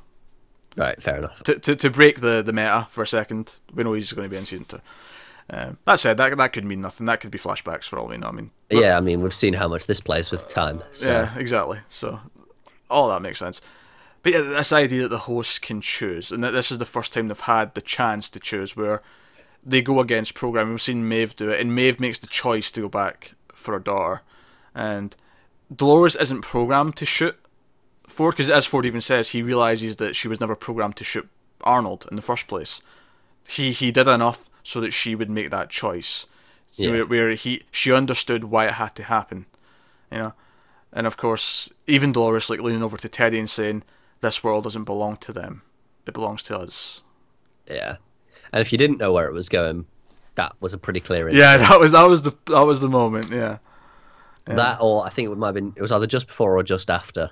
Right, 0.76 1.02
fair 1.02 1.18
enough. 1.18 1.42
To, 1.42 1.58
to, 1.58 1.76
to 1.76 1.90
break 1.90 2.20
the, 2.20 2.40
the 2.40 2.52
meta 2.52 2.86
for 2.88 3.02
a 3.02 3.06
second, 3.06 3.56
we 3.74 3.84
know 3.84 3.92
he's 3.92 4.12
going 4.14 4.24
to 4.24 4.30
be 4.30 4.38
in 4.38 4.46
season 4.46 4.64
two. 4.64 4.80
Um, 5.50 5.76
that 5.84 5.98
said, 5.98 6.16
that 6.16 6.36
that 6.36 6.52
could 6.54 6.64
mean 6.64 6.80
nothing. 6.80 7.06
That 7.06 7.20
could 7.20 7.30
be 7.30 7.38
flashbacks 7.38 7.84
for 7.84 7.98
all 7.98 8.08
we 8.08 8.16
know. 8.16 8.28
I 8.28 8.32
mean, 8.32 8.50
Yeah, 8.70 8.96
I 8.96 9.00
mean 9.00 9.20
we've 9.20 9.34
seen 9.34 9.52
how 9.52 9.68
much 9.68 9.86
this 9.86 10.00
plays 10.00 10.30
with 10.30 10.48
time. 10.48 10.82
So 10.92 11.10
Yeah, 11.10 11.36
exactly. 11.36 11.80
So 11.88 12.20
all 12.88 13.08
that 13.10 13.20
makes 13.20 13.38
sense. 13.38 13.60
But 14.22 14.32
yeah, 14.32 14.40
this 14.42 14.72
idea 14.72 15.02
that 15.02 15.08
the 15.08 15.18
hosts 15.18 15.58
can 15.58 15.80
choose, 15.80 16.30
and 16.30 16.42
that 16.44 16.52
this 16.52 16.70
is 16.70 16.78
the 16.78 16.84
first 16.84 17.12
time 17.12 17.28
they've 17.28 17.40
had 17.40 17.74
the 17.74 17.80
chance 17.80 18.30
to 18.30 18.40
choose, 18.40 18.76
where 18.76 19.02
they 19.64 19.82
go 19.82 20.00
against 20.00 20.34
programming. 20.34 20.72
We've 20.72 20.82
seen 20.82 21.08
Maeve 21.08 21.34
do 21.36 21.50
it, 21.50 21.60
and 21.60 21.74
Maeve 21.74 21.98
makes 22.00 22.18
the 22.18 22.26
choice 22.26 22.70
to 22.72 22.82
go 22.82 22.88
back 22.88 23.34
for 23.52 23.74
her 23.74 23.80
daughter, 23.80 24.22
and 24.74 25.16
Dolores 25.74 26.16
isn't 26.16 26.42
programmed 26.42 26.96
to 26.96 27.06
shoot 27.06 27.36
Ford, 28.06 28.34
because 28.34 28.50
as 28.50 28.66
Ford 28.66 28.84
even 28.86 29.00
says, 29.00 29.30
he 29.30 29.42
realizes 29.42 29.96
that 29.96 30.14
she 30.14 30.28
was 30.28 30.40
never 30.40 30.54
programmed 30.54 30.96
to 30.96 31.04
shoot 31.04 31.28
Arnold 31.62 32.06
in 32.10 32.16
the 32.16 32.22
first 32.22 32.46
place. 32.46 32.82
He 33.48 33.72
he 33.72 33.90
did 33.90 34.06
enough 34.08 34.50
so 34.62 34.80
that 34.80 34.92
she 34.92 35.14
would 35.14 35.30
make 35.30 35.50
that 35.50 35.70
choice, 35.70 36.26
Yeah. 36.74 36.90
where, 36.90 37.06
where 37.06 37.30
he 37.30 37.62
she 37.72 37.92
understood 37.92 38.44
why 38.44 38.66
it 38.66 38.74
had 38.74 38.94
to 38.96 39.02
happen 39.04 39.46
You 40.10 40.18
know, 40.18 40.32
and 40.92 41.06
of 41.06 41.16
course, 41.16 41.72
even 41.86 42.12
Dolores 42.12 42.50
like 42.50 42.60
leaning 42.60 42.82
over 42.82 42.96
to 42.98 43.08
Teddy 43.08 43.38
and 43.38 43.48
saying, 43.50 43.82
"This 44.22 44.42
world 44.42 44.64
doesn't 44.64 44.84
belong 44.84 45.18
to 45.18 45.32
them; 45.32 45.62
it 46.06 46.14
belongs 46.14 46.42
to 46.44 46.56
us." 46.58 47.02
Yeah. 47.70 47.96
And 48.52 48.60
if 48.60 48.72
you 48.72 48.78
didn't 48.78 48.98
know 48.98 49.12
where 49.12 49.26
it 49.28 49.32
was 49.32 49.48
going, 49.48 49.86
that 50.34 50.54
was 50.60 50.72
a 50.74 50.78
pretty 50.78 51.00
clear. 51.00 51.28
Yeah, 51.28 51.56
that 51.58 51.78
was 51.78 51.92
that 51.92 52.04
was 52.04 52.22
the 52.22 52.34
that 52.46 52.62
was 52.62 52.80
the 52.80 52.88
moment. 52.88 53.30
Yeah. 53.30 53.58
yeah. 54.48 54.54
That 54.54 54.78
or 54.80 55.04
I 55.06 55.10
think 55.10 55.30
it 55.30 55.36
might 55.36 55.48
have 55.48 55.54
been 55.54 55.72
it 55.76 55.82
was 55.82 55.92
either 55.92 56.06
just 56.06 56.26
before 56.26 56.56
or 56.56 56.62
just 56.62 56.90
after, 56.90 57.30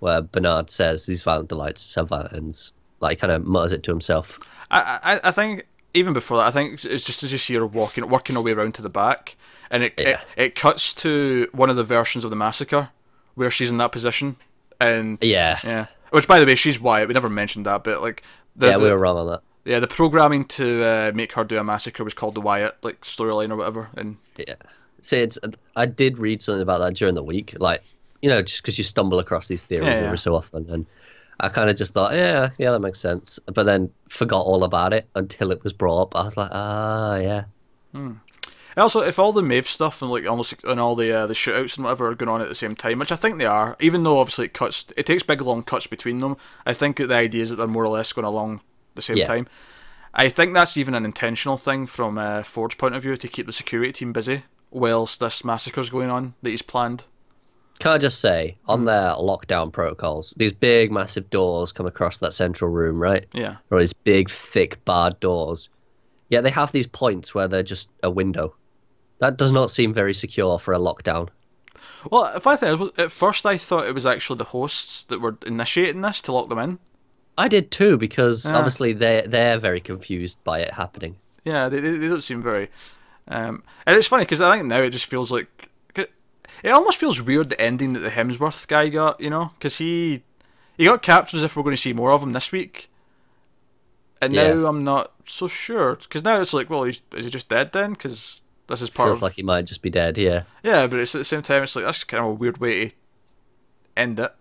where 0.00 0.22
Bernard 0.22 0.70
says 0.70 1.06
these 1.06 1.22
violent 1.22 1.48
delights 1.48 1.94
have 1.94 2.08
violence. 2.08 2.72
Like 3.00 3.18
kind 3.18 3.32
of 3.32 3.44
mutters 3.44 3.72
it 3.72 3.82
to 3.84 3.90
himself. 3.90 4.38
I, 4.70 4.98
I 5.02 5.28
I 5.28 5.30
think 5.32 5.64
even 5.92 6.12
before 6.12 6.36
that, 6.38 6.46
I 6.46 6.50
think 6.50 6.84
it's 6.84 7.04
just 7.04 7.22
as 7.22 7.32
you 7.32 7.38
see 7.38 7.54
her 7.54 7.66
walking, 7.66 8.08
working 8.08 8.36
her 8.36 8.42
way 8.42 8.52
around 8.52 8.74
to 8.76 8.82
the 8.82 8.88
back, 8.88 9.36
and 9.70 9.82
it, 9.82 9.94
Yeah. 9.98 10.08
it 10.08 10.18
it 10.36 10.54
cuts 10.54 10.94
to 10.94 11.48
one 11.52 11.68
of 11.68 11.76
the 11.76 11.82
versions 11.84 12.22
of 12.24 12.30
the 12.30 12.36
massacre 12.36 12.90
where 13.34 13.50
she's 13.50 13.70
in 13.70 13.78
that 13.78 13.90
position, 13.90 14.36
and 14.80 15.18
Yeah. 15.20 15.58
yeah, 15.64 15.86
which 16.12 16.28
by 16.28 16.38
the 16.40 16.46
way, 16.46 16.54
she's 16.54 16.80
Wyatt. 16.80 17.08
We 17.08 17.14
never 17.14 17.28
mentioned 17.28 17.66
that, 17.66 17.84
but 17.84 18.00
like 18.00 18.22
the, 18.56 18.68
yeah, 18.68 18.76
the 18.78 18.84
we 18.84 18.90
were 18.90 18.98
wrong 18.98 19.16
on 19.18 19.26
that. 19.28 19.42
yeah 19.64 19.80
the 19.80 19.86
programming 19.88 20.44
to 20.44 20.84
uh, 20.84 21.12
make 21.14 21.32
her 21.32 21.44
do 21.44 21.58
a 21.58 21.64
massacre 21.64 22.04
was 22.04 22.14
called 22.14 22.34
the 22.34 22.40
Wyatt 22.40 22.76
like 22.82 23.00
storyline 23.02 23.50
or 23.50 23.56
whatever, 23.56 23.90
and 23.96 24.16
Yeah. 24.36 24.54
See, 25.00 25.18
it's 25.18 25.38
I 25.74 25.86
did 25.86 26.18
read 26.18 26.40
something 26.40 26.62
about 26.62 26.78
that 26.78 26.94
during 26.94 27.14
the 27.14 27.24
week, 27.24 27.56
like 27.58 27.82
you 28.22 28.28
know, 28.30 28.40
just 28.40 28.62
because 28.62 28.78
you 28.78 28.84
stumble 28.84 29.18
across 29.18 29.48
these 29.48 29.64
theories 29.66 29.88
Yeah, 29.96 30.00
yeah. 30.00 30.06
every 30.06 30.18
so 30.18 30.34
often, 30.36 30.70
and 30.70 30.86
I 31.40 31.48
kind 31.48 31.68
of 31.68 31.74
just 31.76 31.92
thought, 31.92 32.14
yeah, 32.14 32.50
yeah, 32.58 32.70
that 32.70 32.78
makes 32.78 33.00
sense, 33.00 33.40
but 33.52 33.64
then 33.64 33.90
forgot 34.08 34.42
all 34.42 34.62
about 34.62 34.92
it 34.92 35.08
until 35.16 35.50
it 35.50 35.64
was 35.64 35.72
brought 35.72 36.02
up. 36.02 36.14
I 36.14 36.22
was 36.22 36.36
like, 36.36 36.50
ah, 36.52 37.16
yeah, 37.16 37.44
And 38.74 38.82
also, 38.82 39.00
if 39.02 39.18
all 39.18 39.32
the 39.32 39.42
Maeve 39.42 39.66
stuff 39.68 40.00
and 40.02 40.10
like 40.10 40.26
almost 40.26 40.64
and 40.64 40.80
all 40.80 40.94
the 40.94 41.12
uh, 41.12 41.26
the 41.26 41.34
shootouts 41.34 41.76
and 41.76 41.84
whatever 41.84 42.08
are 42.08 42.14
going 42.14 42.28
on 42.28 42.40
at 42.40 42.48
the 42.48 42.54
same 42.54 42.74
time, 42.74 42.98
which 42.98 43.12
I 43.12 43.16
think 43.16 43.38
they 43.38 43.44
are, 43.46 43.76
even 43.80 44.02
though 44.02 44.18
obviously 44.18 44.46
it 44.46 44.54
cuts, 44.54 44.86
it 44.96 45.06
takes 45.06 45.22
big 45.22 45.40
long 45.42 45.62
cuts 45.62 45.86
between 45.86 46.18
them. 46.18 46.36
I 46.64 46.72
think 46.72 46.96
that 46.96 47.08
the 47.08 47.14
idea 47.14 47.42
is 47.42 47.50
that 47.50 47.56
they're 47.56 47.66
more 47.66 47.84
or 47.84 47.88
less 47.88 48.12
going 48.12 48.24
along 48.26 48.56
at 48.56 48.96
the 48.96 49.02
same 49.02 49.18
Yeah. 49.18 49.26
time. 49.26 49.46
I 50.14 50.28
think 50.28 50.52
that's 50.54 50.76
even 50.76 50.94
an 50.94 51.04
intentional 51.06 51.56
thing 51.56 51.86
from 51.86 52.18
uh, 52.18 52.42
Ford's 52.42 52.74
point 52.74 52.94
of 52.94 53.02
view 53.02 53.16
to 53.16 53.28
keep 53.28 53.46
the 53.46 53.52
security 53.52 53.92
team 53.92 54.12
busy 54.12 54.42
whilst 54.70 55.20
this 55.20 55.44
massacre's 55.44 55.90
going 55.90 56.10
on 56.10 56.34
that 56.42 56.50
he's 56.50 56.62
planned. 56.62 57.04
Can 57.78 57.92
I 57.92 57.98
just 57.98 58.20
say, 58.20 58.56
on 58.66 58.84
their 58.84 59.12
lockdown 59.14 59.72
protocols, 59.72 60.34
these 60.36 60.52
big, 60.52 60.92
massive 60.92 61.30
doors 61.30 61.72
come 61.72 61.86
across 61.86 62.18
that 62.18 62.32
central 62.34 62.70
room, 62.70 63.02
right? 63.02 63.26
Yeah, 63.32 63.56
Or 63.70 63.80
these 63.80 63.92
big, 63.94 64.30
thick, 64.30 64.84
barred 64.84 65.18
doors. 65.20 65.68
Yeah, 66.28 66.42
they 66.42 66.50
have 66.50 66.72
these 66.72 66.86
points 66.86 67.34
where 67.34 67.48
they're 67.48 67.62
just 67.62 67.88
a 68.02 68.10
window. 68.10 68.54
That 69.22 69.36
does 69.36 69.52
not 69.52 69.70
seem 69.70 69.94
very 69.94 70.14
secure 70.14 70.58
for 70.58 70.74
a 70.74 70.80
lockdown. 70.80 71.28
Well, 72.10 72.32
if 72.34 72.44
I 72.44 72.56
think 72.56 72.98
at 72.98 73.12
first 73.12 73.46
I 73.46 73.56
thought 73.56 73.86
it 73.86 73.94
was 73.94 74.04
actually 74.04 74.38
the 74.38 74.44
hosts 74.50 75.04
that 75.04 75.20
were 75.20 75.36
initiating 75.46 76.00
this 76.00 76.20
to 76.22 76.32
lock 76.32 76.48
them 76.48 76.58
in. 76.58 76.80
I 77.38 77.46
did 77.46 77.70
too, 77.70 77.96
because 77.96 78.44
Yeah. 78.44 78.56
obviously 78.56 78.92
they're, 78.92 79.22
they're 79.22 79.60
very 79.60 79.80
confused 79.80 80.42
by 80.42 80.58
it 80.58 80.72
happening. 80.74 81.14
Yeah, 81.44 81.68
they, 81.68 81.78
they, 81.78 81.96
they 81.98 82.08
don't 82.08 82.20
seem 82.20 82.42
very. 82.42 82.68
Um, 83.28 83.62
and 83.86 83.96
it's 83.96 84.08
funny 84.08 84.24
because 84.24 84.40
I 84.40 84.56
think 84.56 84.66
now 84.66 84.80
it 84.82 84.90
just 84.90 85.06
feels 85.06 85.30
like 85.30 85.68
it 85.96 86.70
almost 86.70 86.98
feels 86.98 87.22
weird 87.22 87.48
the 87.48 87.60
ending 87.60 87.92
that 87.92 88.00
the 88.00 88.10
Hemsworth 88.10 88.66
guy 88.66 88.88
got. 88.88 89.20
You 89.20 89.30
know, 89.30 89.52
because 89.56 89.78
he 89.78 90.24
he 90.76 90.84
got 90.84 91.02
captured 91.02 91.36
as 91.36 91.44
if 91.44 91.54
we're 91.56 91.62
going 91.62 91.76
to 91.76 91.80
see 91.80 91.92
more 91.92 92.10
of 92.10 92.24
him 92.24 92.32
this 92.32 92.50
week. 92.50 92.90
And 94.20 94.32
Yeah. 94.32 94.54
now 94.54 94.66
I'm 94.66 94.82
not 94.82 95.12
so 95.26 95.46
sure 95.46 95.94
because 95.94 96.24
now 96.24 96.40
it's 96.40 96.52
like, 96.52 96.68
well, 96.68 96.82
he's, 96.82 97.02
is 97.14 97.24
he 97.24 97.30
just 97.30 97.48
dead 97.48 97.72
then? 97.72 97.92
Because 97.92 98.41
this 98.72 98.82
is 98.82 98.90
part 98.90 99.08
Feels 99.08 99.16
of 99.16 99.22
like 99.22 99.34
he 99.34 99.42
might 99.42 99.66
just 99.66 99.82
be 99.82 99.90
dead, 99.90 100.18
yeah. 100.18 100.42
yeah, 100.62 100.86
but 100.86 100.98
it's 100.98 101.14
at 101.14 101.18
the 101.18 101.24
same 101.24 101.42
time 101.42 101.62
it's 101.62 101.76
like 101.76 101.84
that's 101.84 102.04
kind 102.04 102.24
of 102.24 102.30
a 102.30 102.34
weird 102.34 102.58
way 102.58 102.88
to 102.88 102.94
end 103.96 104.18
it 104.18 104.34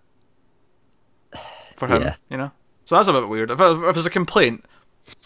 for 1.75 1.87
him. 1.87 2.01
Yeah. 2.01 2.15
You 2.29 2.37
know, 2.37 2.51
so 2.85 2.95
that's 2.95 3.07
a 3.07 3.13
bit 3.13 3.29
weird. 3.29 3.51
If, 3.51 3.59
if 3.59 3.93
there's 3.93 4.05
a 4.05 4.09
complaint, 4.09 4.65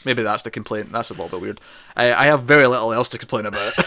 maybe 0.03 0.23
that's 0.23 0.43
the 0.43 0.51
complaint. 0.51 0.91
That's 0.91 1.09
a 1.09 1.13
little 1.13 1.29
bit 1.29 1.41
weird. 1.41 1.61
I, 1.95 2.13
I 2.13 2.23
have 2.25 2.43
very 2.43 2.67
little 2.67 2.91
else 2.91 3.09
to 3.09 3.17
complain 3.17 3.45
about. 3.45 3.73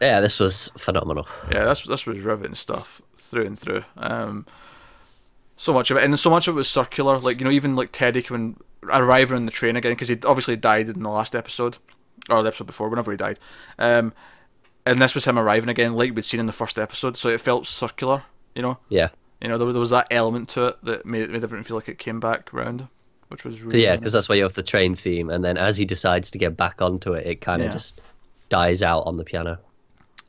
Yeah, 0.00 0.20
this 0.20 0.40
was 0.40 0.68
phenomenal. 0.76 1.28
yeah, 1.52 1.64
that's 1.64 1.86
this 1.86 2.06
was 2.06 2.18
riveting 2.18 2.56
stuff 2.56 3.00
through 3.14 3.46
and 3.46 3.56
through. 3.56 3.84
Um, 3.96 4.46
so 5.56 5.72
much 5.72 5.92
of 5.92 5.96
it, 5.96 6.02
and 6.02 6.18
so 6.18 6.28
much 6.28 6.48
of 6.48 6.54
it 6.54 6.56
was 6.56 6.68
circular. 6.68 7.20
Like 7.20 7.38
you 7.38 7.44
know, 7.44 7.52
even 7.52 7.76
like 7.76 7.92
Teddy 7.92 8.20
coming 8.20 8.56
arriving 8.82 9.36
on 9.36 9.46
the 9.46 9.52
train 9.52 9.76
again 9.76 9.92
because 9.92 10.08
he 10.08 10.18
obviously 10.26 10.56
died 10.56 10.88
in 10.88 11.04
the 11.04 11.08
last 11.08 11.36
episode 11.36 11.78
or 12.28 12.42
the 12.42 12.48
episode 12.48 12.66
before, 12.66 12.88
whenever 12.88 13.12
he 13.12 13.16
died. 13.16 13.38
Um, 13.78 14.12
and 14.86 15.00
this 15.00 15.14
was 15.14 15.24
him 15.24 15.38
arriving 15.38 15.68
again, 15.68 15.94
like 15.94 16.14
we'd 16.14 16.24
seen 16.24 16.40
in 16.40 16.46
the 16.46 16.52
first 16.52 16.78
episode. 16.78 17.16
So 17.16 17.28
it 17.28 17.40
felt 17.40 17.66
circular. 17.66 18.24
You 18.54 18.62
know, 18.62 18.78
Yeah. 18.88 19.08
you 19.40 19.48
know, 19.48 19.56
there, 19.58 19.72
there 19.72 19.80
was 19.80 19.90
that 19.90 20.08
element 20.10 20.48
to 20.50 20.66
it 20.66 20.76
that 20.84 21.06
made 21.06 21.22
it 21.22 21.30
made 21.30 21.42
everything 21.44 21.64
feel 21.64 21.76
like 21.76 21.88
it 21.88 21.98
came 21.98 22.20
back 22.20 22.52
round, 22.52 22.88
which 23.28 23.44
was 23.44 23.58
So 23.58 23.64
really 23.66 23.82
yeah, 23.84 23.90
nice. 23.90 23.98
because 24.00 24.12
that's 24.12 24.28
why 24.28 24.34
you 24.34 24.42
have 24.42 24.52
the 24.54 24.62
train 24.62 24.94
theme, 24.94 25.30
and 25.30 25.44
then 25.44 25.56
as 25.56 25.76
he 25.76 25.84
decides 25.84 26.30
to 26.32 26.38
get 26.38 26.56
back 26.56 26.82
onto 26.82 27.12
it, 27.12 27.26
it 27.26 27.40
kind 27.40 27.62
of 27.62 27.66
Yeah. 27.68 27.72
just 27.72 28.00
dies 28.50 28.82
out 28.82 29.02
on 29.06 29.16
the 29.16 29.24
piano. 29.24 29.58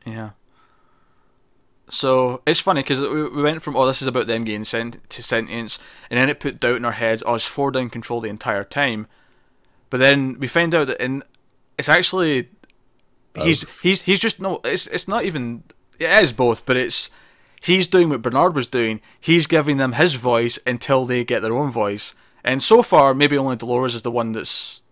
Yeah. 0.05 0.29
So 1.89 2.41
it's 2.47 2.59
funny 2.61 2.81
because 2.81 3.01
we, 3.01 3.27
we 3.29 3.43
went 3.43 3.61
from 3.61 3.75
oh 3.75 3.85
this 3.85 4.01
is 4.01 4.07
about 4.07 4.27
them 4.27 4.45
getting 4.45 4.63
sent 4.63 5.07
to 5.09 5.21
sentience, 5.21 5.79
and 6.09 6.17
then 6.17 6.29
it 6.29 6.39
put 6.39 6.59
doubt 6.59 6.77
in 6.77 6.85
our 6.85 6.93
heads. 6.93 7.21
Oh, 7.25 7.35
is 7.35 7.45
Ford 7.45 7.75
in 7.75 7.89
control 7.89 8.21
the 8.21 8.29
entire 8.29 8.63
time? 8.63 9.07
But 9.89 9.99
then 9.99 10.37
we 10.39 10.47
find 10.47 10.73
out 10.73 10.87
that 10.87 11.03
in 11.03 11.23
it's 11.77 11.89
actually 11.89 12.49
he's 13.35 13.79
he's 13.81 14.01
he's 14.03 14.19
just 14.19 14.39
no. 14.39 14.59
It's 14.63 14.87
it's 14.87 15.07
not 15.07 15.23
even. 15.25 15.63
It 15.99 16.09
is 16.23 16.31
both, 16.33 16.65
but 16.65 16.75
it's 16.77 17.09
he's 17.61 17.87
doing 17.87 18.09
what 18.09 18.21
Bernard 18.21 18.55
was 18.55 18.67
doing. 18.67 18.99
He's 19.19 19.47
giving 19.47 19.77
them 19.77 19.93
his 19.93 20.15
voice 20.15 20.59
until 20.65 21.05
they 21.05 21.23
get 21.23 21.41
their 21.41 21.53
own 21.55 21.71
voice. 21.71 22.15
And 22.43 22.61
so 22.61 22.81
far, 22.83 23.13
maybe 23.13 23.37
only 23.37 23.55
Dolores 23.55 23.95
is 23.95 24.01
the 24.01 24.11
one 24.11 24.33
that's 24.33 24.83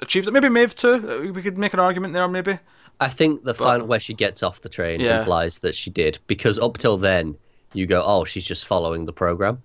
achieved 0.00 0.28
it. 0.28 0.30
Maybe 0.32 0.48
Maeve 0.48 0.76
too. 0.76 0.94
Uh, 1.28 1.32
We 1.32 1.42
could 1.42 1.58
make 1.58 1.74
an 1.74 1.80
argument 1.80 2.12
there, 2.14 2.28
maybe. 2.28 2.58
I 3.00 3.08
think 3.08 3.42
the 3.42 3.54
final 3.54 3.86
where 3.88 3.98
she 3.98 4.14
gets 4.14 4.42
off 4.44 4.60
the 4.60 4.68
train 4.68 5.00
Yeah. 5.00 5.20
implies 5.20 5.58
that 5.60 5.74
she 5.74 5.90
did, 5.90 6.18
because 6.28 6.60
up 6.60 6.78
till 6.78 6.96
then, 6.98 7.36
you 7.74 7.86
go, 7.86 8.02
oh, 8.06 8.24
she's 8.24 8.44
just 8.44 8.66
following 8.66 9.06
the 9.06 9.12
program 9.12 9.62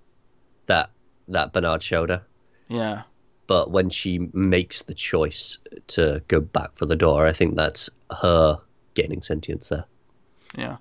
that 0.65 0.89
that 1.27 1.53
Bernard 1.53 1.83
showed 1.83 2.09
her. 2.09 2.23
Yeah. 2.69 3.03
But 3.47 3.71
when 3.71 3.89
she 3.89 4.29
makes 4.33 4.81
the 4.83 4.93
choice 4.93 5.57
to 5.87 6.21
go 6.27 6.41
back 6.41 6.71
for 6.75 6.85
the 6.85 6.95
door, 6.97 7.25
I 7.25 7.31
think 7.33 7.55
that's 7.55 7.89
her 8.21 8.59
gaining 8.93 9.21
sentience 9.21 9.69
there. 9.69 9.85
Yeah. 10.57 10.77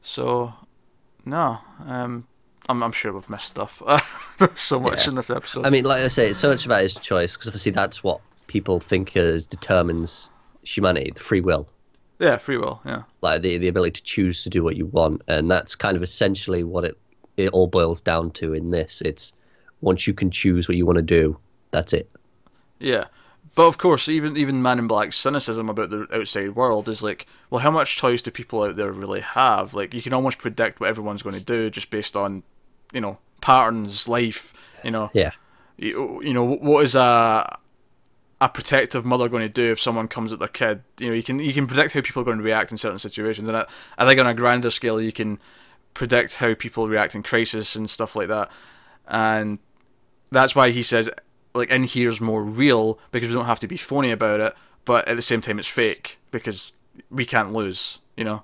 So, 0.00 0.52
no, 1.24 1.58
um, 1.86 2.26
I'm 2.68 2.82
I'm 2.82 2.92
sure 2.92 3.12
we've 3.12 3.30
missed 3.30 3.46
stuff. 3.48 3.80
There's 4.38 4.58
so 4.60 4.80
much 4.80 5.04
Yeah. 5.04 5.10
in 5.10 5.14
this 5.16 5.30
episode. 5.30 5.64
I 5.64 5.70
mean, 5.70 5.84
like 5.84 6.02
I 6.02 6.08
say, 6.08 6.30
it's 6.30 6.38
so 6.38 6.50
much 6.50 6.66
about 6.66 6.82
his 6.82 6.96
choice 6.96 7.34
because 7.36 7.48
obviously 7.48 7.72
that's 7.72 8.02
what 8.02 8.20
people 8.48 8.80
think 8.80 9.16
is 9.16 9.46
determines 9.46 10.30
humanity, 10.62 11.10
the 11.14 11.20
free 11.20 11.40
will, 11.40 11.68
yeah, 12.18 12.36
free 12.36 12.56
will. 12.58 12.80
Yeah. 12.84 13.02
like 13.20 13.42
the 13.42 13.58
the 13.58 13.68
ability 13.68 13.92
to 13.92 14.02
choose 14.02 14.42
to 14.42 14.50
do 14.50 14.62
what 14.64 14.76
you 14.76 14.86
want, 14.86 15.22
and 15.28 15.50
that's 15.50 15.74
kind 15.76 15.96
of 15.96 16.02
essentially 16.02 16.64
what 16.64 16.84
it 16.84 16.98
it 17.36 17.50
all 17.52 17.66
boils 17.68 18.00
down 18.00 18.30
to 18.32 18.54
in 18.54 18.70
this. 18.70 19.00
It's 19.02 19.32
once 19.80 20.06
you 20.06 20.14
can 20.14 20.30
choose 20.30 20.68
what 20.68 20.76
you 20.76 20.84
want 20.86 20.96
to 20.98 21.02
do, 21.02 21.36
that's 21.72 21.92
it. 21.92 22.08
Yeah. 22.78 23.06
But 23.54 23.66
of 23.66 23.76
course, 23.76 24.08
even 24.08 24.36
even 24.36 24.62
Man 24.62 24.78
in 24.78 24.86
Black's 24.86 25.16
cynicism 25.16 25.68
about 25.68 25.90
the 25.90 26.06
outside 26.12 26.54
world 26.54 26.88
is 26.88 27.02
like, 27.02 27.26
well, 27.50 27.60
how 27.60 27.70
much 27.70 27.96
choice 27.96 28.22
do 28.22 28.30
people 28.30 28.62
out 28.62 28.76
there 28.76 28.92
really 28.92 29.20
have? 29.20 29.74
Like, 29.74 29.92
you 29.92 30.00
can 30.00 30.14
almost 30.14 30.38
predict 30.38 30.80
what 30.80 30.88
everyone's 30.88 31.22
going 31.22 31.34
to 31.34 31.44
do 31.44 31.68
just 31.68 31.90
based 31.90 32.16
on, 32.16 32.44
you 32.94 33.00
know, 33.00 33.18
patterns, 33.40 34.08
life. 34.08 34.54
You 34.82 34.90
know, 34.90 35.10
Yeah, 35.12 35.32
you, 35.76 36.22
you 36.22 36.32
know, 36.32 36.44
what 36.44 36.84
is 36.84 36.94
a 36.94 37.58
a 38.40 38.48
protective 38.48 39.04
mother 39.04 39.28
going 39.28 39.46
to 39.46 39.52
do 39.52 39.70
if 39.70 39.78
someone 39.78 40.08
comes 40.08 40.32
at 40.32 40.38
their 40.38 40.48
kid? 40.48 40.82
You 40.98 41.08
know, 41.08 41.14
you 41.14 41.22
can 41.22 41.38
you 41.38 41.52
can 41.52 41.66
predict 41.66 41.92
how 41.92 42.00
people 42.00 42.22
are 42.22 42.24
going 42.24 42.38
to 42.38 42.44
react 42.44 42.70
in 42.70 42.78
certain 42.78 42.98
situations, 42.98 43.48
and 43.48 43.56
I, 43.58 43.66
I 43.98 44.06
think 44.06 44.18
on 44.18 44.26
a 44.26 44.34
grander 44.34 44.70
scale, 44.70 45.00
you 45.00 45.12
can 45.12 45.38
predict 45.92 46.36
how 46.36 46.54
people 46.54 46.88
react 46.88 47.14
in 47.14 47.22
crisis 47.22 47.76
and 47.76 47.88
stuff 47.90 48.16
like 48.16 48.28
that, 48.28 48.50
and 49.06 49.58
that's 50.30 50.56
why 50.56 50.70
he 50.70 50.82
says 50.82 51.10
like 51.54 51.70
in 51.70 51.84
here's 51.84 52.20
more 52.20 52.42
real 52.42 52.98
because 53.10 53.28
we 53.28 53.34
don't 53.34 53.46
have 53.46 53.60
to 53.60 53.68
be 53.68 53.76
phony 53.76 54.10
about 54.10 54.40
it, 54.40 54.54
but 54.84 55.06
at 55.08 55.16
the 55.16 55.22
same 55.22 55.40
time 55.40 55.58
it's 55.58 55.68
fake 55.68 56.18
because 56.30 56.72
we 57.10 57.24
can't 57.24 57.52
lose, 57.52 57.98
you 58.16 58.24
know, 58.24 58.42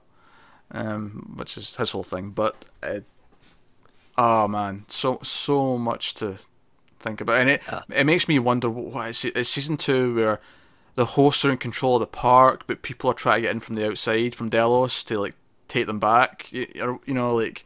um, 0.70 1.34
which 1.36 1.56
is 1.56 1.76
his 1.76 1.90
whole 1.90 2.02
thing. 2.02 2.30
But 2.30 2.56
uh, 2.82 3.00
oh 4.16 4.48
man, 4.48 4.84
so 4.88 5.18
so 5.22 5.78
much 5.78 6.14
to 6.14 6.36
think 6.98 7.20
about, 7.20 7.36
and 7.38 7.50
it 7.50 7.62
it 7.90 8.04
makes 8.04 8.28
me 8.28 8.38
wonder 8.38 8.68
what 8.70 9.08
is 9.08 9.24
it? 9.24 9.36
It's 9.36 9.48
season 9.48 9.76
two 9.76 10.14
where 10.14 10.40
the 10.94 11.04
hosts 11.04 11.44
are 11.44 11.50
in 11.50 11.58
control 11.58 11.96
of 11.96 12.00
the 12.00 12.06
park, 12.06 12.64
but 12.66 12.82
people 12.82 13.10
are 13.10 13.14
trying 13.14 13.38
to 13.38 13.42
get 13.42 13.52
in 13.52 13.60
from 13.60 13.76
the 13.76 13.86
outside 13.86 14.34
from 14.34 14.48
Delos 14.48 15.04
to 15.04 15.20
like 15.20 15.36
take 15.68 15.86
them 15.86 16.00
back. 16.00 16.52
You, 16.52 17.00
you 17.06 17.14
know, 17.14 17.34
like 17.34 17.64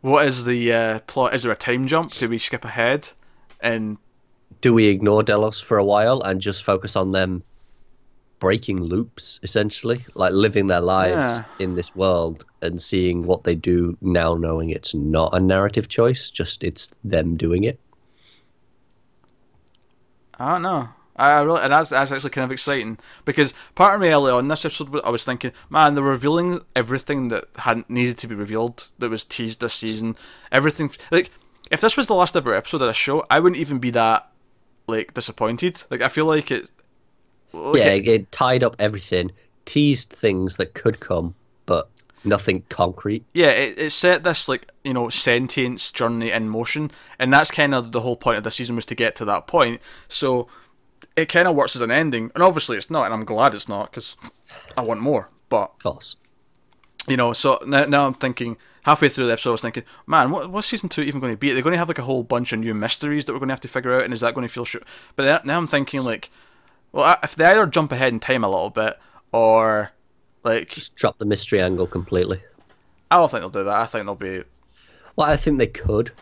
what 0.00 0.26
is 0.26 0.44
the 0.44 0.72
uh, 0.72 0.98
plot? 1.00 1.34
Is 1.34 1.44
there 1.44 1.52
a 1.52 1.56
time 1.56 1.86
jump? 1.86 2.12
Do 2.14 2.28
we 2.28 2.38
skip 2.38 2.64
ahead? 2.64 3.10
And 3.60 3.98
do 4.60 4.72
we 4.74 4.86
ignore 4.86 5.22
Delos 5.22 5.60
for 5.60 5.78
a 5.78 5.84
while 5.84 6.20
and 6.22 6.40
just 6.40 6.64
focus 6.64 6.96
on 6.96 7.12
them 7.12 7.42
breaking 8.38 8.82
loops 8.82 9.40
essentially, 9.42 10.04
like 10.14 10.32
living 10.32 10.66
their 10.66 10.80
lives 10.80 11.38
Yeah. 11.38 11.44
in 11.58 11.74
this 11.74 11.94
world 11.96 12.44
and 12.62 12.80
seeing 12.80 13.22
what 13.22 13.44
they 13.44 13.54
do 13.54 13.96
now, 14.00 14.34
knowing 14.34 14.70
it's 14.70 14.94
not 14.94 15.32
a 15.34 15.40
narrative 15.40 15.88
choice, 15.88 16.30
just 16.30 16.62
it's 16.62 16.90
them 17.04 17.36
doing 17.36 17.64
it. 17.64 17.78
I 20.38 20.52
don't 20.52 20.62
know. 20.62 20.88
I 21.18 21.40
really, 21.40 21.62
and 21.62 21.72
that's 21.72 21.88
that's 21.88 22.12
actually 22.12 22.28
kind 22.28 22.44
of 22.44 22.50
exciting 22.52 22.98
because 23.24 23.54
part 23.74 23.94
of 23.94 24.02
me 24.02 24.08
early 24.08 24.30
on 24.30 24.48
this 24.48 24.66
episode, 24.66 25.00
I 25.02 25.08
was 25.08 25.24
thinking, 25.24 25.52
man, 25.70 25.94
they're 25.94 26.04
revealing 26.04 26.60
everything 26.74 27.28
that 27.28 27.46
hadn't 27.56 27.88
needed 27.88 28.18
to 28.18 28.26
be 28.28 28.34
revealed 28.34 28.90
that 28.98 29.08
was 29.08 29.24
teased 29.24 29.62
this 29.62 29.72
season. 29.72 30.14
Everything 30.52 30.90
like 31.10 31.30
if 31.70 31.80
this 31.80 31.96
was 31.96 32.06
the 32.06 32.14
last 32.14 32.36
ever 32.36 32.54
episode 32.54 32.82
of 32.82 32.88
the 32.88 32.92
show, 32.92 33.24
I 33.30 33.40
wouldn't 33.40 33.58
even 33.58 33.78
be 33.78 33.90
that 33.92 34.30
like 34.86 35.14
disappointed. 35.14 35.82
Like 35.90 36.02
I 36.02 36.08
feel 36.08 36.26
like 36.26 36.50
it. 36.50 36.70
like, 37.52 37.76
yeah, 37.76 37.88
it- 37.92 38.08
it, 38.08 38.32
tied 38.32 38.62
up 38.64 38.76
everything, 38.78 39.32
teased 39.64 40.10
things 40.10 40.56
that 40.56 40.74
could 40.74 41.00
come, 41.00 41.34
but 41.66 41.88
nothing 42.24 42.64
concrete. 42.68 43.24
yeah, 43.34 43.50
it, 43.50 43.78
it 43.78 43.90
set 43.90 44.24
this 44.24 44.48
like 44.48 44.68
you 44.84 44.92
know 44.94 45.08
sentience 45.08 45.90
journey 45.92 46.30
in 46.30 46.48
motion, 46.48 46.90
and 47.18 47.32
that's 47.32 47.50
kind 47.50 47.74
of 47.74 47.92
the 47.92 48.00
whole 48.00 48.16
point 48.16 48.38
of 48.38 48.44
the 48.44 48.50
season 48.50 48.76
was 48.76 48.86
to 48.86 48.94
get 48.94 49.14
to 49.16 49.24
that 49.24 49.46
point. 49.46 49.80
So 50.08 50.48
it 51.16 51.26
kind 51.26 51.46
of 51.48 51.54
works 51.56 51.76
as 51.76 51.82
an 51.82 51.90
ending, 51.90 52.30
and 52.34 52.42
obviously 52.42 52.76
it's 52.76 52.90
not, 52.90 53.04
and 53.06 53.14
I'm 53.14 53.24
glad 53.24 53.54
it's 53.54 53.68
not 53.68 53.90
because 53.90 54.16
I 54.76 54.82
want 54.82 55.00
more. 55.00 55.30
But 55.48 55.72
Of 55.76 55.92
course. 55.94 56.16
you 57.06 57.16
know, 57.16 57.32
so 57.32 57.58
now, 57.66 57.84
now 57.84 58.06
I'm 58.06 58.14
thinking 58.14 58.56
halfway 58.86 59.08
through 59.08 59.26
the 59.26 59.32
episode, 59.32 59.50
I 59.50 59.52
was 59.52 59.62
thinking, 59.62 59.82
man, 60.06 60.30
what 60.30 60.48
what's 60.48 60.68
season 60.68 60.88
two 60.88 61.02
even 61.02 61.20
going 61.20 61.32
to 61.32 61.36
be? 61.36 61.52
They're 61.52 61.62
going 61.62 61.72
to 61.72 61.78
have 61.78 61.88
like 61.88 61.98
a 61.98 62.02
whole 62.02 62.22
bunch 62.22 62.52
of 62.52 62.60
new 62.60 62.72
mysteries 62.72 63.24
that 63.24 63.32
we're 63.32 63.40
going 63.40 63.48
to 63.48 63.52
have 63.52 63.60
to 63.60 63.68
figure 63.68 63.94
out, 63.94 64.04
and 64.04 64.14
is 64.14 64.20
that 64.20 64.32
going 64.32 64.46
to 64.46 64.52
feel 64.52 64.64
short? 64.64 64.84
But 65.16 65.44
now 65.44 65.58
I'm 65.58 65.66
thinking 65.66 66.02
like, 66.02 66.30
well, 66.92 67.18
if 67.22 67.34
they 67.34 67.44
either 67.44 67.66
jump 67.66 67.92
ahead 67.92 68.12
in 68.12 68.20
time 68.20 68.44
a 68.44 68.48
little 68.48 68.70
bit, 68.70 68.98
or 69.32 69.92
like, 70.44 70.70
Just 70.70 70.94
drop 70.94 71.18
the 71.18 71.26
mystery 71.26 71.60
angle 71.60 71.88
completely. 71.88 72.40
I 73.10 73.16
don't 73.16 73.30
think 73.30 73.42
they'll 73.42 73.50
do 73.50 73.64
that. 73.64 73.80
I 73.80 73.86
think 73.86 74.06
they'll 74.06 74.14
be 74.14 74.44
Well, 75.16 75.28
I 75.28 75.36
think 75.36 75.58
they 75.58 75.66
could, 75.66 76.12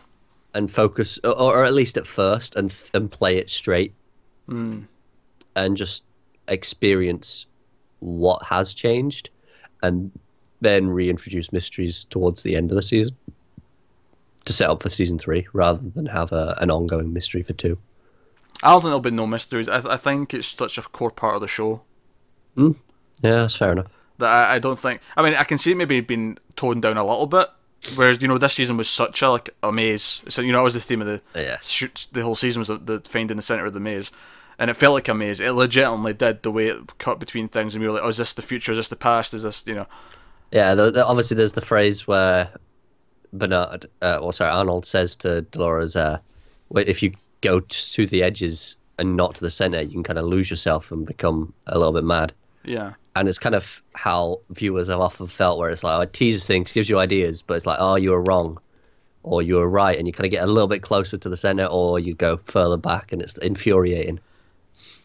and 0.55 0.69
focus, 0.69 1.19
or, 1.23 1.39
or 1.39 1.63
at 1.63 1.73
least 1.73 1.97
at 1.97 2.07
first, 2.07 2.55
and 2.55 2.73
and 2.95 3.11
play 3.11 3.37
it 3.37 3.51
straight, 3.51 3.93
hmm. 4.47 4.81
and 5.55 5.77
just 5.77 6.03
experience 6.47 7.45
what 7.99 8.41
has 8.43 8.73
changed, 8.73 9.29
and 9.83 10.11
then 10.61 10.87
reintroduce 10.89 11.51
mysteries 11.51 12.05
towards 12.05 12.43
the 12.43 12.55
end 12.55 12.71
of 12.71 12.75
the 12.75 12.83
season 12.83 13.15
to 14.45 14.53
set 14.53 14.69
up 14.69 14.83
for 14.83 14.89
season 14.89 15.17
three, 15.17 15.47
rather 15.53 15.79
than 15.95 16.05
have 16.05 16.31
a, 16.31 16.55
an 16.61 16.69
ongoing 16.69 17.11
mystery 17.11 17.41
for 17.43 17.53
two. 17.53 17.77
I 18.63 18.69
don't 18.71 18.81
think 18.81 18.89
there'll 18.89 18.99
be 19.01 19.11
no 19.11 19.27
mysteries. 19.27 19.67
I, 19.67 19.77
I 19.93 19.97
think 19.97 20.33
it's 20.33 20.47
such 20.47 20.77
a 20.77 20.81
core 20.83 21.11
part 21.11 21.35
of 21.35 21.41
the 21.41 21.47
show 21.47 21.81
hmm. 22.55 22.71
Yeah, 23.21 23.41
that's 23.41 23.55
fair 23.55 23.71
enough. 23.71 23.87
that 24.19 24.29
I, 24.29 24.55
I 24.55 24.59
don't 24.59 24.77
think. 24.79 25.01
I 25.17 25.23
mean, 25.23 25.33
I 25.33 25.43
can 25.45 25.57
see 25.57 25.71
it 25.71 25.75
maybe 25.75 25.99
being 26.01 26.37
toned 26.55 26.81
down 26.83 26.97
a 26.97 27.05
little 27.05 27.27
bit. 27.27 27.47
Whereas 27.95 28.19
you 28.21 28.27
know 28.27 28.37
this 28.39 28.53
season 28.53 28.77
was 28.77 28.89
such 28.89 29.21
a 29.21 29.29
like 29.29 29.49
a 29.61 29.71
maze. 29.71 30.23
So 30.27 30.41
you 30.41 30.51
know 30.51 30.57
that 30.59 30.63
was 30.63 30.73
the 30.73 30.79
theme 30.79 31.01
of 31.01 31.07
the 31.07 31.21
uh, 31.35 31.41
Yeah. 31.43 31.57
shoots. 31.61 32.05
The 32.07 32.23
whole 32.23 32.33
season 32.35 32.59
was 32.59 32.67
the, 32.69 32.77
the 32.77 33.01
finding 33.05 33.37
the 33.37 33.43
center 33.43 33.65
of 33.65 33.73
the 33.73 33.79
maze, 33.79 34.11
and 34.57 34.69
it 34.71 34.75
felt 34.75 34.95
like 34.95 35.07
a 35.07 35.13
maze. 35.13 35.39
It 35.39 35.51
legitimately 35.51 36.13
did 36.13 36.41
the 36.43 36.51
way 36.51 36.67
it 36.67 36.97
cut 36.97 37.19
between 37.19 37.47
things, 37.47 37.75
and 37.75 37.81
we 37.81 37.87
were 37.87 37.93
like, 37.95 38.03
"Oh, 38.03 38.07
is 38.09 38.17
this 38.17 38.33
the 38.33 38.41
future? 38.41 38.71
Is 38.71 38.77
this 38.79 38.89
the 38.89 38.95
past? 38.95 39.33
Is 39.35 39.43
this 39.43 39.65
you 39.67 39.75
know?" 39.75 39.87
Yeah, 40.55 40.73
the, 40.73 40.89
the, 40.89 41.05
obviously 41.05 41.35
there's 41.35 41.51
the 41.51 41.59
phrase 41.59 42.07
where 42.07 42.49
Bernard, 43.33 43.87
uh, 44.01 44.19
or 44.21 44.31
sorry, 44.31 44.51
Arnold 44.51 44.85
says 44.85 45.17
to 45.17 45.41
Dolores, 45.41 45.97
uh, 45.97 46.17
if 46.73 47.03
you 47.03 47.11
go 47.41 47.59
to 47.59 48.07
the 48.07 48.23
edges 48.23 48.77
and 48.97 49.17
not 49.17 49.35
to 49.35 49.41
the 49.41 49.51
center, 49.51 49.81
you 49.81 49.91
can 49.91 50.03
kind 50.03 50.17
of 50.17 50.23
lose 50.23 50.49
yourself 50.49 50.93
and 50.93 51.05
become 51.05 51.53
a 51.67 51.77
little 51.77 51.91
bit 51.91 52.05
mad." 52.05 52.31
Yeah, 52.63 52.93
And 53.17 53.27
it's 53.27 53.37
kind 53.37 53.53
of 53.53 53.83
how 53.95 54.39
viewers 54.49 54.87
have 54.87 55.01
often 55.01 55.27
felt, 55.27 55.59
where 55.59 55.69
it's 55.69 55.83
like, 55.83 55.99
oh, 55.99 56.01
it 56.03 56.13
teases 56.13 56.47
things, 56.47 56.71
gives 56.71 56.89
you 56.89 56.99
ideas, 56.99 57.41
but 57.41 57.55
it's 57.55 57.65
like, 57.65 57.77
oh, 57.81 57.97
you 57.97 58.11
were 58.11 58.21
wrong, 58.21 58.57
or 59.23 59.41
you 59.41 59.55
were 59.55 59.67
right, 59.67 59.97
and 59.97 60.07
you 60.07 60.13
kind 60.13 60.25
of 60.25 60.31
get 60.31 60.45
a 60.45 60.47
little 60.47 60.69
bit 60.69 60.81
closer 60.81 61.17
to 61.17 61.27
the 61.27 61.35
center, 61.35 61.65
or 61.65 61.99
you 61.99 62.13
go 62.15 62.37
further 62.45 62.77
back, 62.77 63.11
and 63.11 63.21
it's 63.21 63.37
infuriating. 63.39 64.21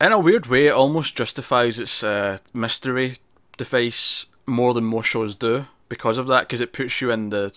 in 0.01 0.13
a 0.13 0.19
weird 0.21 0.47
way, 0.47 0.69
it 0.69 0.75
almost 0.75 1.17
justifies 1.17 1.81
its 1.81 2.05
uh, 2.05 2.39
mystery 2.55 3.17
device 3.57 4.27
more 4.51 4.75
than 4.75 4.85
most 4.85 5.07
shows 5.07 5.35
do 5.35 5.67
because 5.89 6.19
of 6.19 6.27
that. 6.27 6.43
Because 6.43 6.61
it 6.61 6.73
puts 6.73 7.01
you 7.01 7.11
in 7.11 7.31
the 7.31 7.53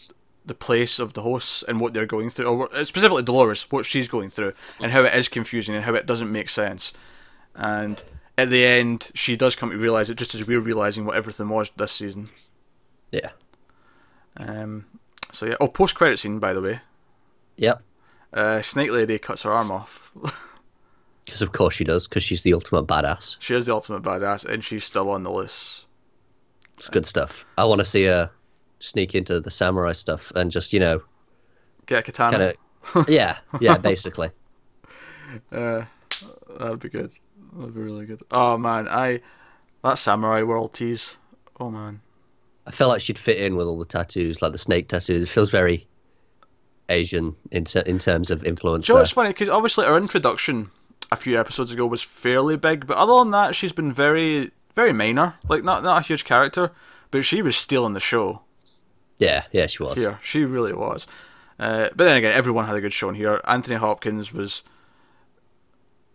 the 0.46 0.54
place 0.54 1.00
of 1.00 1.14
the 1.14 1.22
hosts 1.22 1.64
and 1.64 1.80
what 1.80 1.94
they're 1.94 2.06
going 2.06 2.30
through, 2.30 2.46
or 2.46 2.70
specifically 2.84 3.24
Dolores, 3.24 3.72
what 3.72 3.86
she's 3.86 4.08
going 4.10 4.30
through, 4.30 4.54
and 4.82 4.92
how 4.92 5.02
it 5.02 5.14
is 5.14 5.30
confusing 5.30 5.74
and 5.74 5.86
how 5.86 5.94
it 5.94 6.06
doesn't 6.06 6.32
make 6.32 6.50
sense. 6.50 6.94
And 7.56 8.04
at 8.38 8.50
the 8.50 8.66
end, 8.66 9.10
she 9.14 9.38
does 9.38 9.56
come 9.56 9.72
to 9.72 9.78
realize 9.78 10.10
it, 10.10 10.18
just 10.18 10.36
as 10.36 10.46
we're 10.46 10.60
realizing 10.60 11.06
what 11.06 11.16
everything 11.16 11.48
was 11.48 11.72
this 11.78 11.94
season. 11.94 12.30
Yeah. 13.12 13.30
Um, 14.36 14.86
so 15.32 15.46
yeah. 15.46 15.56
Oh, 15.62 15.68
post 15.70 15.96
credit 15.96 16.20
scene, 16.20 16.40
by 16.40 16.54
the 16.54 16.62
way. 16.62 16.82
Yep. 17.56 17.82
Uh, 18.34 18.62
Snake 18.62 18.92
Lady 18.92 19.20
cuts 19.20 19.44
her 19.44 19.52
arm 19.52 19.72
off. 19.72 20.12
Because 21.26 21.42
of 21.42 21.54
course 21.54 21.74
she 21.74 21.84
does, 21.84 22.08
because 22.08 22.24
she's 22.24 22.44
the 22.44 22.54
ultimate 22.54 22.86
badass. 22.86 23.38
she 23.40 23.56
is 23.56 23.66
the 23.66 23.74
ultimate 23.74 24.04
badass, 24.04 24.46
and 24.46 24.64
she's 24.64 24.84
still 24.84 25.10
on 25.10 25.24
the 25.24 25.32
list. 25.32 25.88
It's 26.78 26.90
good 26.90 27.06
stuff. 27.06 27.46
I 27.58 27.66
want 27.66 27.80
to 27.80 27.86
see 27.86 28.06
her 28.06 28.30
sneak 28.80 29.16
into 29.16 29.40
the 29.40 29.52
samurai 29.52 29.94
stuff 29.94 30.32
and 30.36 30.52
just, 30.52 30.74
you 30.74 30.80
know, 30.80 31.02
Get 31.86 32.00
a 32.00 32.04
katana. 32.04 32.32
kind 32.32 32.58
of. 32.96 33.10
yeah, 33.10 33.38
yeah, 33.62 33.78
basically. 33.78 34.30
Uh, 35.52 35.84
that'd 36.60 36.78
be 36.78 36.90
good. 36.90 37.12
That'd 37.58 37.74
be 37.74 37.82
really 37.82 38.06
good. 38.06 38.22
Oh 38.30 38.56
man, 38.56 38.88
I 38.88 39.22
that 39.84 39.98
samurai 39.98 40.44
world 40.44 40.74
tease. 40.74 41.18
Oh 41.60 41.72
man. 41.72 42.02
I 42.68 42.72
feel 42.72 42.88
like 42.88 43.02
she'd 43.02 43.18
fit 43.18 43.38
in 43.38 43.56
with 43.56 43.66
all 43.66 43.80
the 43.80 43.86
tattoos, 43.86 44.44
like 44.44 44.52
the 44.52 44.60
snake 44.60 44.90
tattoos. 44.90 45.24
It 45.24 45.30
feels 45.30 45.50
very 45.50 45.88
Asian 46.90 47.36
in 47.52 47.66
ter- 47.66 47.82
in 47.82 47.98
terms 47.98 48.30
of 48.30 48.44
influence. 48.46 48.88
You 48.88 48.94
know 48.94 49.00
what's 49.02 49.12
funny? 49.12 49.30
Because 49.30 49.50
obviously 49.50 49.86
her 49.86 49.98
introduction 49.98 50.70
a 51.12 51.16
few 51.16 51.40
episodes 51.40 51.72
ago 51.72 51.86
was 51.88 52.02
fairly 52.04 52.56
big, 52.58 52.86
but 52.86 52.98
other 52.98 53.18
than 53.20 53.32
that, 53.32 53.56
she's 53.56 53.72
been 53.72 53.92
very, 53.92 54.52
very 54.76 54.94
minor. 54.94 55.36
Like 55.48 55.64
not 55.64 55.84
not 55.84 56.02
a 56.04 56.06
huge 56.06 56.26
character, 56.26 56.72
but 57.12 57.24
she 57.24 57.42
was 57.42 57.56
stealing 57.56 57.94
the 57.94 58.00
show 58.00 58.42
Yeah, 59.18 59.44
yeah, 59.52 59.68
she 59.68 59.84
was. 59.84 59.98
here. 59.98 60.20
She 60.22 60.44
really 60.46 60.74
was. 60.74 61.08
Uh, 61.60 61.90
but 61.96 62.06
then 62.06 62.18
again, 62.18 62.34
everyone 62.34 62.66
had 62.66 62.76
a 62.76 62.82
good 62.82 62.94
showing 62.94 63.16
here. 63.16 63.40
Anthony 63.46 63.76
Hopkins 63.78 64.34
was, 64.34 64.64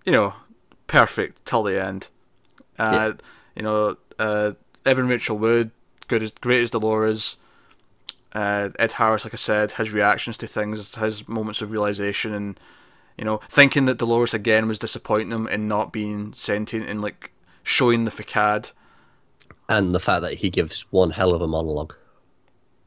you 0.05 0.13
know, 0.13 0.35
perfect 0.87 1.45
till 1.45 1.63
the 1.63 1.83
end. 1.83 2.09
Uh, 2.79 3.13
You 3.55 3.63
know, 3.63 3.97
uh, 4.19 4.53
Evan 4.87 5.09
Rachel 5.09 5.37
Wood, 5.39 5.71
good 6.07 6.23
as 6.23 6.33
great 6.33 6.63
as 6.63 6.71
Dolores. 6.71 7.37
Uh, 8.33 8.69
Ed 8.79 8.93
Harris, 8.93 9.25
like 9.25 9.35
I 9.35 9.37
said, 9.37 9.73
his 9.73 9.93
reactions 9.93 10.37
to 10.39 10.47
things, 10.47 10.95
his 10.97 11.29
moments 11.29 11.61
of 11.63 11.73
realization, 11.73 12.33
and 12.35 12.61
you 13.17 13.25
know, 13.25 13.39
thinking 13.49 13.87
that 13.87 13.99
Dolores 13.99 14.35
again 14.35 14.69
was 14.69 14.79
disappointing 14.79 15.33
him 15.33 15.49
in 15.49 15.67
not 15.67 15.93
being 15.93 16.33
sentient 16.35 16.89
and 16.89 17.01
like 17.03 17.33
showing 17.69 18.05
the 18.07 18.11
facade. 18.11 18.71
And 19.69 19.95
the 19.95 20.01
fact 20.01 20.23
that 20.23 20.35
he 20.35 20.49
gives 20.49 20.87
one 20.91 21.11
hell 21.11 21.35
of 21.35 21.43
a 21.43 21.47
monologue. 21.47 21.95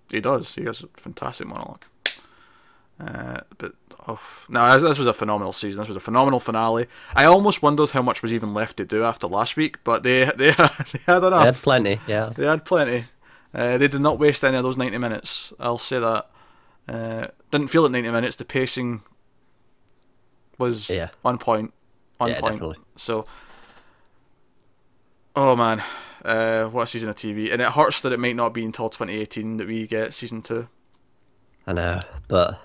He 0.10 0.20
does. 0.20 0.56
He 0.56 0.64
has 0.66 0.82
a 0.82 0.88
fantastic 0.98 1.48
monologue. 1.48 1.86
Uh, 3.00 3.42
but 3.60 3.74
oh, 4.08 4.20
no, 4.50 4.80
this, 4.80 4.98
was 4.98 5.08
a 5.08 5.14
phenomenal 5.14 5.54
season. 5.54 5.82
This 5.82 5.88
was 5.88 5.98
a 5.98 6.02
phenomenal 6.02 6.40
finale. 6.40 6.88
I 7.16 7.26
almost 7.26 7.62
wondered 7.62 7.92
how 7.92 8.02
much 8.02 8.24
was 8.24 8.34
even 8.34 8.54
left 8.56 8.78
to 8.78 8.86
do 8.86 9.04
after 9.04 9.28
last 9.28 9.56
week, 9.56 9.84
but 9.84 10.02
they 10.04 10.26
they, 10.36 10.50
they 10.52 11.00
had 11.06 11.24
enough. 11.24 11.42
They 11.42 11.46
had 11.46 11.56
plenty, 11.56 12.00
yeah. 12.08 12.32
They 12.36 12.46
had 12.46 12.66
plenty. 12.66 13.06
Uh, 13.54 13.78
they 13.78 13.88
did 13.88 14.02
not 14.02 14.18
waste 14.18 14.44
any 14.44 14.58
of 14.58 14.64
those 14.64 14.78
90 14.78 14.98
minutes. 14.98 15.54
I'll 15.60 15.78
say 15.78 16.00
that. 16.00 16.30
Uh, 16.88 17.28
didn't 17.52 17.68
feel 17.68 17.84
like 17.84 17.92
90 17.92 18.10
minutes. 18.12 18.36
The 18.38 18.46
pacing 18.46 19.02
was 20.58 20.90
Yeah. 20.90 21.10
on 21.24 21.38
point. 21.38 21.74
On 22.20 22.30
Yeah, 22.30 22.40
point. 22.40 22.54
definitely. 22.54 22.78
So, 22.96 23.26
oh 25.36 25.56
man, 25.56 25.84
uh, 26.24 26.66
what 26.66 26.84
a 26.84 26.88
season 26.88 27.10
of 27.10 27.16
TV. 27.16 27.52
And 27.52 27.62
it 27.62 27.70
hurts 27.70 28.02
that 28.02 28.12
it 28.12 28.20
might 28.20 28.36
not 28.36 28.54
be 28.54 28.64
until 28.66 28.90
2018 28.90 29.58
that 29.58 29.68
we 29.68 29.88
get 29.88 30.14
season 30.14 30.42
two. 30.42 30.68
I 31.68 31.74
know, 31.74 32.00
but 32.28 32.60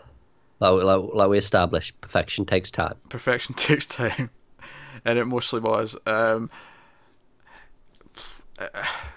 like, 0.60 0.82
like, 0.82 1.14
like 1.14 1.28
we 1.28 1.38
established, 1.38 2.00
perfection 2.00 2.46
takes 2.46 2.70
time. 2.70 2.96
Perfection 3.08 3.54
takes 3.56 3.86
time. 3.86 4.30
And 5.04 5.18
it 5.18 5.26
mostly 5.26 5.60
was. 5.60 5.96
Um, 6.06 6.50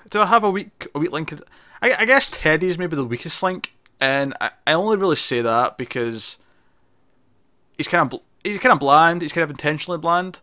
do 0.10 0.22
I 0.22 0.26
have 0.26 0.43
a 0.43 0.52
weak 0.52 0.88
a 0.93 1.00
weak 1.00 1.12
link? 1.12 1.34
I, 1.82 1.93
I 1.93 2.06
guess 2.06 2.30
Teddy's 2.30 2.78
maybe 2.78 2.95
the 2.95 3.06
weakest 3.06 3.41
link, 3.41 3.74
and 4.00 4.34
I, 4.41 4.52
I 4.68 4.74
only 4.74 4.97
really 4.97 5.16
say 5.16 5.41
that 5.41 5.78
because 5.78 6.38
he's 7.78 7.88
kind 7.88 8.14
of 8.14 8.20
he's 8.43 8.60
kind 8.60 8.74
of 8.74 8.80
bland. 8.80 9.22
He's 9.22 9.34
kind 9.34 9.43
of 9.43 9.50
intentionally 9.50 9.97
bland, 9.97 10.41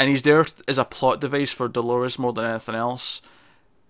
and 0.00 0.08
he's 0.08 0.22
there 0.22 0.44
as 0.66 0.78
a 0.78 0.84
plot 0.84 1.20
device 1.20 1.52
for 1.52 1.68
Dolores 1.68 2.18
more 2.18 2.32
than 2.32 2.46
anything 2.46 2.74
else. 2.74 3.20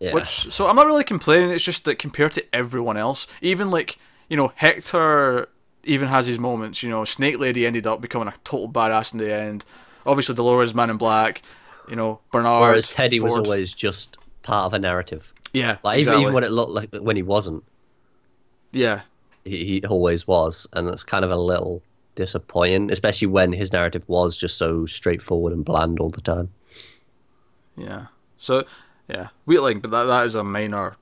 Yeah. 0.01 0.13
Which 0.13 0.51
so 0.53 0.67
I'm 0.67 0.75
not 0.77 0.87
really 0.87 1.05
complaining. 1.05 1.51
It's 1.51 1.63
just 1.65 1.85
that 1.85 1.99
compared 2.01 2.33
to 2.33 2.45
everyone 2.55 2.97
else, 2.97 3.27
even 3.41 3.71
like 3.71 3.97
you 4.29 4.37
know 4.37 4.53
Hector 4.57 5.49
even 5.85 6.09
has 6.09 6.27
his 6.27 6.39
moments. 6.39 6.83
You 6.83 6.91
know, 6.91 7.05
Snake 7.05 7.39
Lady 7.39 7.65
ended 7.65 7.87
up 7.87 8.01
becoming 8.01 8.27
a 8.29 8.35
total 8.43 8.69
badass 8.69 9.13
in 9.13 9.19
the 9.19 9.33
end. 9.33 9.65
Obviously, 10.05 10.35
Dolores 10.35 10.75
Man 10.75 10.91
in 10.91 10.97
Black. 10.97 11.43
you 11.89 11.95
know 11.97 12.21
Bernard. 12.33 12.63
Whereas 12.63 12.89
Teddy 12.89 13.21
was 13.21 13.37
always 13.37 13.73
just 13.73 14.19
part 14.43 14.67
of 14.67 14.73
a 14.75 14.79
narrative. 14.79 15.33
yeah, 15.53 15.77
Like 15.85 15.99
even, 15.99 16.15
exactly. 16.15 16.23
even 16.23 16.35
when 16.35 16.45
it 16.45 16.51
looked 16.51 16.73
like 16.73 16.95
when 16.95 17.15
he 17.17 17.23
wasn't, 17.23 17.63
yeah, 18.73 19.03
he, 19.45 19.65
he 19.65 19.85
always 19.87 20.27
was, 20.27 20.67
and 20.73 20.89
it's 20.89 21.05
kind 21.05 21.25
of 21.25 21.31
a 21.31 21.37
little 21.37 21.83
disappointing, 22.21 22.91
especially 22.93 23.27
when 23.27 23.53
his 23.53 23.73
narrative 23.73 24.05
was 24.07 24.37
just 24.37 24.57
so 24.59 24.87
straightforward 24.87 25.53
and 25.53 25.65
bland 25.65 25.99
all 25.99 26.11
the 26.11 26.21
time. 26.21 26.51
yeah. 27.77 28.07
So 28.37 28.65
yeah, 29.09 29.29
Wheatling, 29.47 29.81
but 29.81 29.91
that 29.91 30.05
that 30.05 30.25
is 30.27 30.35
a 30.35 30.45
minor, 30.45 30.97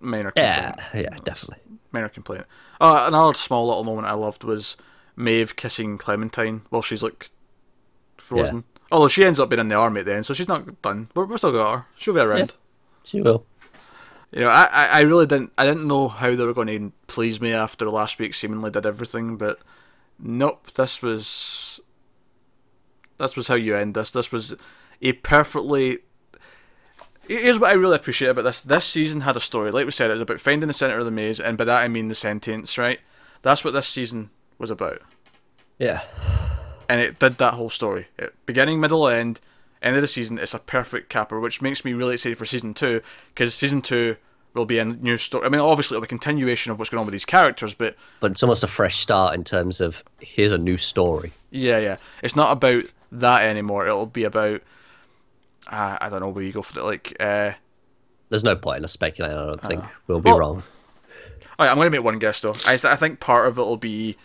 minor. 0.00 0.32
Yeah, 0.36 0.72
complaint. 0.72 1.06
yeah, 1.06 1.16
definitely. 1.24 1.58
minor 1.92 2.08
complaint. 2.08 2.44
Oh, 2.80 3.06
another 3.06 3.34
small 3.34 3.66
little 3.68 3.84
moment 3.84 4.06
I 4.06 4.14
loved 4.14 4.42
was 4.44 4.76
Maeve 5.16 5.54
kissing 5.54 5.98
Clementine 5.98 6.62
while 6.70 6.82
she's 6.82 7.02
like 7.02 7.30
frozen. 8.16 8.64
Although 8.90 9.08
she 9.08 9.24
ends 9.24 9.38
up 9.40 9.48
being 9.48 9.60
in 9.60 9.68
the 9.68 9.74
army 9.74 10.00
at 10.00 10.06
the 10.06 10.14
end, 10.14 10.26
so 10.26 10.34
she's 10.34 10.48
not 10.48 10.82
done. 10.82 11.08
But 11.14 11.26
we've 11.26 11.38
still 11.38 11.52
got 11.52 11.74
her. 11.74 11.86
She'll 11.96 12.14
be 12.14 12.20
around. 12.20 12.54
She 13.04 13.20
will. 13.20 13.44
You 14.32 14.40
know, 14.40 14.48
I, 14.48 14.64
I, 14.64 14.86
I 14.86 15.00
really 15.02 15.26
didn't 15.26 15.52
I 15.58 15.64
didn't 15.64 15.86
know 15.86 16.08
how 16.08 16.34
they 16.34 16.44
were 16.44 16.54
going 16.54 16.68
to 16.68 16.92
please 17.06 17.40
me 17.40 17.52
after 17.52 17.88
last 17.90 18.18
week 18.18 18.32
seemingly 18.32 18.70
did 18.70 18.86
everything, 18.86 19.36
but 19.36 19.60
nope, 20.22 20.72
this 20.72 21.02
was 21.02 21.80
this 23.18 23.36
was 23.36 23.48
how 23.48 23.54
you 23.54 23.76
end 23.76 23.94
this. 23.94 24.10
This 24.12 24.32
was 24.32 24.54
a 25.00 25.12
perfectly 25.12 25.98
Here's 27.28 27.58
what 27.58 27.70
I 27.70 27.74
really 27.74 27.96
appreciate 27.96 28.28
about 28.28 28.42
this. 28.42 28.60
This 28.60 28.84
season 28.84 29.20
had 29.20 29.36
a 29.36 29.40
story. 29.40 29.70
Like 29.70 29.84
we 29.84 29.92
said, 29.92 30.10
it 30.10 30.14
was 30.14 30.22
about 30.22 30.40
finding 30.40 30.66
the 30.66 30.72
centre 30.72 30.98
of 30.98 31.04
the 31.04 31.10
maze, 31.10 31.38
and 31.38 31.56
by 31.56 31.64
that 31.64 31.82
I 31.82 31.88
mean 31.88 32.08
the 32.08 32.16
sentience, 32.16 32.76
right? 32.76 32.98
That's 33.42 33.64
what 33.64 33.74
this 33.74 33.86
season 33.86 34.30
was 34.58 34.70
about. 34.70 35.02
Yeah. 35.78 36.02
And 36.88 37.00
it 37.00 37.20
did 37.20 37.34
that 37.34 37.54
whole 37.54 37.70
story. 37.70 38.08
It, 38.18 38.34
beginning, 38.44 38.80
middle, 38.80 39.06
end, 39.06 39.40
end 39.80 39.96
of 39.96 40.02
the 40.02 40.08
season, 40.08 40.36
it's 40.38 40.52
a 40.52 40.58
perfect 40.58 41.08
capper, 41.08 41.38
which 41.38 41.62
makes 41.62 41.84
me 41.84 41.92
really 41.92 42.14
excited 42.14 42.38
for 42.38 42.44
season 42.44 42.74
two, 42.74 43.02
because 43.28 43.54
season 43.54 43.82
two 43.82 44.16
will 44.54 44.66
be 44.66 44.78
a 44.78 44.84
new 44.84 45.16
story. 45.16 45.46
I 45.46 45.48
mean, 45.48 45.60
obviously, 45.60 45.94
it'll 45.96 46.02
be 46.02 46.06
a 46.06 46.08
continuation 46.08 46.72
of 46.72 46.78
what's 46.78 46.90
going 46.90 47.00
on 47.00 47.06
with 47.06 47.12
these 47.12 47.24
characters, 47.24 47.74
but 47.74 47.96
But 48.20 48.32
it's 48.32 48.42
almost 48.42 48.64
a 48.64 48.68
fresh 48.68 48.98
start 49.00 49.34
in 49.34 49.44
terms 49.44 49.80
of 49.80 50.02
here's 50.20 50.52
a 50.52 50.58
new 50.58 50.76
story. 50.76 51.32
yeah, 51.50 51.78
yeah. 51.78 51.96
It's 52.22 52.36
not 52.36 52.52
about 52.52 52.84
that 53.12 53.42
anymore. 53.48 53.86
It'll 53.86 54.06
be 54.06 54.24
about. 54.24 54.60
Uh, 55.70 55.96
I 56.00 56.08
don't 56.08 56.20
know 56.20 56.28
where 56.28 56.44
you 56.44 56.52
go 56.52 56.62
for 56.62 56.80
it. 56.80 56.84
Like, 56.84 57.16
uh, 57.20 57.52
There's 58.28 58.44
no 58.44 58.56
point 58.56 58.78
in 58.78 58.84
us 58.84 58.92
speculating. 58.92 59.38
I 59.38 59.46
don't 59.46 59.62
think 59.62 59.84
we'll 60.06 60.20
be 60.20 60.30
Well- 60.30 60.38
wrong. 60.38 60.62
Alright, 61.60 61.70
I'm 61.70 61.76
going 61.76 61.86
to 61.86 61.90
make 61.96 62.02
one 62.04 62.18
guess 62.18 62.40
though. 62.40 62.54
I, 62.66 62.76
th- 62.76 62.84
I 62.86 62.96
think 62.96 63.20
part 63.20 63.46
of 63.46 63.58
it 63.58 63.60
will 63.62 63.76
be 63.76 64.16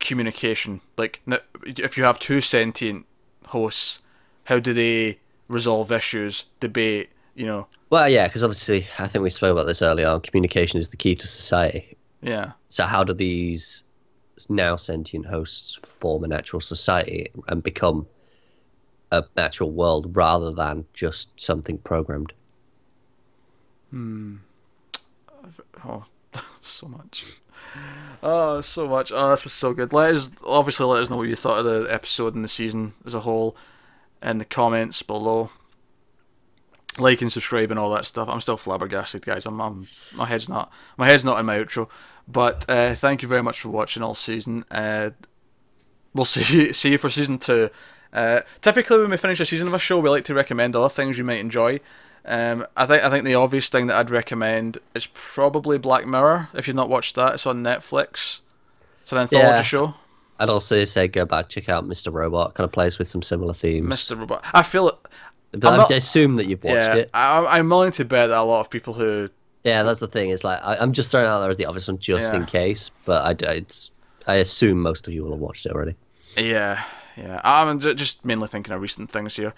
communication. 0.00 0.80
Like, 0.96 1.20
if 1.66 1.98
you 1.98 2.04
have 2.04 2.18
two 2.18 2.40
sentient 2.40 3.04
hosts, 3.48 3.98
how 4.44 4.58
do 4.60 4.72
they 4.72 5.18
resolve 5.48 5.90
issues, 5.92 6.44
debate? 6.60 7.10
You 7.38 7.46
know, 7.46 7.68
Well, 7.90 8.08
yeah, 8.08 8.26
because 8.26 8.42
obviously 8.42 8.84
I 8.98 9.06
think 9.06 9.22
we 9.22 9.30
spoke 9.30 9.52
about 9.52 9.66
this 9.66 9.80
earlier. 9.80 10.08
on. 10.08 10.20
Communication 10.22 10.80
is 10.80 10.90
the 10.90 10.96
key 10.96 11.14
to 11.14 11.26
society. 11.26 11.96
yeah, 12.20 12.50
So 12.68 12.84
how 12.84 13.04
do 13.04 13.14
these 13.14 13.84
now 14.48 14.74
sentient 14.74 15.24
hosts 15.26 15.76
form 15.76 16.24
a 16.24 16.26
natural 16.26 16.60
society 16.60 17.30
and 17.46 17.62
become 17.62 18.08
a 19.12 19.22
natural 19.36 19.70
world 19.70 20.16
rather 20.16 20.50
than 20.52 20.84
just 20.94 21.28
something 21.40 21.78
programmed? 21.78 22.32
Hmm. 23.90 24.38
Oh, 25.84 26.06
so 26.60 26.88
much. 26.88 27.24
Oh, 28.20 28.60
so 28.62 28.88
much. 28.88 29.12
Oh, 29.12 29.30
this 29.30 29.44
was 29.44 29.52
so 29.52 29.72
good. 29.72 29.92
Let 29.92 30.16
us 30.16 30.30
obviously 30.44 30.86
let 30.86 31.02
us 31.02 31.08
know 31.08 31.16
what 31.18 31.28
you 31.28 31.36
thought 31.36 31.64
of 31.64 31.64
the 31.64 31.86
episode 31.92 32.34
and 32.34 32.42
the 32.42 32.48
season 32.48 32.94
as 33.06 33.14
a 33.14 33.20
whole 33.20 33.56
in 34.20 34.38
the 34.38 34.44
comments 34.44 35.02
below. 35.02 35.50
Like 36.98 37.22
and 37.22 37.30
subscribe 37.30 37.70
and 37.70 37.78
all 37.78 37.90
that 37.94 38.04
stuff. 38.04 38.28
I'm 38.28 38.40
still 38.40 38.56
flabbergasted, 38.56 39.22
guys. 39.24 39.46
I'm, 39.46 39.60
I'm 39.60 39.86
my 40.16 40.26
head's 40.26 40.48
not 40.48 40.72
my 40.96 41.06
head's 41.06 41.24
not 41.24 41.38
in 41.38 41.46
my 41.46 41.58
outro. 41.58 41.88
But 42.26 42.68
uh, 42.68 42.94
thank 42.94 43.22
you 43.22 43.28
very 43.28 43.42
much 43.42 43.60
for 43.60 43.68
watching 43.70 44.02
all 44.02 44.14
season. 44.14 44.64
Uh, 44.70 45.10
we'll 46.14 46.24
see 46.26 46.72
see 46.72 46.90
you 46.92 46.98
for 46.98 47.08
season 47.08 47.38
two. 47.38 47.70
Uh, 48.12 48.40
typically, 48.62 48.98
when 49.00 49.10
we 49.10 49.16
finish 49.16 49.38
a 49.40 49.44
season 49.44 49.68
of 49.68 49.74
a 49.74 49.78
show, 49.78 49.98
we 50.00 50.08
like 50.10 50.24
to 50.24 50.34
recommend 50.34 50.74
other 50.74 50.88
things 50.88 51.18
you 51.18 51.24
might 51.24 51.40
enjoy. 51.40 51.78
Um, 52.24 52.66
I 52.76 52.84
think 52.86 53.02
I 53.04 53.10
think 53.10 53.24
the 53.24 53.34
obvious 53.36 53.68
thing 53.68 53.86
that 53.86 53.96
I'd 53.96 54.10
recommend 54.10 54.78
is 54.94 55.06
probably 55.06 55.78
Black 55.78 56.06
Mirror. 56.06 56.48
If 56.54 56.66
you've 56.66 56.76
not 56.76 56.88
watched 56.88 57.14
that, 57.14 57.34
it's 57.34 57.46
on 57.46 57.62
Netflix. 57.62 58.42
It's 59.02 59.12
an 59.12 59.18
anthology 59.18 59.48
Yeah. 59.48 59.62
show. 59.62 59.94
I'd 60.40 60.50
also 60.50 60.84
say 60.84 61.08
go 61.08 61.24
back 61.24 61.48
check 61.48 61.68
out 61.68 61.84
Mr. 61.88 62.12
Robot. 62.12 62.54
Kind 62.54 62.64
of 62.66 62.72
plays 62.72 62.98
with 62.98 63.08
some 63.08 63.22
similar 63.22 63.54
themes. 63.54 63.88
Mr. 63.88 64.18
Robot. 64.18 64.44
I 64.52 64.62
feel 64.62 64.88
it. 64.88 64.94
But 65.52 65.64
I'm 65.66 65.80
I 65.80 65.96
assume 65.96 66.36
that 66.36 66.46
you've 66.46 66.62
watched 66.62 66.74
Yeah, 66.74 66.94
it. 66.94 67.10
I, 67.14 67.58
I'm 67.58 67.68
willing 67.68 67.92
to 67.92 68.04
bet 68.04 68.28
that 68.28 68.38
a 68.38 68.42
lot 68.42 68.60
of 68.60 68.70
people 68.70 68.92
who 68.94 69.30
Yeah, 69.64 69.82
that's 69.82 70.00
the 70.00 70.06
thing. 70.06 70.30
It's 70.30 70.44
like 70.44 70.60
I, 70.62 70.76
I'm 70.76 70.92
just 70.92 71.10
throwing 71.10 71.26
out 71.26 71.40
there 71.40 71.50
as 71.50 71.56
the 71.56 71.64
obvious 71.64 71.88
one, 71.88 71.98
just 71.98 72.32
Yeah. 72.32 72.40
in 72.40 72.46
case. 72.46 72.90
But 73.06 73.42
I, 73.46 73.64
I 74.26 74.36
assume 74.36 74.80
most 74.82 75.06
of 75.06 75.14
you 75.14 75.24
will 75.24 75.32
have 75.32 75.40
watched 75.40 75.64
it 75.66 75.72
already. 75.72 75.94
Yeah, 76.36 76.84
yeah. 77.16 77.40
I'm 77.42 77.78
just 77.80 78.24
mainly 78.24 78.48
thinking 78.48 78.74
of 78.74 78.80
recent 78.82 79.10
things 79.10 79.36
here, 79.36 79.54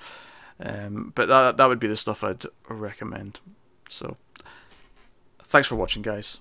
um, 0.60 1.12
but 1.14 1.26
that 1.28 1.56
that 1.56 1.66
would 1.66 1.80
be 1.80 1.88
the 1.88 1.96
stuff 1.96 2.22
I'd 2.22 2.44
recommend. 2.68 3.40
So, 3.88 4.16
thanks 5.42 5.66
for 5.66 5.74
watching, 5.74 6.02
guys. 6.02 6.40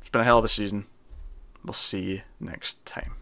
It's 0.00 0.08
been 0.08 0.20
a 0.20 0.24
hell 0.24 0.38
of 0.38 0.44
a 0.44 0.48
season. 0.48 0.86
We'll 1.64 1.72
see 1.72 2.02
you 2.04 2.20
next 2.38 2.86
time. 2.86 3.14